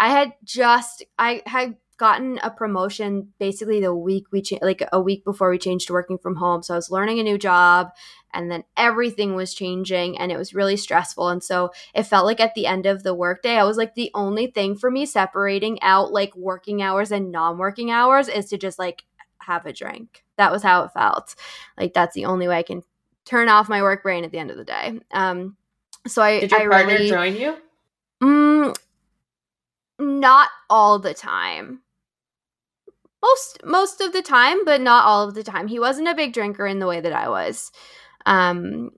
I 0.00 0.08
had 0.08 0.32
just 0.42 1.04
I 1.18 1.42
had 1.46 1.76
gotten 1.96 2.38
a 2.42 2.50
promotion 2.50 3.32
basically 3.38 3.80
the 3.80 3.94
week 3.94 4.24
we 4.32 4.42
cha- 4.42 4.58
like 4.62 4.82
a 4.92 5.00
week 5.00 5.24
before 5.24 5.50
we 5.50 5.58
changed 5.58 5.86
to 5.86 5.92
working 5.92 6.18
from 6.18 6.36
home 6.36 6.62
so 6.62 6.74
I 6.74 6.76
was 6.76 6.90
learning 6.90 7.20
a 7.20 7.22
new 7.22 7.38
job 7.38 7.90
and 8.32 8.50
then 8.50 8.64
everything 8.76 9.34
was 9.34 9.54
changing 9.54 10.18
and 10.18 10.32
it 10.32 10.36
was 10.36 10.54
really 10.54 10.76
stressful 10.76 11.28
and 11.28 11.42
so 11.42 11.70
it 11.94 12.04
felt 12.04 12.26
like 12.26 12.40
at 12.40 12.54
the 12.54 12.66
end 12.66 12.86
of 12.86 13.02
the 13.02 13.14
workday 13.14 13.56
I 13.56 13.64
was 13.64 13.76
like 13.76 13.94
the 13.94 14.10
only 14.14 14.48
thing 14.48 14.76
for 14.76 14.90
me 14.90 15.06
separating 15.06 15.80
out 15.82 16.12
like 16.12 16.34
working 16.36 16.82
hours 16.82 17.12
and 17.12 17.30
non-working 17.30 17.90
hours 17.90 18.28
is 18.28 18.46
to 18.46 18.58
just 18.58 18.78
like 18.78 19.04
have 19.38 19.66
a 19.66 19.72
drink. 19.72 20.24
That 20.36 20.50
was 20.50 20.62
how 20.62 20.84
it 20.84 20.92
felt. 20.92 21.34
Like 21.78 21.92
that's 21.92 22.14
the 22.14 22.24
only 22.24 22.48
way 22.48 22.56
I 22.56 22.62
can 22.62 22.82
turn 23.24 23.48
off 23.48 23.68
my 23.68 23.82
work 23.82 24.02
brain 24.02 24.24
at 24.24 24.30
the 24.32 24.38
end 24.38 24.50
of 24.50 24.56
the 24.56 24.64
day. 24.64 25.00
Um, 25.10 25.56
so 26.06 26.22
I 26.22 26.40
did 26.40 26.50
your 26.50 26.60
I 26.60 26.66
partner 26.66 26.94
really, 26.94 27.08
join 27.08 27.36
you 27.36 27.56
Mm, 28.22 28.74
not 29.98 30.48
all 30.68 30.98
the 30.98 31.14
time. 31.14 31.80
Most 33.22 33.60
most 33.64 34.00
of 34.00 34.12
the 34.12 34.22
time, 34.22 34.64
but 34.64 34.80
not 34.80 35.06
all 35.06 35.26
of 35.26 35.34
the 35.34 35.42
time. 35.42 35.66
He 35.66 35.78
wasn't 35.78 36.08
a 36.08 36.14
big 36.14 36.32
drinker 36.34 36.66
in 36.66 36.78
the 36.78 36.86
way 36.86 37.00
that 37.00 37.12
I 37.12 37.28
was. 37.28 37.70
Um 38.26 38.90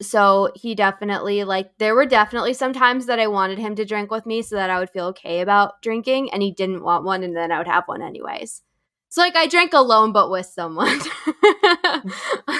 so 0.00 0.50
he 0.54 0.74
definitely 0.74 1.44
like 1.44 1.70
there 1.78 1.94
were 1.94 2.06
definitely 2.06 2.54
some 2.54 2.72
times 2.72 3.06
that 3.06 3.18
I 3.18 3.26
wanted 3.26 3.58
him 3.58 3.74
to 3.76 3.84
drink 3.84 4.10
with 4.10 4.26
me 4.26 4.42
so 4.42 4.56
that 4.56 4.70
I 4.70 4.78
would 4.78 4.90
feel 4.90 5.06
okay 5.06 5.40
about 5.40 5.80
drinking 5.82 6.30
and 6.32 6.42
he 6.42 6.52
didn't 6.52 6.82
want 6.84 7.04
one 7.04 7.22
and 7.22 7.36
then 7.36 7.50
I 7.52 7.58
would 7.58 7.66
have 7.66 7.84
one 7.86 8.02
anyways. 8.02 8.62
So 9.10 9.20
like 9.20 9.36
I 9.36 9.46
drank 9.46 9.72
alone 9.72 10.12
but 10.12 10.30
with 10.30 10.46
someone. 10.46 11.00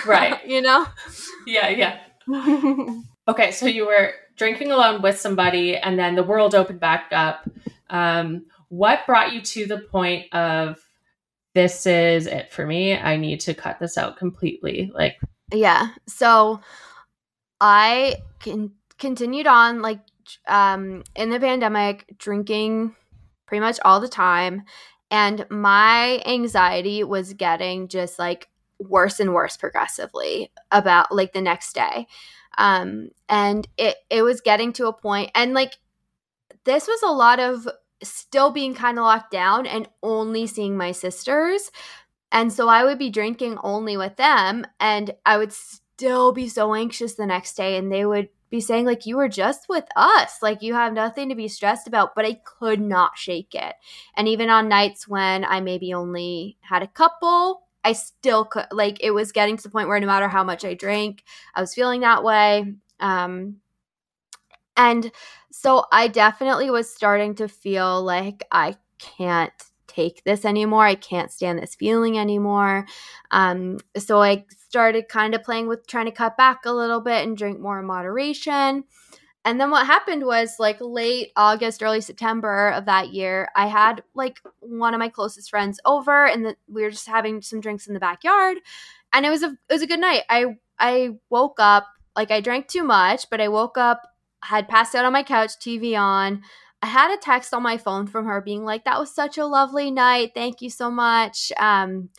Right. 0.07 0.45
you 0.47 0.63
know? 0.63 0.87
yeah 1.47 1.69
yeah 1.69 1.99
okay 3.29 3.51
so 3.51 3.67
you 3.67 3.87
were 3.87 4.13
drinking 4.37 4.71
alone 4.71 5.03
with 5.03 5.19
somebody 5.19 5.77
and 5.77 5.99
then 5.99 6.15
the 6.15 6.23
world 6.23 6.55
opened 6.55 6.81
back 6.81 7.07
up 7.13 7.49
um, 7.91 8.47
what 8.69 9.07
brought 9.07 9.33
you 9.33 9.41
to 9.41 9.67
the 9.67 9.79
point 9.79 10.33
of 10.35 10.79
this 11.55 11.87
is 11.87 12.27
it 12.27 12.53
for 12.53 12.67
me 12.67 12.95
i 12.95 13.17
need 13.17 13.41
to 13.41 13.55
cut 13.55 13.79
this 13.81 13.97
out 13.97 14.17
completely 14.17 14.91
like 14.95 15.17
Yeah. 15.53 15.91
So 16.07 16.61
I 17.61 18.17
can 18.41 18.73
continued 18.99 19.47
on 19.47 19.81
like 19.81 20.01
um 20.47 21.05
in 21.15 21.31
the 21.31 21.41
pandemic 21.41 22.05
drinking 22.19 22.95
pretty 23.47 23.61
much 23.61 23.79
all 23.85 24.01
the 24.01 24.09
time 24.09 24.65
and 25.11 25.47
my 25.49 26.21
anxiety 26.27 27.05
was 27.05 27.33
getting 27.33 27.89
just 27.89 28.19
like 28.19 28.49
worse 28.81 29.21
and 29.21 29.33
worse 29.33 29.57
progressively 29.57 30.51
about 30.71 31.13
like 31.13 31.33
the 31.33 31.41
next 31.41 31.75
day. 31.75 32.07
Um, 32.59 33.11
and 33.29 33.67
it 33.79 33.97
it 34.11 34.23
was 34.23 34.41
getting 34.41 34.73
to 34.75 34.89
a 34.89 34.93
point 34.93 35.31
and 35.35 35.55
like 35.55 35.79
this 36.69 36.87
was 36.87 37.03
a 37.03 37.11
lot 37.11 37.41
of 37.41 37.67
still 38.03 38.51
being 38.51 38.75
kind 38.75 38.99
of 38.99 39.05
locked 39.05 39.33
down 39.33 39.67
and 39.67 39.89
only 40.03 40.47
seeing 40.47 40.77
my 40.77 40.93
sisters. 40.93 41.71
And 42.31 42.53
so 42.53 42.69
I 42.69 42.85
would 42.85 42.99
be 42.99 43.11
drinking 43.11 43.59
only 43.63 43.97
with 43.97 44.17
them 44.17 44.67
and 44.79 45.15
I 45.25 45.39
would 45.39 45.53
still 45.53 46.33
be 46.33 46.49
so 46.49 46.75
anxious 46.75 47.15
the 47.15 47.27
next 47.27 47.57
day 47.57 47.77
and 47.77 47.91
they 47.91 48.05
would 48.05 48.29
be 48.51 48.61
saying 48.61 48.87
like 48.87 49.07
you 49.07 49.17
were 49.17 49.29
just 49.29 49.69
with 49.69 49.85
us. 49.97 50.43
Like 50.43 50.63
you 50.63 50.75
have 50.75 50.93
nothing 50.93 51.31
to 51.31 51.35
be 51.35 51.49
stressed 51.49 51.89
about. 51.89 52.15
But 52.15 52.27
i 52.27 52.35
could 52.45 52.81
not 52.81 53.17
shake 53.17 53.55
it. 53.55 53.75
And 54.15 54.29
even 54.29 54.51
on 54.51 54.69
nights 54.69 55.09
when 55.09 55.45
i 55.45 55.61
maybe 55.61 55.95
only 55.95 56.59
had 56.61 56.83
a 56.83 56.87
couple 56.87 57.63
i 57.85 57.93
still 57.93 58.45
could 58.45 58.67
like 58.73 58.99
it 59.01 59.13
was 59.13 59.33
getting 59.33 59.57
to 59.57 59.63
the 59.63 59.71
point 59.71 59.89
where 59.89 60.01
no 60.01 60.07
matter 60.07 60.29
how 60.29 60.43
much 60.45 60.65
i 60.65 60.75
drank 60.75 61.23
i 61.55 61.61
was 61.61 61.75
feeling 61.75 62.03
that 62.03 62.25
way. 62.25 62.75
Um 63.01 63.57
and 64.79 65.13
so 65.53 65.85
i 65.93 66.09
definitely 66.09 66.71
was 66.71 66.91
starting 66.93 67.35
to 67.35 67.49
feel 67.49 68.03
like 68.03 68.47
i 68.53 68.75
can't 68.99 69.53
take 69.87 70.25
this 70.25 70.47
anymore 70.47 70.87
i 70.87 70.95
can't 70.95 71.31
stand 71.33 71.59
this 71.59 71.75
feeling 71.75 72.19
anymore 72.19 72.87
um 73.31 73.79
so 73.97 74.23
i 74.23 74.45
started 74.69 75.09
kind 75.09 75.35
of 75.35 75.43
playing 75.43 75.67
with 75.67 75.87
trying 75.87 76.05
to 76.05 76.13
cut 76.13 76.37
back 76.37 76.65
a 76.67 76.73
little 76.73 77.01
bit 77.01 77.27
and 77.27 77.37
drink 77.37 77.59
more 77.59 77.81
in 77.81 77.87
moderation. 77.87 78.85
And 79.45 79.59
then 79.59 79.71
what 79.71 79.87
happened 79.87 80.27
was 80.27 80.57
like 80.59 80.77
late 80.81 81.33
August, 81.37 81.83
early 81.83 82.03
September 82.03 82.71
of 82.71 82.85
that 82.85 83.11
year, 83.15 83.49
I 83.57 83.67
had 83.67 84.03
like 84.15 84.41
one 84.61 84.93
of 84.93 84.99
my 84.99 85.09
closest 85.09 85.49
friends 85.49 85.81
over 85.87 86.27
and 86.27 86.45
the, 86.45 86.57
we 86.69 86.83
were 86.83 86.91
just 86.91 87.07
having 87.07 87.41
some 87.41 87.61
drinks 87.61 87.87
in 87.87 87.95
the 87.95 88.01
backyard. 88.01 88.59
And 89.13 89.25
it 89.25 89.31
was 89.31 89.43
a 89.43 89.57
it 89.71 89.73
was 89.73 89.83
a 89.83 89.87
good 89.87 90.01
night. 90.01 90.25
I 90.29 90.57
I 90.79 91.17
woke 91.31 91.59
up 91.61 91.87
like 92.15 92.31
I 92.31 92.43
drank 92.43 92.69
too 92.69 92.83
much, 92.85 93.31
but 93.31 93.41
I 93.41 93.49
woke 93.49 93.79
up, 93.79 94.03
had 94.49 94.69
passed 94.69 94.95
out 94.95 95.05
on 95.05 95.13
my 95.13 95.23
couch, 95.23 95.53
TV 95.61 95.99
on. 95.99 96.43
I 96.81 96.87
had 96.87 97.13
a 97.13 97.21
text 97.21 97.53
on 97.53 97.63
my 97.63 97.77
phone 97.77 98.07
from 98.07 98.27
her 98.27 98.41
being 98.41 98.65
like, 98.65 98.85
"That 98.85 98.99
was 98.99 99.15
such 99.15 99.37
a 99.39 99.47
lovely 99.47 99.91
night. 99.91 100.33
Thank 100.35 100.63
you 100.63 100.71
so 100.71 100.91
much." 100.91 101.53
Um, 101.59 102.11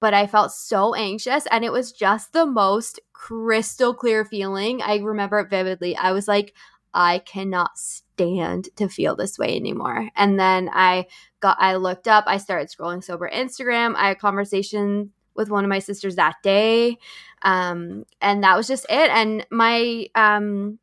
but 0.00 0.14
I 0.14 0.26
felt 0.26 0.50
so 0.50 0.94
anxious 0.94 1.46
and 1.46 1.64
it 1.64 1.70
was 1.70 1.92
just 1.92 2.32
the 2.32 2.44
most 2.44 2.98
crystal 3.12 3.94
clear 3.94 4.24
feeling. 4.24 4.82
I 4.82 4.96
remember 4.96 5.38
it 5.38 5.48
vividly. 5.48 5.96
I 5.96 6.10
was 6.10 6.26
like, 6.26 6.54
I 6.92 7.20
cannot 7.20 7.78
stand 7.78 8.68
to 8.76 8.88
feel 8.88 9.14
this 9.14 9.38
way 9.38 9.54
anymore. 9.54 10.10
And 10.16 10.40
then 10.40 10.68
I 10.72 11.06
got 11.38 11.56
I 11.60 11.76
looked 11.76 12.08
up, 12.08 12.24
I 12.26 12.38
started 12.38 12.68
scrolling 12.68 13.02
sober 13.02 13.30
Instagram. 13.32 13.94
I 13.94 14.08
had 14.08 14.18
conversation 14.18 15.12
with 15.36 15.50
one 15.50 15.64
of 15.64 15.68
my 15.68 15.78
sisters 15.78 16.16
that 16.16 16.34
day. 16.42 16.98
Um, 17.42 18.02
and 18.20 18.42
that 18.42 18.56
was 18.56 18.66
just 18.66 18.86
it. 18.90 19.10
And 19.10 19.46
my 19.50 20.08
um 20.16 20.80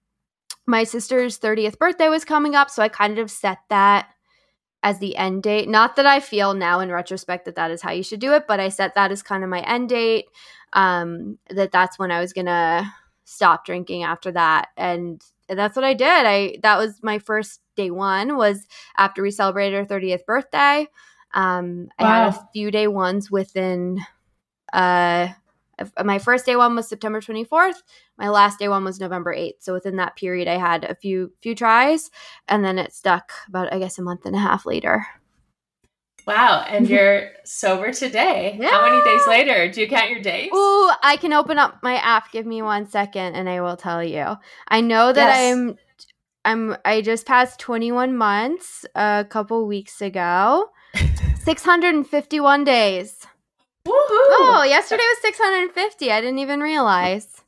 my 0.70 0.84
sister's 0.84 1.40
30th 1.40 1.80
birthday 1.80 2.10
was 2.10 2.24
coming 2.24 2.56
up, 2.56 2.70
so 2.70 2.84
I 2.84 2.90
kind 2.90 3.18
of 3.20 3.32
set 3.32 3.58
that 3.70 4.08
as 4.84 5.00
the 5.00 5.18
end 5.18 5.44
date. 5.44 5.68
Not 5.68 5.96
that 5.96 6.06
I 6.06 6.20
feel 6.20 6.54
now 6.54 6.80
in 6.80 6.92
retrospect 6.92 7.46
that 7.46 7.56
that 7.56 7.72
is 7.72 7.82
how 7.82 7.92
you 7.92 8.04
should 8.04 8.22
do 8.22 8.34
it, 8.34 8.46
but 8.48 8.60
I 8.60 8.70
set 8.70 8.96
that 8.96 9.12
as 9.12 9.24
kind 9.24 9.44
of 9.44 9.50
my 9.50 9.62
end 9.62 9.90
date. 9.90 10.26
Um, 10.74 11.40
that 11.50 11.72
that's 11.72 11.98
when 11.98 12.12
I 12.12 12.20
was 12.22 12.34
gonna 12.34 12.94
stop 13.26 13.66
drinking 13.66 14.04
after 14.04 14.32
that, 14.32 14.70
and 14.78 15.22
that's 15.48 15.76
what 15.76 15.86
I 15.86 15.96
did. 15.96 16.26
I 16.26 16.58
that 16.62 16.78
was 16.78 17.02
my 17.02 17.20
first 17.20 17.62
day 17.76 17.90
one 17.90 18.38
was 18.38 18.68
after 18.96 19.24
we 19.24 19.32
celebrated 19.32 19.76
our 19.76 19.86
thirtieth 19.86 20.26
birthday. 20.26 20.88
Um, 21.34 21.90
I 21.98 22.04
had 22.06 22.28
a 22.30 22.48
few 22.54 22.72
day 22.72 22.88
ones 22.88 23.32
within 23.32 24.00
uh 24.72 25.30
my 26.04 26.20
first 26.20 26.46
day 26.46 26.56
one 26.56 26.76
was 26.76 26.88
September 26.88 27.22
24th. 27.22 27.82
My 28.18 28.30
last 28.30 28.60
day 28.60 28.68
one 28.68 28.84
was 28.84 29.00
November 29.00 29.34
8th. 29.36 29.56
So 29.60 29.74
within 29.74 29.98
that 29.98 30.16
period, 30.16 30.48
I 30.48 30.58
had 30.58 30.84
a 30.84 30.96
few 30.96 31.34
few 31.42 31.56
tries, 31.56 32.12
and 32.48 32.64
then 32.64 32.78
it 32.80 32.94
stuck 32.94 33.32
about 33.48 33.74
I 33.74 33.80
guess 33.80 33.98
a 33.98 34.02
month 34.02 34.26
and 34.26 34.36
a 34.36 34.40
half 34.40 34.66
later. 34.66 35.06
Wow, 36.30 36.64
and 36.68 36.88
you're 36.90 37.32
sober 37.44 37.92
today. 37.92 38.56
Yeah. 38.60 38.70
How 38.70 38.88
many 38.88 39.04
days 39.04 39.28
later? 39.28 39.72
Do 39.72 39.82
you 39.82 39.88
count 39.88 40.12
your 40.12 40.22
days? 40.22 40.52
Ooh, 40.54 40.92
I 41.02 41.18
can 41.20 41.34
open 41.34 41.58
up 41.58 41.80
my 41.82 41.96
app. 41.96 42.32
Give 42.32 42.46
me 42.46 42.62
one 42.62 42.88
second, 42.88 43.36
and 43.36 43.50
I 43.50 43.62
will 43.62 43.78
tell 43.78 44.04
you. 44.04 44.36
I 44.68 44.82
know 44.82 45.12
that 45.12 45.28
yes. 45.28 45.54
I'm. 45.54 45.78
I'm. 46.46 46.78
I 46.86 47.02
just 47.02 47.26
passed 47.26 47.60
21 47.60 48.16
months 48.16 48.86
a 48.96 49.26
couple 49.28 49.66
weeks 49.68 50.02
ago. 50.02 50.70
651 51.44 52.64
days. 52.64 53.26
Oh, 53.92 54.64
yesterday 54.68 55.04
was 55.04 55.22
650. 55.22 56.12
I 56.12 56.22
didn't 56.22 56.40
even 56.40 56.60
realize. 56.60 57.42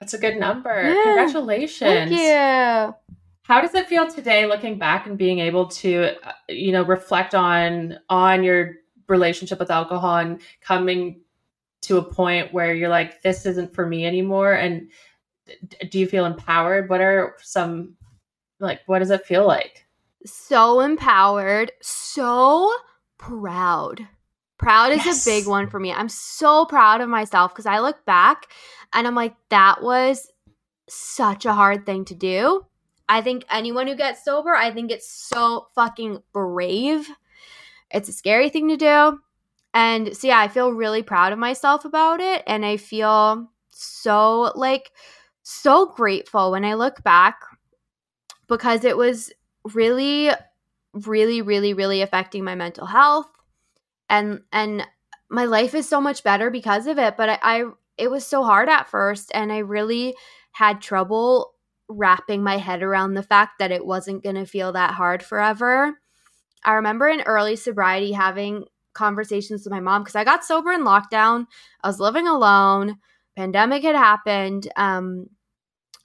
That's 0.00 0.14
a 0.14 0.18
good 0.18 0.36
number. 0.36 0.82
Yeah. 0.82 1.02
Congratulations. 1.04 1.78
Thank 1.80 2.10
you. 2.10 2.94
How 3.42 3.60
does 3.60 3.74
it 3.74 3.86
feel 3.86 4.08
today 4.08 4.46
looking 4.46 4.78
back 4.78 5.06
and 5.06 5.16
being 5.16 5.38
able 5.38 5.68
to 5.68 6.16
uh, 6.26 6.32
you 6.48 6.72
know 6.72 6.82
reflect 6.82 7.34
on 7.34 7.98
on 8.08 8.42
your 8.42 8.74
relationship 9.08 9.58
with 9.58 9.70
alcohol 9.70 10.16
and 10.16 10.40
coming 10.60 11.20
to 11.82 11.98
a 11.98 12.02
point 12.02 12.52
where 12.52 12.74
you're 12.74 12.88
like 12.88 13.22
this 13.22 13.46
isn't 13.46 13.72
for 13.72 13.86
me 13.86 14.04
anymore 14.04 14.52
and 14.52 14.90
do 15.90 16.00
you 16.00 16.08
feel 16.08 16.24
empowered? 16.24 16.88
What 16.88 17.00
are 17.00 17.36
some 17.40 17.94
like 18.58 18.80
what 18.86 18.98
does 18.98 19.10
it 19.10 19.24
feel 19.24 19.46
like? 19.46 19.86
So 20.24 20.80
empowered, 20.80 21.70
so 21.80 22.72
proud 23.16 24.08
Proud 24.58 24.92
is 24.92 25.04
yes. 25.04 25.26
a 25.26 25.30
big 25.30 25.46
one 25.46 25.68
for 25.68 25.78
me. 25.78 25.92
I'm 25.92 26.08
so 26.08 26.64
proud 26.64 27.00
of 27.00 27.08
myself 27.08 27.52
because 27.52 27.66
I 27.66 27.80
look 27.80 28.04
back 28.06 28.46
and 28.92 29.06
I'm 29.06 29.14
like, 29.14 29.34
that 29.50 29.82
was 29.82 30.30
such 30.88 31.44
a 31.44 31.52
hard 31.52 31.84
thing 31.84 32.04
to 32.06 32.14
do. 32.14 32.64
I 33.08 33.20
think 33.20 33.44
anyone 33.50 33.86
who 33.86 33.94
gets 33.94 34.24
sober, 34.24 34.54
I 34.54 34.72
think 34.72 34.90
it's 34.90 35.08
so 35.08 35.68
fucking 35.74 36.22
brave. 36.32 37.08
It's 37.90 38.08
a 38.08 38.12
scary 38.12 38.48
thing 38.48 38.68
to 38.68 38.76
do. 38.76 39.20
And 39.74 40.16
so, 40.16 40.28
yeah, 40.28 40.40
I 40.40 40.48
feel 40.48 40.72
really 40.72 41.02
proud 41.02 41.32
of 41.32 41.38
myself 41.38 41.84
about 41.84 42.20
it. 42.20 42.42
And 42.46 42.64
I 42.64 42.78
feel 42.78 43.48
so, 43.70 44.52
like, 44.54 44.90
so 45.42 45.86
grateful 45.86 46.50
when 46.50 46.64
I 46.64 46.74
look 46.74 47.02
back 47.04 47.40
because 48.48 48.84
it 48.84 48.96
was 48.96 49.30
really, 49.74 50.30
really, 50.94 51.42
really, 51.42 51.74
really 51.74 52.00
affecting 52.00 52.42
my 52.42 52.54
mental 52.54 52.86
health 52.86 53.28
and 54.08 54.40
and 54.52 54.86
my 55.30 55.44
life 55.44 55.74
is 55.74 55.88
so 55.88 56.00
much 56.00 56.22
better 56.22 56.50
because 56.50 56.86
of 56.86 56.98
it 56.98 57.16
but 57.16 57.28
I, 57.28 57.38
I 57.42 57.64
it 57.98 58.10
was 58.10 58.26
so 58.26 58.44
hard 58.44 58.68
at 58.68 58.88
first 58.88 59.30
and 59.34 59.52
i 59.52 59.58
really 59.58 60.14
had 60.52 60.80
trouble 60.80 61.54
wrapping 61.88 62.42
my 62.42 62.58
head 62.58 62.82
around 62.82 63.14
the 63.14 63.22
fact 63.22 63.58
that 63.58 63.70
it 63.70 63.84
wasn't 63.84 64.22
going 64.22 64.36
to 64.36 64.46
feel 64.46 64.72
that 64.72 64.94
hard 64.94 65.22
forever. 65.22 65.98
I 66.64 66.72
remember 66.74 67.08
in 67.08 67.20
early 67.22 67.56
sobriety 67.56 68.12
having 68.12 68.64
conversations 68.92 69.64
with 69.64 69.70
my 69.70 69.80
mom 69.80 70.02
because 70.02 70.16
i 70.16 70.24
got 70.24 70.44
sober 70.44 70.72
in 70.72 70.82
lockdown. 70.82 71.46
I 71.82 71.88
was 71.88 72.00
living 72.00 72.26
alone. 72.26 72.96
Pandemic 73.36 73.82
had 73.82 73.94
happened 73.94 74.68
um 74.76 75.26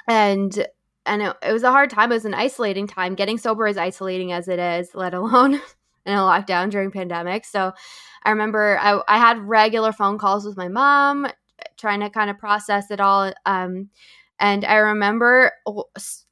and 0.07 0.67
and 1.05 1.21
it, 1.21 1.35
it 1.41 1.53
was 1.53 1.63
a 1.63 1.71
hard 1.71 1.89
time. 1.89 2.11
It 2.11 2.15
was 2.15 2.25
an 2.25 2.33
isolating 2.33 2.85
time. 2.85 3.15
Getting 3.15 3.37
sober 3.37 3.65
is 3.65 3.77
isolating 3.77 4.33
as 4.33 4.47
it 4.49 4.59
is 4.59 4.93
let 4.93 5.13
alone 5.13 5.61
in 6.05 6.13
a 6.13 6.17
lockdown 6.17 6.69
during 6.69 6.91
pandemic. 6.91 7.45
So 7.45 7.73
I 8.23 8.29
remember 8.29 8.77
I, 8.79 9.01
I 9.07 9.17
had 9.17 9.39
regular 9.39 9.91
phone 9.91 10.17
calls 10.17 10.45
with 10.45 10.57
my 10.57 10.67
mom, 10.67 11.27
trying 11.77 11.99
to 12.01 12.09
kind 12.09 12.29
of 12.29 12.37
process 12.37 12.91
it 12.91 12.99
all. 12.99 13.33
Um, 13.45 13.89
and 14.39 14.65
I 14.65 14.77
remember 14.77 15.51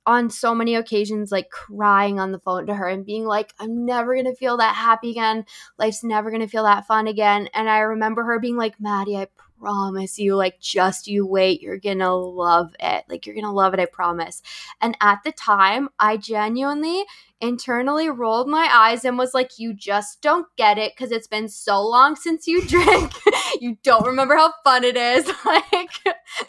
on 0.08 0.32
so 0.32 0.56
many 0.56 0.74
occasions, 0.74 1.32
like 1.32 1.52
crying 1.52 2.20
on 2.20 2.32
the 2.32 2.40
phone 2.40 2.66
to 2.66 2.74
her 2.74 2.88
and 2.88 3.06
being 3.06 3.26
like, 3.26 3.54
I'm 3.60 3.86
never 3.86 4.16
going 4.16 4.26
to 4.26 4.36
feel 4.36 4.58
that 4.58 4.76
happy 4.76 5.12
again. 5.12 5.46
Life's 5.78 6.04
never 6.04 6.32
going 6.32 6.42
to 6.42 6.48
feel 6.48 6.64
that 6.64 6.88
fun 6.88 7.06
again. 7.06 7.50
And 7.54 7.70
I 7.70 7.80
remember 7.80 8.24
her 8.24 8.40
being 8.40 8.58
like, 8.58 8.80
Maddie, 8.80 9.18
I 9.18 9.28
promise 9.60 10.18
you, 10.18 10.36
like, 10.36 10.60
just 10.60 11.06
you 11.06 11.28
wait. 11.28 11.62
You're 11.62 11.78
going 11.78 12.00
to 12.00 12.12
love 12.12 12.74
it. 12.80 13.04
Like, 13.08 13.28
you're 13.28 13.36
going 13.36 13.46
to 13.46 13.52
love 13.52 13.76
it. 13.76 13.80
I 13.80 13.86
promise. 13.86 14.42
And 14.82 14.98
at 15.02 15.20
the 15.24 15.32
time, 15.32 15.90
I 16.00 16.18
genuinely 16.18 17.06
internally 17.42 18.10
rolled 18.10 18.48
my 18.48 18.70
eyes 18.72 19.06
and 19.06 19.18
was 19.18 19.34
like, 19.34 19.52
You 19.58 19.74
just 19.74 20.22
don't 20.22 20.48
get 20.58 20.78
it 20.78 20.94
because 20.96 21.12
it's 21.12 21.28
been 21.28 21.48
so 21.48 21.82
long 21.82 22.16
since 22.16 22.48
you 22.48 22.62
drank. 22.68 23.14
you 23.60 23.78
don't 23.84 24.06
remember 24.06 24.36
how 24.36 24.54
fun 24.64 24.84
it 24.84 24.98
is. 24.98 25.30
like, 25.46 25.92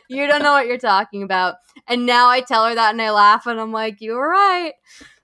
you 0.09 0.27
don't 0.27 0.43
know 0.43 0.53
what 0.53 0.67
you're 0.67 0.79
talking 0.79 1.23
about. 1.23 1.57
And 1.87 2.07
now 2.07 2.29
I 2.29 2.41
tell 2.41 2.67
her 2.67 2.75
that 2.75 2.91
and 2.93 3.03
I 3.03 3.11
laugh 3.11 3.47
and 3.47 3.61
I'm 3.61 3.73
like, 3.73 4.01
You 4.01 4.15
were 4.15 4.29
right. 4.29 4.73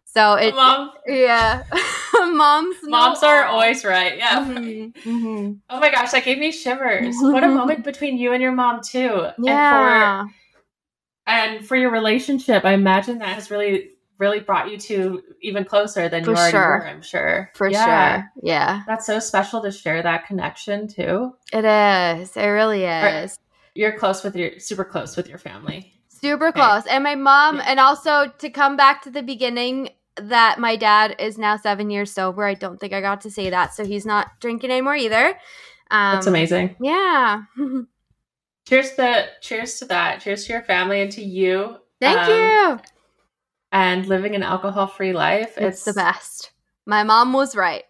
So 0.05 0.33
it, 0.35 0.55
Mom. 0.55 0.93
yeah, 1.07 1.62
moms. 2.14 2.77
Moms 2.85 3.23
are 3.23 3.45
always 3.45 3.85
right. 3.85 4.17
Yeah. 4.17 4.47
Mm-hmm. 4.47 5.11
Mm-hmm. 5.11 5.53
Oh 5.69 5.79
my 5.79 5.91
gosh, 5.91 6.12
that 6.12 6.25
gave 6.25 6.39
me 6.39 6.51
shivers. 6.53 7.14
what 7.21 7.45
a 7.45 7.49
moment 7.49 7.85
between 7.85 8.17
you 8.17 8.33
and 8.33 8.41
your 8.41 8.53
mom 8.53 8.81
too. 8.81 9.27
Yeah. 9.39 10.23
And 10.23 10.31
for, 10.31 11.31
and 11.31 11.67
for 11.67 11.77
your 11.77 11.91
relationship, 11.91 12.64
I 12.64 12.73
imagine 12.73 13.19
that 13.19 13.35
has 13.35 13.51
really 13.51 13.91
really 14.19 14.41
brought 14.41 14.71
you 14.71 14.79
to 14.79 15.23
even 15.43 15.64
closer 15.64 16.09
than 16.09 16.25
For 16.25 16.31
you 16.31 16.37
already 16.37 16.53
sure. 16.53 16.69
were, 16.69 16.87
I'm 16.87 17.03
sure. 17.03 17.51
For 17.55 17.69
Yeah. 17.69 18.17
sure. 18.17 18.31
Yeah. 18.43 18.83
That's 18.87 19.07
so 19.07 19.19
special 19.19 19.61
to 19.62 19.71
share 19.71 20.03
that 20.03 20.27
connection 20.27 20.89
too. 20.89 21.35
It 21.53 21.64
is. 21.64 22.37
It 22.37 22.47
really 22.47 22.85
is. 22.85 23.39
You're 23.75 23.99
close 23.99 24.25
with 24.25 24.37
your 24.37 24.59
super 24.59 24.85
close 24.85 25.17
with 25.17 25.29
your 25.29 25.39
family. 25.39 25.93
Super 26.09 26.49
Okay. 26.49 26.61
close. 26.61 26.85
And 26.87 27.05
my 27.05 27.14
mom, 27.14 27.61
and 27.67 27.79
also 27.79 28.33
to 28.39 28.51
come 28.51 28.77
back 28.77 29.03
to 29.03 29.11
the 29.11 29.23
beginning, 29.23 29.91
that 30.17 30.59
my 30.59 30.77
dad 30.77 31.14
is 31.19 31.37
now 31.37 31.59
seven 31.59 31.91
years 31.91 32.11
sober. 32.11 32.43
I 32.45 32.55
don't 32.55 32.81
think 32.81 32.95
I 32.95 33.03
got 33.03 33.21
to 33.23 33.31
say 33.31 33.51
that. 33.51 33.75
So 33.75 33.85
he's 33.85 34.07
not 34.07 34.41
drinking 34.41 34.71
anymore 34.71 34.97
either. 34.97 35.39
Um, 35.91 36.14
That's 36.14 36.27
amazing. 36.27 36.77
Yeah. 36.81 37.43
Cheers 38.67 38.95
to 38.95 39.29
cheers 39.41 39.79
to 39.79 39.85
that. 39.85 40.21
Cheers 40.23 40.47
to 40.47 40.55
your 40.55 40.62
family 40.62 41.01
and 41.01 41.12
to 41.12 41.23
you. 41.23 41.77
Thank 42.01 42.19
Um, 42.19 42.31
you. 42.31 42.79
And 43.77 44.07
living 44.07 44.35
an 44.35 44.43
alcohol 44.43 44.87
free 44.87 45.12
life. 45.12 45.59
It's 45.59 45.85
the 45.85 45.93
best. 45.93 46.51
My 46.87 47.03
mom 47.03 47.35
was 47.35 47.55
right. 47.55 47.85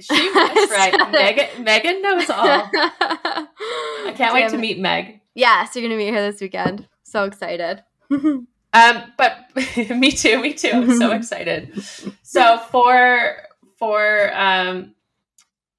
She 0.00 0.14
was 0.14 0.70
right. 0.70 1.12
Megan 1.12 1.62
Megan 1.62 2.00
knows 2.00 2.30
all. 2.30 2.70
I 2.72 4.14
can't 4.16 4.32
wait 4.32 4.48
to 4.48 4.56
meet 4.56 4.78
Meg. 4.78 5.20
Yes, 5.34 5.76
you're 5.76 5.84
gonna 5.84 5.98
meet 5.98 6.14
her 6.14 6.30
this 6.30 6.40
weekend. 6.40 6.88
So 7.02 7.24
excited. 7.24 7.84
Um, 8.74 9.02
but 9.16 9.46
me 9.96 10.10
too, 10.10 10.38
me 10.42 10.52
too. 10.52 10.70
I'm 10.70 10.98
so 10.98 11.12
excited. 11.12 11.82
So 12.22 12.58
for 12.70 13.36
for 13.78 14.30
um 14.34 14.94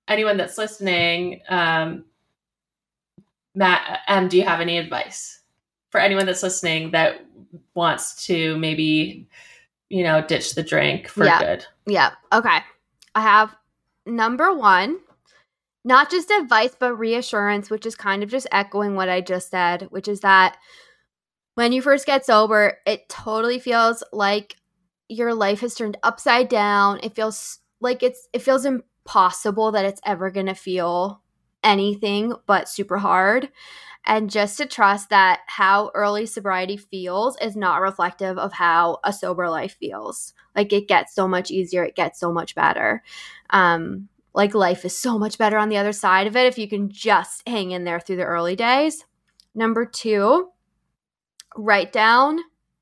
anyone 0.07 0.38
that's 0.38 0.57
listening, 0.57 1.41
um 1.49 2.05
Matt 3.53 3.99
um, 4.07 4.28
do 4.28 4.38
you 4.38 4.43
have 4.43 4.60
any 4.60 4.80
advice 4.80 5.39
for 5.91 5.99
anyone 5.99 6.26
that's 6.26 6.41
listening 6.41 6.91
that 6.91 7.24
wants 7.74 8.26
to 8.28 8.58
maybe, 8.58 9.28
you 9.89 10.04
know, 10.04 10.22
ditch 10.22 10.56
the 10.56 10.64
drink 10.64 11.08
for 11.08 11.26
Yeah. 11.26 11.39
good? 11.39 11.66
Yeah. 11.86 12.12
Okay. 12.32 12.60
I 13.16 13.22
have 13.22 13.56
number 14.06 14.54
one, 14.54 15.00
not 15.84 16.12
just 16.12 16.30
advice, 16.30 16.76
but 16.80 16.95
reassurance, 16.95 17.70
which 17.70 17.86
is 17.86 17.95
kind 17.95 18.24
of 18.24 18.30
just 18.30 18.47
echoing 18.52 18.95
what 18.95 19.10
I 19.10 19.22
just 19.22 19.50
said, 19.50 19.88
which 19.89 20.08
is 20.08 20.22
that 20.22 20.58
when 21.56 21.72
you 21.72 21.82
first 21.82 22.06
get 22.06 22.26
sober, 22.26 22.78
it 22.86 23.10
totally 23.10 23.60
feels 23.60 24.04
like 24.14 24.56
your 25.10 25.34
life 25.34 25.62
has 25.62 25.76
turned 25.76 25.97
upside 26.04 26.47
down. 26.47 27.00
It 27.04 27.16
feels 27.16 27.60
like 27.82 28.04
it's 28.04 28.28
it 28.32 28.41
feels 28.41 28.66
impossible 28.66 29.72
that 29.72 29.86
it's 29.86 30.02
ever 30.06 30.30
going 30.30 30.45
to 30.45 30.54
feel 30.54 31.22
anything 31.64 32.34
but 32.45 32.70
super 32.70 32.97
hard. 32.97 33.50
And 34.06 34.30
just 34.30 34.58
to 34.58 34.66
trust 34.66 35.10
that 35.10 35.41
how 35.47 35.91
early 35.93 36.26
sobriety 36.26 36.78
feels 36.78 37.38
is 37.41 37.56
not 37.56 37.82
reflective 37.82 38.38
of 38.38 38.54
how 38.54 39.00
a 39.04 39.14
sober 39.14 39.50
life 39.50 39.78
feels. 39.80 40.34
Like 40.56 40.74
it 40.74 40.88
gets 40.88 41.14
so 41.14 41.28
much 41.28 41.52
easier, 41.52 41.84
it 41.84 41.95
gets 41.95 42.20
so 42.20 42.32
much 42.32 42.56
better. 42.56 43.04
Um, 43.52 44.10
like 44.34 44.54
life 44.54 44.86
is 44.86 44.97
so 44.97 45.20
much 45.20 45.38
better 45.38 45.58
on 45.58 45.70
the 45.70 45.78
other 45.78 45.91
side 45.91 46.28
of 46.28 46.36
it 46.36 46.47
if 46.47 46.58
you 46.58 46.68
can 46.68 46.89
just 46.89 47.47
hang 47.47 47.72
in 47.72 47.84
there 47.84 48.00
through 48.00 48.18
the 48.18 48.24
early 48.24 48.56
days. 48.56 49.06
Number 49.54 49.86
two, 49.86 50.50
write 51.58 51.91
down, 51.91 52.39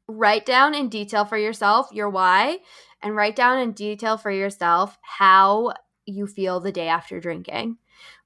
write 0.07 0.45
down 0.45 0.75
in 0.75 0.89
detail 0.89 1.25
for 1.25 1.37
yourself 1.37 1.89
your 1.91 2.09
why, 2.09 2.59
and 3.01 3.15
write 3.15 3.35
down 3.35 3.59
in 3.59 3.71
detail 3.71 4.17
for 4.17 4.31
yourself 4.31 4.97
how 5.01 5.73
you 6.05 6.27
feel 6.27 6.59
the 6.59 6.71
day 6.71 6.87
after 6.87 7.19
drinking 7.19 7.77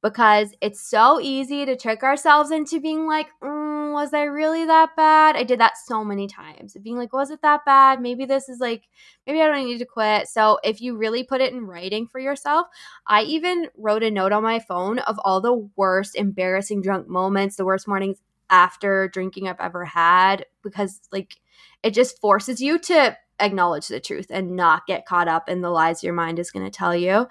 because 0.02 0.54
it's 0.62 0.82
so 0.82 1.20
easy 1.22 1.66
to 1.66 1.76
trick 1.76 2.04
ourselves 2.04 2.52
into 2.52 2.80
being 2.80 3.06
like, 3.06 3.28
mm, 3.42 3.94
was 3.94 4.14
I 4.14 4.24
really 4.24 4.66
that 4.66 4.96
bad? 4.96 5.36
I 5.36 5.44
did 5.44 5.60
that 5.60 5.78
so 5.78 6.04
many 6.04 6.28
times. 6.28 6.76
Being 6.82 6.98
like, 6.98 7.14
was 7.14 7.30
it 7.30 7.42
that 7.44 7.66
bad? 7.66 8.02
Maybe 8.02 8.26
this 8.26 8.50
is 8.50 8.60
like, 8.60 8.88
maybe 9.28 9.42
I 9.42 9.48
don't 9.48 9.66
need 9.66 9.78
to 9.78 9.86
quit. 9.86 10.28
So 10.28 10.60
if 10.64 10.82
you 10.82 10.98
really 10.98 11.24
put 11.24 11.42
it 11.42 11.54
in 11.54 11.68
writing 11.68 12.08
for 12.08 12.20
yourself, 12.20 12.68
I 13.06 13.22
even 13.24 13.68
wrote 13.78 14.04
a 14.04 14.10
note 14.10 14.32
on 14.32 14.44
my 14.44 14.60
phone 14.60 15.00
of 15.00 15.20
all 15.24 15.40
the 15.40 15.70
worst 15.76 16.16
embarrassing 16.16 16.82
drunk 16.82 17.08
moments, 17.08 17.56
the 17.56 17.66
worst 17.66 17.88
mornings 17.88 18.18
after 18.50 19.08
drinking 19.08 19.48
I've 19.48 19.60
ever 19.60 19.86
had 19.86 20.46
because 20.62 21.00
like 21.12 21.38
it 21.84 21.94
just 21.94 22.20
forces 22.20 22.62
you 22.62 22.78
to 22.80 23.18
acknowledge 23.40 23.88
the 23.88 24.00
truth 24.00 24.28
and 24.30 24.56
not 24.56 24.86
get 24.86 25.06
caught 25.06 25.28
up 25.28 25.50
in 25.50 25.62
the 25.62 25.70
lies 25.70 26.04
your 26.04 26.14
mind 26.14 26.38
is 26.38 26.52
going 26.52 26.66
to 26.66 26.72
tell 26.72 26.96
you. 26.96 27.28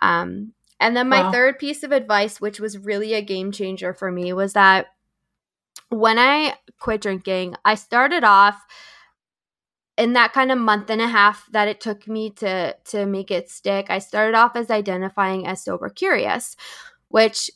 Um, 0.00 0.52
and 0.82 0.96
then 0.96 1.08
my 1.08 1.22
Wow. 1.22 1.32
third 1.32 1.58
piece 1.58 1.82
of 1.82 1.92
advice, 1.92 2.40
which 2.40 2.60
was 2.60 2.78
really 2.78 3.14
a 3.14 3.22
game 3.22 3.52
changer 3.52 3.94
for 3.94 4.10
me, 4.12 4.32
was 4.32 4.52
that 4.54 4.88
when 5.88 6.18
I 6.18 6.54
quit 6.78 7.00
drinking, 7.02 7.54
I 7.64 7.74
started 7.74 8.24
off 8.24 8.62
in 9.98 10.14
that 10.14 10.32
kind 10.32 10.50
of 10.50 10.58
month 10.58 10.90
and 10.90 11.02
a 11.02 11.06
half 11.08 11.46
that 11.52 11.68
it 11.68 11.80
took 11.80 12.08
me 12.08 12.30
to 12.30 12.74
to 12.84 13.06
make 13.06 13.30
it 13.30 13.50
stick. 13.50 13.86
I 13.90 13.98
started 13.98 14.34
off 14.36 14.56
as 14.56 14.70
identifying 14.70 15.46
as 15.46 15.62
sober 15.62 15.88
curious, 15.90 16.56
which 17.08 17.50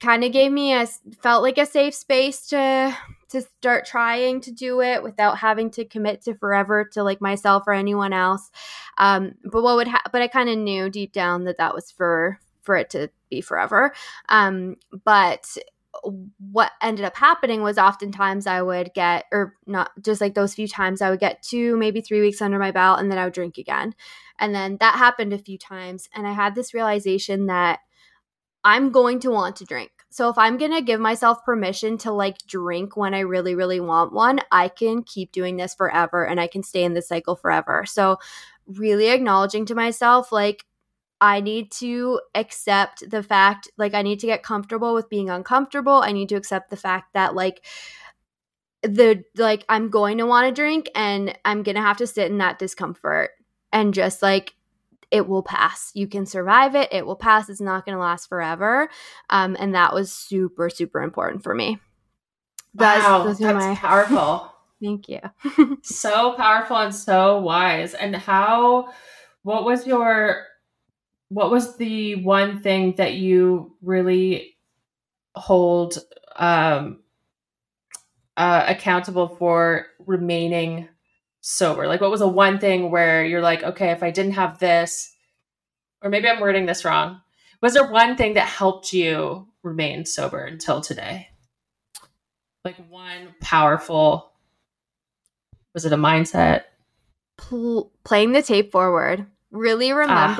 kind 0.00 0.24
of 0.24 0.32
gave 0.32 0.50
me 0.50 0.72
a 0.72 0.86
felt 1.22 1.42
like 1.42 1.58
a 1.58 1.66
safe 1.66 1.94
space 1.94 2.46
to 2.48 2.96
to 3.28 3.42
start 3.42 3.84
trying 3.84 4.40
to 4.40 4.50
do 4.50 4.80
it 4.80 5.02
without 5.02 5.36
having 5.38 5.70
to 5.70 5.84
commit 5.84 6.22
to 6.22 6.34
forever 6.34 6.88
to 6.94 7.02
like 7.02 7.20
myself 7.20 7.64
or 7.66 7.74
anyone 7.74 8.14
else. 8.14 8.50
Um, 8.96 9.34
but 9.44 9.62
what 9.62 9.76
would 9.76 9.88
ha- 9.88 10.02
but 10.10 10.22
I 10.22 10.28
kind 10.28 10.48
of 10.48 10.56
knew 10.56 10.88
deep 10.88 11.12
down 11.12 11.44
that 11.44 11.58
that 11.58 11.74
was 11.74 11.90
for 11.90 12.38
for 12.68 12.76
it 12.76 12.90
to 12.90 13.08
be 13.30 13.40
forever. 13.40 13.94
Um, 14.28 14.76
but 15.06 15.56
what 16.52 16.70
ended 16.82 17.06
up 17.06 17.16
happening 17.16 17.62
was 17.62 17.78
oftentimes 17.78 18.46
I 18.46 18.60
would 18.60 18.92
get, 18.92 19.24
or 19.32 19.54
not 19.66 19.90
just 20.02 20.20
like 20.20 20.34
those 20.34 20.52
few 20.52 20.68
times, 20.68 21.00
I 21.00 21.08
would 21.08 21.18
get 21.18 21.42
two, 21.42 21.78
maybe 21.78 22.02
three 22.02 22.20
weeks 22.20 22.42
under 22.42 22.58
my 22.58 22.72
belt 22.72 23.00
and 23.00 23.10
then 23.10 23.16
I 23.16 23.24
would 23.24 23.32
drink 23.32 23.56
again. 23.56 23.94
And 24.38 24.54
then 24.54 24.76
that 24.80 24.96
happened 24.96 25.32
a 25.32 25.38
few 25.38 25.56
times. 25.56 26.10
And 26.14 26.26
I 26.26 26.32
had 26.32 26.54
this 26.54 26.74
realization 26.74 27.46
that 27.46 27.78
I'm 28.62 28.90
going 28.90 29.18
to 29.20 29.30
want 29.30 29.56
to 29.56 29.64
drink. 29.64 29.90
So 30.10 30.28
if 30.28 30.36
I'm 30.36 30.58
going 30.58 30.72
to 30.72 30.82
give 30.82 31.00
myself 31.00 31.42
permission 31.42 31.96
to 31.98 32.12
like 32.12 32.36
drink 32.46 32.94
when 32.94 33.14
I 33.14 33.20
really, 33.20 33.54
really 33.54 33.80
want 33.80 34.12
one, 34.12 34.40
I 34.52 34.68
can 34.68 35.04
keep 35.04 35.32
doing 35.32 35.56
this 35.56 35.74
forever 35.74 36.22
and 36.26 36.38
I 36.38 36.48
can 36.48 36.62
stay 36.62 36.84
in 36.84 36.92
this 36.92 37.08
cycle 37.08 37.34
forever. 37.34 37.86
So 37.86 38.18
really 38.66 39.08
acknowledging 39.08 39.64
to 39.66 39.74
myself, 39.74 40.30
like, 40.32 40.66
I 41.20 41.40
need 41.40 41.70
to 41.72 42.20
accept 42.34 43.08
the 43.10 43.22
fact, 43.22 43.70
like, 43.76 43.94
I 43.94 44.02
need 44.02 44.20
to 44.20 44.26
get 44.26 44.42
comfortable 44.42 44.94
with 44.94 45.08
being 45.08 45.30
uncomfortable. 45.30 45.94
I 45.94 46.12
need 46.12 46.28
to 46.30 46.36
accept 46.36 46.70
the 46.70 46.76
fact 46.76 47.14
that, 47.14 47.34
like, 47.34 47.64
the, 48.82 49.24
like, 49.36 49.64
I'm 49.68 49.90
going 49.90 50.18
to 50.18 50.26
want 50.26 50.48
to 50.48 50.54
drink 50.60 50.88
and 50.94 51.36
I'm 51.44 51.62
going 51.62 51.74
to 51.74 51.82
have 51.82 51.96
to 51.98 52.06
sit 52.06 52.30
in 52.30 52.38
that 52.38 52.58
discomfort 52.58 53.30
and 53.72 53.92
just, 53.92 54.22
like, 54.22 54.54
it 55.10 55.26
will 55.26 55.42
pass. 55.42 55.90
You 55.94 56.06
can 56.06 56.26
survive 56.26 56.74
it. 56.74 56.88
It 56.92 57.06
will 57.06 57.16
pass. 57.16 57.48
It's 57.48 57.60
not 57.60 57.84
going 57.84 57.96
to 57.96 58.00
last 58.00 58.28
forever. 58.28 58.88
Um, 59.30 59.56
and 59.58 59.74
that 59.74 59.94
was 59.94 60.12
super, 60.12 60.70
super 60.70 61.00
important 61.00 61.42
for 61.42 61.54
me. 61.54 61.80
Those- 62.74 63.02
wow, 63.02 63.24
that's 63.24 63.40
my- 63.40 63.74
powerful. 63.74 64.52
Thank 64.82 65.08
you. 65.08 65.18
so 65.82 66.34
powerful 66.34 66.76
and 66.76 66.94
so 66.94 67.40
wise. 67.40 67.94
And 67.94 68.14
how? 68.14 68.90
What 69.42 69.64
was 69.64 69.86
your? 69.86 70.44
What 71.28 71.50
was 71.50 71.76
the 71.76 72.16
one 72.16 72.60
thing 72.62 72.94
that 72.96 73.14
you 73.14 73.76
really 73.82 74.56
hold 75.34 75.98
um, 76.36 77.00
uh, 78.36 78.64
accountable 78.66 79.28
for 79.28 79.86
remaining 80.06 80.88
sober? 81.40 81.86
Like, 81.86 82.00
what 82.00 82.10
was 82.10 82.20
the 82.20 82.28
one 82.28 82.58
thing 82.58 82.90
where 82.90 83.24
you're 83.24 83.42
like, 83.42 83.62
okay, 83.62 83.90
if 83.90 84.02
I 84.02 84.10
didn't 84.10 84.32
have 84.32 84.58
this, 84.58 85.14
or 86.02 86.10
maybe 86.10 86.28
I'm 86.28 86.40
wording 86.40 86.66
this 86.66 86.84
wrong. 86.84 87.20
Was 87.60 87.74
there 87.74 87.90
one 87.90 88.16
thing 88.16 88.34
that 88.34 88.46
helped 88.46 88.92
you 88.92 89.48
remain 89.62 90.04
sober 90.04 90.44
until 90.44 90.80
today? 90.80 91.28
Like 92.64 92.76
one 92.88 93.34
powerful. 93.40 94.32
Was 95.74 95.84
it 95.84 95.92
a 95.92 95.96
mindset? 95.96 96.62
Pl- 97.36 97.92
playing 98.04 98.32
the 98.32 98.42
tape 98.42 98.72
forward, 98.72 99.26
really 99.50 99.92
Ah. 100.10 100.34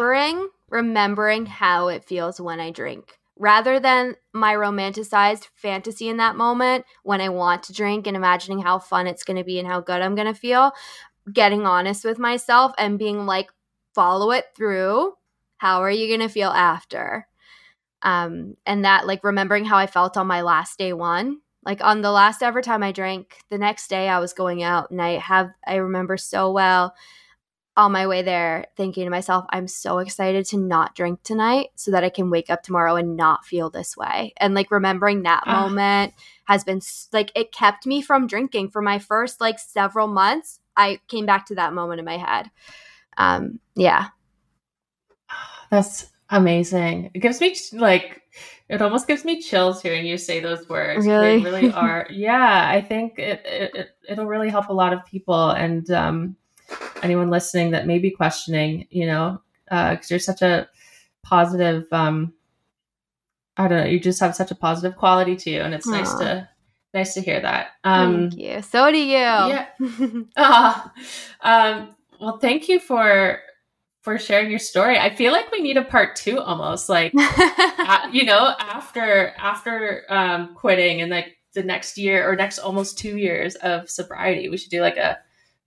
Remembering, 0.69 1.47
how 1.47 1.89
it 1.89 2.05
feels 2.05 2.41
when 2.41 2.61
I 2.61 2.71
drink, 2.71 3.19
rather 3.39 3.81
than 3.81 4.17
my 4.33 4.55
romanticized 4.55 5.49
fantasy 5.55 6.09
in 6.09 6.19
that 6.19 6.37
moment 6.37 6.85
when 7.03 7.21
I 7.21 7.29
want 7.29 7.63
to 7.65 7.73
drink 7.73 8.07
and 8.07 8.17
imagining 8.17 8.61
how 8.61 8.79
fun 8.79 9.07
it's 9.07 9.25
going 9.25 9.37
to 9.37 9.45
be 9.45 9.59
and 9.59 9.69
how 9.69 9.81
good 9.81 10.03
I'm 10.03 10.15
going 10.15 10.33
to 10.33 10.39
feel. 10.39 10.73
Getting 11.33 11.67
honest 11.67 12.05
with 12.05 12.19
myself 12.19 12.73
and 12.79 12.99
being 12.99 13.27
like, 13.27 13.51
follow 13.95 14.31
it 14.31 14.47
through. 14.57 15.15
How 15.59 15.83
are 15.83 15.91
you 15.91 16.09
going 16.09 16.27
to 16.27 16.33
feel 16.33 16.51
after? 16.51 17.27
Um, 18.03 18.57
and 18.65 18.85
that, 18.85 19.07
like, 19.07 19.25
remembering 19.25 19.65
how 19.65 19.77
I 19.77 19.87
felt 19.87 20.17
on 20.17 20.27
my 20.27 20.43
last 20.43 20.79
day 20.79 20.93
one 20.93 21.41
like 21.65 21.83
on 21.83 22.01
the 22.01 22.11
last 22.11 22.43
ever 22.43 22.63
time 22.63 22.83
I 22.83 22.93
drank, 22.93 23.37
the 23.51 23.59
next 23.59 23.89
day 23.89 24.09
I 24.09 24.21
was 24.21 24.33
going 24.33 24.63
out 24.63 24.91
and 24.91 25.03
I 25.03 25.19
have 25.19 25.51
I 25.67 25.77
remember 25.77 26.17
so 26.17 26.51
well 26.51 26.95
on 27.79 27.93
my 27.93 28.09
way 28.09 28.23
there 28.23 28.67
thinking 28.77 29.05
to 29.05 29.11
myself, 29.11 29.47
I'm 29.51 29.69
so 29.69 29.99
excited 29.99 30.45
to 30.47 30.59
not 30.59 30.97
drink 30.97 31.23
tonight 31.23 31.69
so 31.77 31.93
that 31.93 32.03
I 32.03 32.11
can 32.11 32.29
wake 32.29 32.51
up 32.51 32.65
tomorrow 32.65 32.97
and 32.97 33.17
not 33.17 33.47
feel 33.47 33.71
this 33.71 33.97
way. 33.97 34.35
And 34.39 34.53
like 34.53 34.73
remembering 34.73 35.23
that 35.23 35.45
Ah. 35.47 35.63
moment 35.63 36.13
has 36.47 36.65
been 36.65 36.81
like 37.13 37.31
it 37.37 37.53
kept 37.53 37.87
me 37.87 38.03
from 38.03 38.27
drinking 38.27 38.71
for 38.71 38.83
my 38.83 38.99
first 38.99 39.41
like 39.41 39.61
several 39.61 40.09
months. 40.09 40.59
I 40.77 40.99
came 41.07 41.25
back 41.25 41.47
to 41.47 41.55
that 41.55 41.73
moment 41.73 42.01
in 42.01 42.05
my 42.05 42.17
head. 42.17 42.51
Um, 43.17 43.61
yeah. 43.77 44.09
That's 45.71 46.09
amazing. 46.31 47.13
It 47.15 47.21
gives 47.21 47.41
me 47.41 47.55
like 47.75 48.23
it 48.69 48.83
almost 48.83 49.07
gives 49.07 49.25
me 49.25 49.41
chills 49.41 49.81
hearing 49.81 50.05
you 50.05 50.19
say 50.19 50.41
those 50.41 50.69
words. 50.69 51.07
Really? 51.07 51.39
They 51.39 51.45
really 51.45 51.73
are. 51.73 52.09
yeah, 52.11 52.69
I 52.69 52.81
think 52.81 53.21
it, 53.21 53.41
it, 53.47 53.91
it 54.09 54.19
will 54.19 54.27
really 54.27 54.51
help 54.51 54.69
a 54.69 54.75
lot 54.75 54.93
of 54.93 55.05
people 55.07 55.51
and 55.51 55.89
um, 55.93 56.37
anyone 57.03 57.31
listening 57.31 57.73
that 57.73 57.87
may 57.87 57.99
be 57.99 58.11
questioning, 58.11 58.87
you 58.91 59.07
know, 59.07 59.41
because 59.65 60.11
uh, 60.11 60.15
you're 60.15 60.19
such 60.19 60.43
a 60.43 60.69
positive. 61.23 61.87
Um, 61.93 62.33
I 63.57 63.69
don't 63.69 63.79
know. 63.79 63.91
You 63.91 64.01
just 64.01 64.21
have 64.21 64.37
such 64.37 64.51
a 64.51 64.55
positive 64.55 64.97
quality 64.97 65.37
to 65.37 65.51
you, 65.51 65.61
and 65.61 65.75
it's 65.75 65.87
Aww. 65.87 65.93
nice 65.93 66.15
to 66.15 66.49
nice 66.95 67.15
to 67.15 67.21
hear 67.21 67.41
that. 67.41 67.69
Um, 67.85 68.31
thank 68.31 68.41
you. 68.41 68.63
So 68.63 68.91
do 68.91 68.99
you. 68.99 69.17
Yeah. 69.17 69.67
uh, 70.37 70.89
um, 71.43 71.95
well, 72.21 72.39
thank 72.39 72.69
you 72.69 72.79
for 72.81 73.41
for 74.03 74.19
sharing 74.19 74.51
your 74.51 74.59
story. 74.59 74.99
I 74.99 75.15
feel 75.15 75.33
like 75.33 75.51
we 75.51 75.61
need 75.61 75.77
a 75.77 75.85
part 75.85 76.17
two 76.17 76.39
almost 76.39 76.89
like 76.89 77.13
you 78.13 78.25
know 78.25 78.55
after 78.59 79.35
after 79.39 80.05
um 80.09 80.55
quitting 80.55 81.01
and 81.01 81.11
like 81.11 81.39
the 81.55 81.63
next 81.63 81.99
year 81.99 82.29
or 82.29 82.37
next 82.37 82.59
almost 82.59 82.99
2 82.99 83.17
years 83.17 83.55
of 83.57 83.91
sobriety. 83.91 84.49
We 84.49 84.57
should 84.57 84.71
do 84.71 84.81
like 84.81 84.97
a 84.97 85.19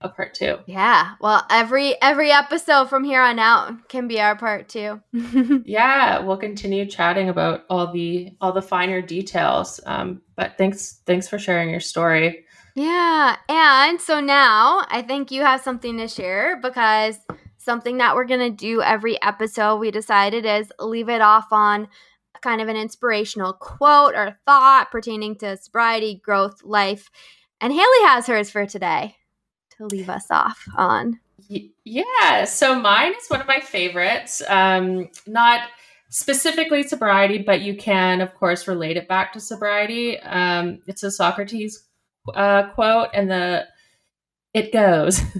a 0.02 0.08
part 0.08 0.34
2. 0.34 0.58
Yeah. 0.66 1.14
Well, 1.20 1.44
every 1.50 2.00
every 2.00 2.30
episode 2.30 2.88
from 2.88 3.04
here 3.04 3.22
on 3.22 3.38
out 3.38 3.88
can 3.88 4.08
be 4.08 4.20
our 4.20 4.36
part 4.36 4.68
2. 4.68 5.00
yeah, 5.64 6.20
we'll 6.20 6.36
continue 6.36 6.86
chatting 6.86 7.28
about 7.28 7.64
all 7.70 7.92
the 7.92 8.30
all 8.40 8.52
the 8.52 8.62
finer 8.62 9.02
details. 9.02 9.80
Um 9.86 10.22
but 10.36 10.58
thanks 10.58 11.00
thanks 11.06 11.28
for 11.28 11.38
sharing 11.38 11.70
your 11.70 11.80
story. 11.80 12.44
Yeah. 12.74 13.36
And 13.48 14.00
so 14.00 14.20
now 14.20 14.84
I 14.88 15.02
think 15.02 15.30
you 15.30 15.42
have 15.42 15.60
something 15.60 15.98
to 15.98 16.08
share 16.08 16.58
because 16.60 17.18
something 17.58 17.98
that 17.98 18.14
we're 18.14 18.24
going 18.24 18.40
to 18.40 18.50
do 18.50 18.82
every 18.82 19.20
episode 19.22 19.76
we 19.76 19.90
decided 19.90 20.44
is 20.44 20.72
leave 20.80 21.08
it 21.08 21.20
off 21.20 21.52
on 21.52 21.86
kind 22.42 22.60
of 22.60 22.68
an 22.68 22.76
inspirational 22.76 23.52
quote 23.52 24.14
or 24.14 24.36
thought 24.46 24.90
pertaining 24.90 25.36
to 25.36 25.56
sobriety, 25.56 26.20
growth, 26.24 26.62
life. 26.64 27.08
And 27.60 27.72
Haley 27.72 28.06
has 28.06 28.26
hers 28.26 28.50
for 28.50 28.66
today 28.66 29.16
to 29.88 29.94
leave 29.94 30.08
us 30.08 30.26
off 30.30 30.66
on. 30.76 31.18
Yeah, 31.84 32.44
so 32.44 32.78
mine 32.78 33.12
is 33.12 33.28
one 33.28 33.40
of 33.40 33.46
my 33.46 33.60
favorites. 33.60 34.42
Um, 34.48 35.08
not 35.26 35.68
specifically 36.08 36.82
sobriety, 36.82 37.38
but 37.38 37.60
you 37.62 37.76
can, 37.76 38.20
of 38.20 38.34
course, 38.34 38.68
relate 38.68 38.96
it 38.96 39.08
back 39.08 39.32
to 39.32 39.40
sobriety. 39.40 40.18
Um, 40.20 40.80
it's 40.86 41.02
a 41.02 41.10
Socrates 41.10 41.84
uh, 42.34 42.68
quote, 42.70 43.08
and 43.14 43.30
the 43.30 43.66
it 44.54 44.72
goes. 44.72 45.20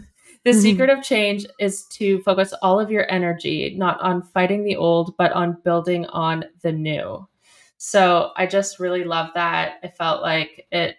The 0.45 0.51
mm-hmm. 0.51 0.61
secret 0.61 0.91
of 0.91 1.05
change 1.05 1.47
is 1.61 1.87
to 1.93 2.21
focus 2.23 2.53
all 2.63 2.81
of 2.81 2.91
your 2.91 3.09
energy 3.09 3.75
not 3.79 4.01
on 4.01 4.23
fighting 4.23 4.65
the 4.65 4.75
old, 4.75 5.17
but 5.17 5.31
on 5.33 5.59
building 5.65 6.07
on 6.07 6.45
the 6.63 6.73
new. 6.73 7.29
So 7.77 8.33
I 8.37 8.47
just 8.47 8.81
really 8.81 9.05
love 9.05 9.31
that. 9.35 9.75
I 9.85 9.89
felt 9.89 10.23
like 10.23 10.67
it 10.73 10.97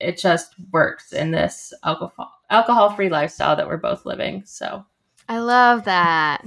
it 0.00 0.18
just 0.18 0.54
works 0.72 1.12
in 1.12 1.30
this 1.30 1.72
alcohol 1.84 2.30
alcohol 2.50 2.94
free 2.94 3.08
lifestyle 3.08 3.56
that 3.56 3.66
we're 3.66 3.76
both 3.76 4.04
living. 4.06 4.42
So 4.46 4.84
I 5.28 5.38
love 5.38 5.84
that. 5.84 6.44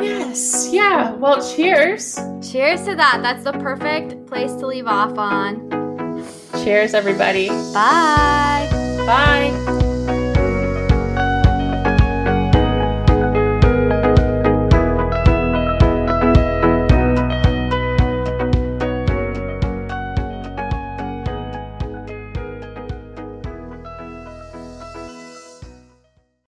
Yes. 0.00 0.68
Yeah. 0.70 1.12
Well, 1.14 1.42
cheers. 1.54 2.18
Cheers 2.40 2.84
to 2.84 2.94
that. 2.94 3.20
That's 3.22 3.44
the 3.44 3.52
perfect 3.52 4.26
place 4.26 4.52
to 4.54 4.66
leave 4.66 4.86
off 4.86 5.18
on. 5.18 5.68
Cheers, 6.62 6.94
everybody. 6.94 7.48
Bye. 7.48 8.68
Bye. 9.06 9.84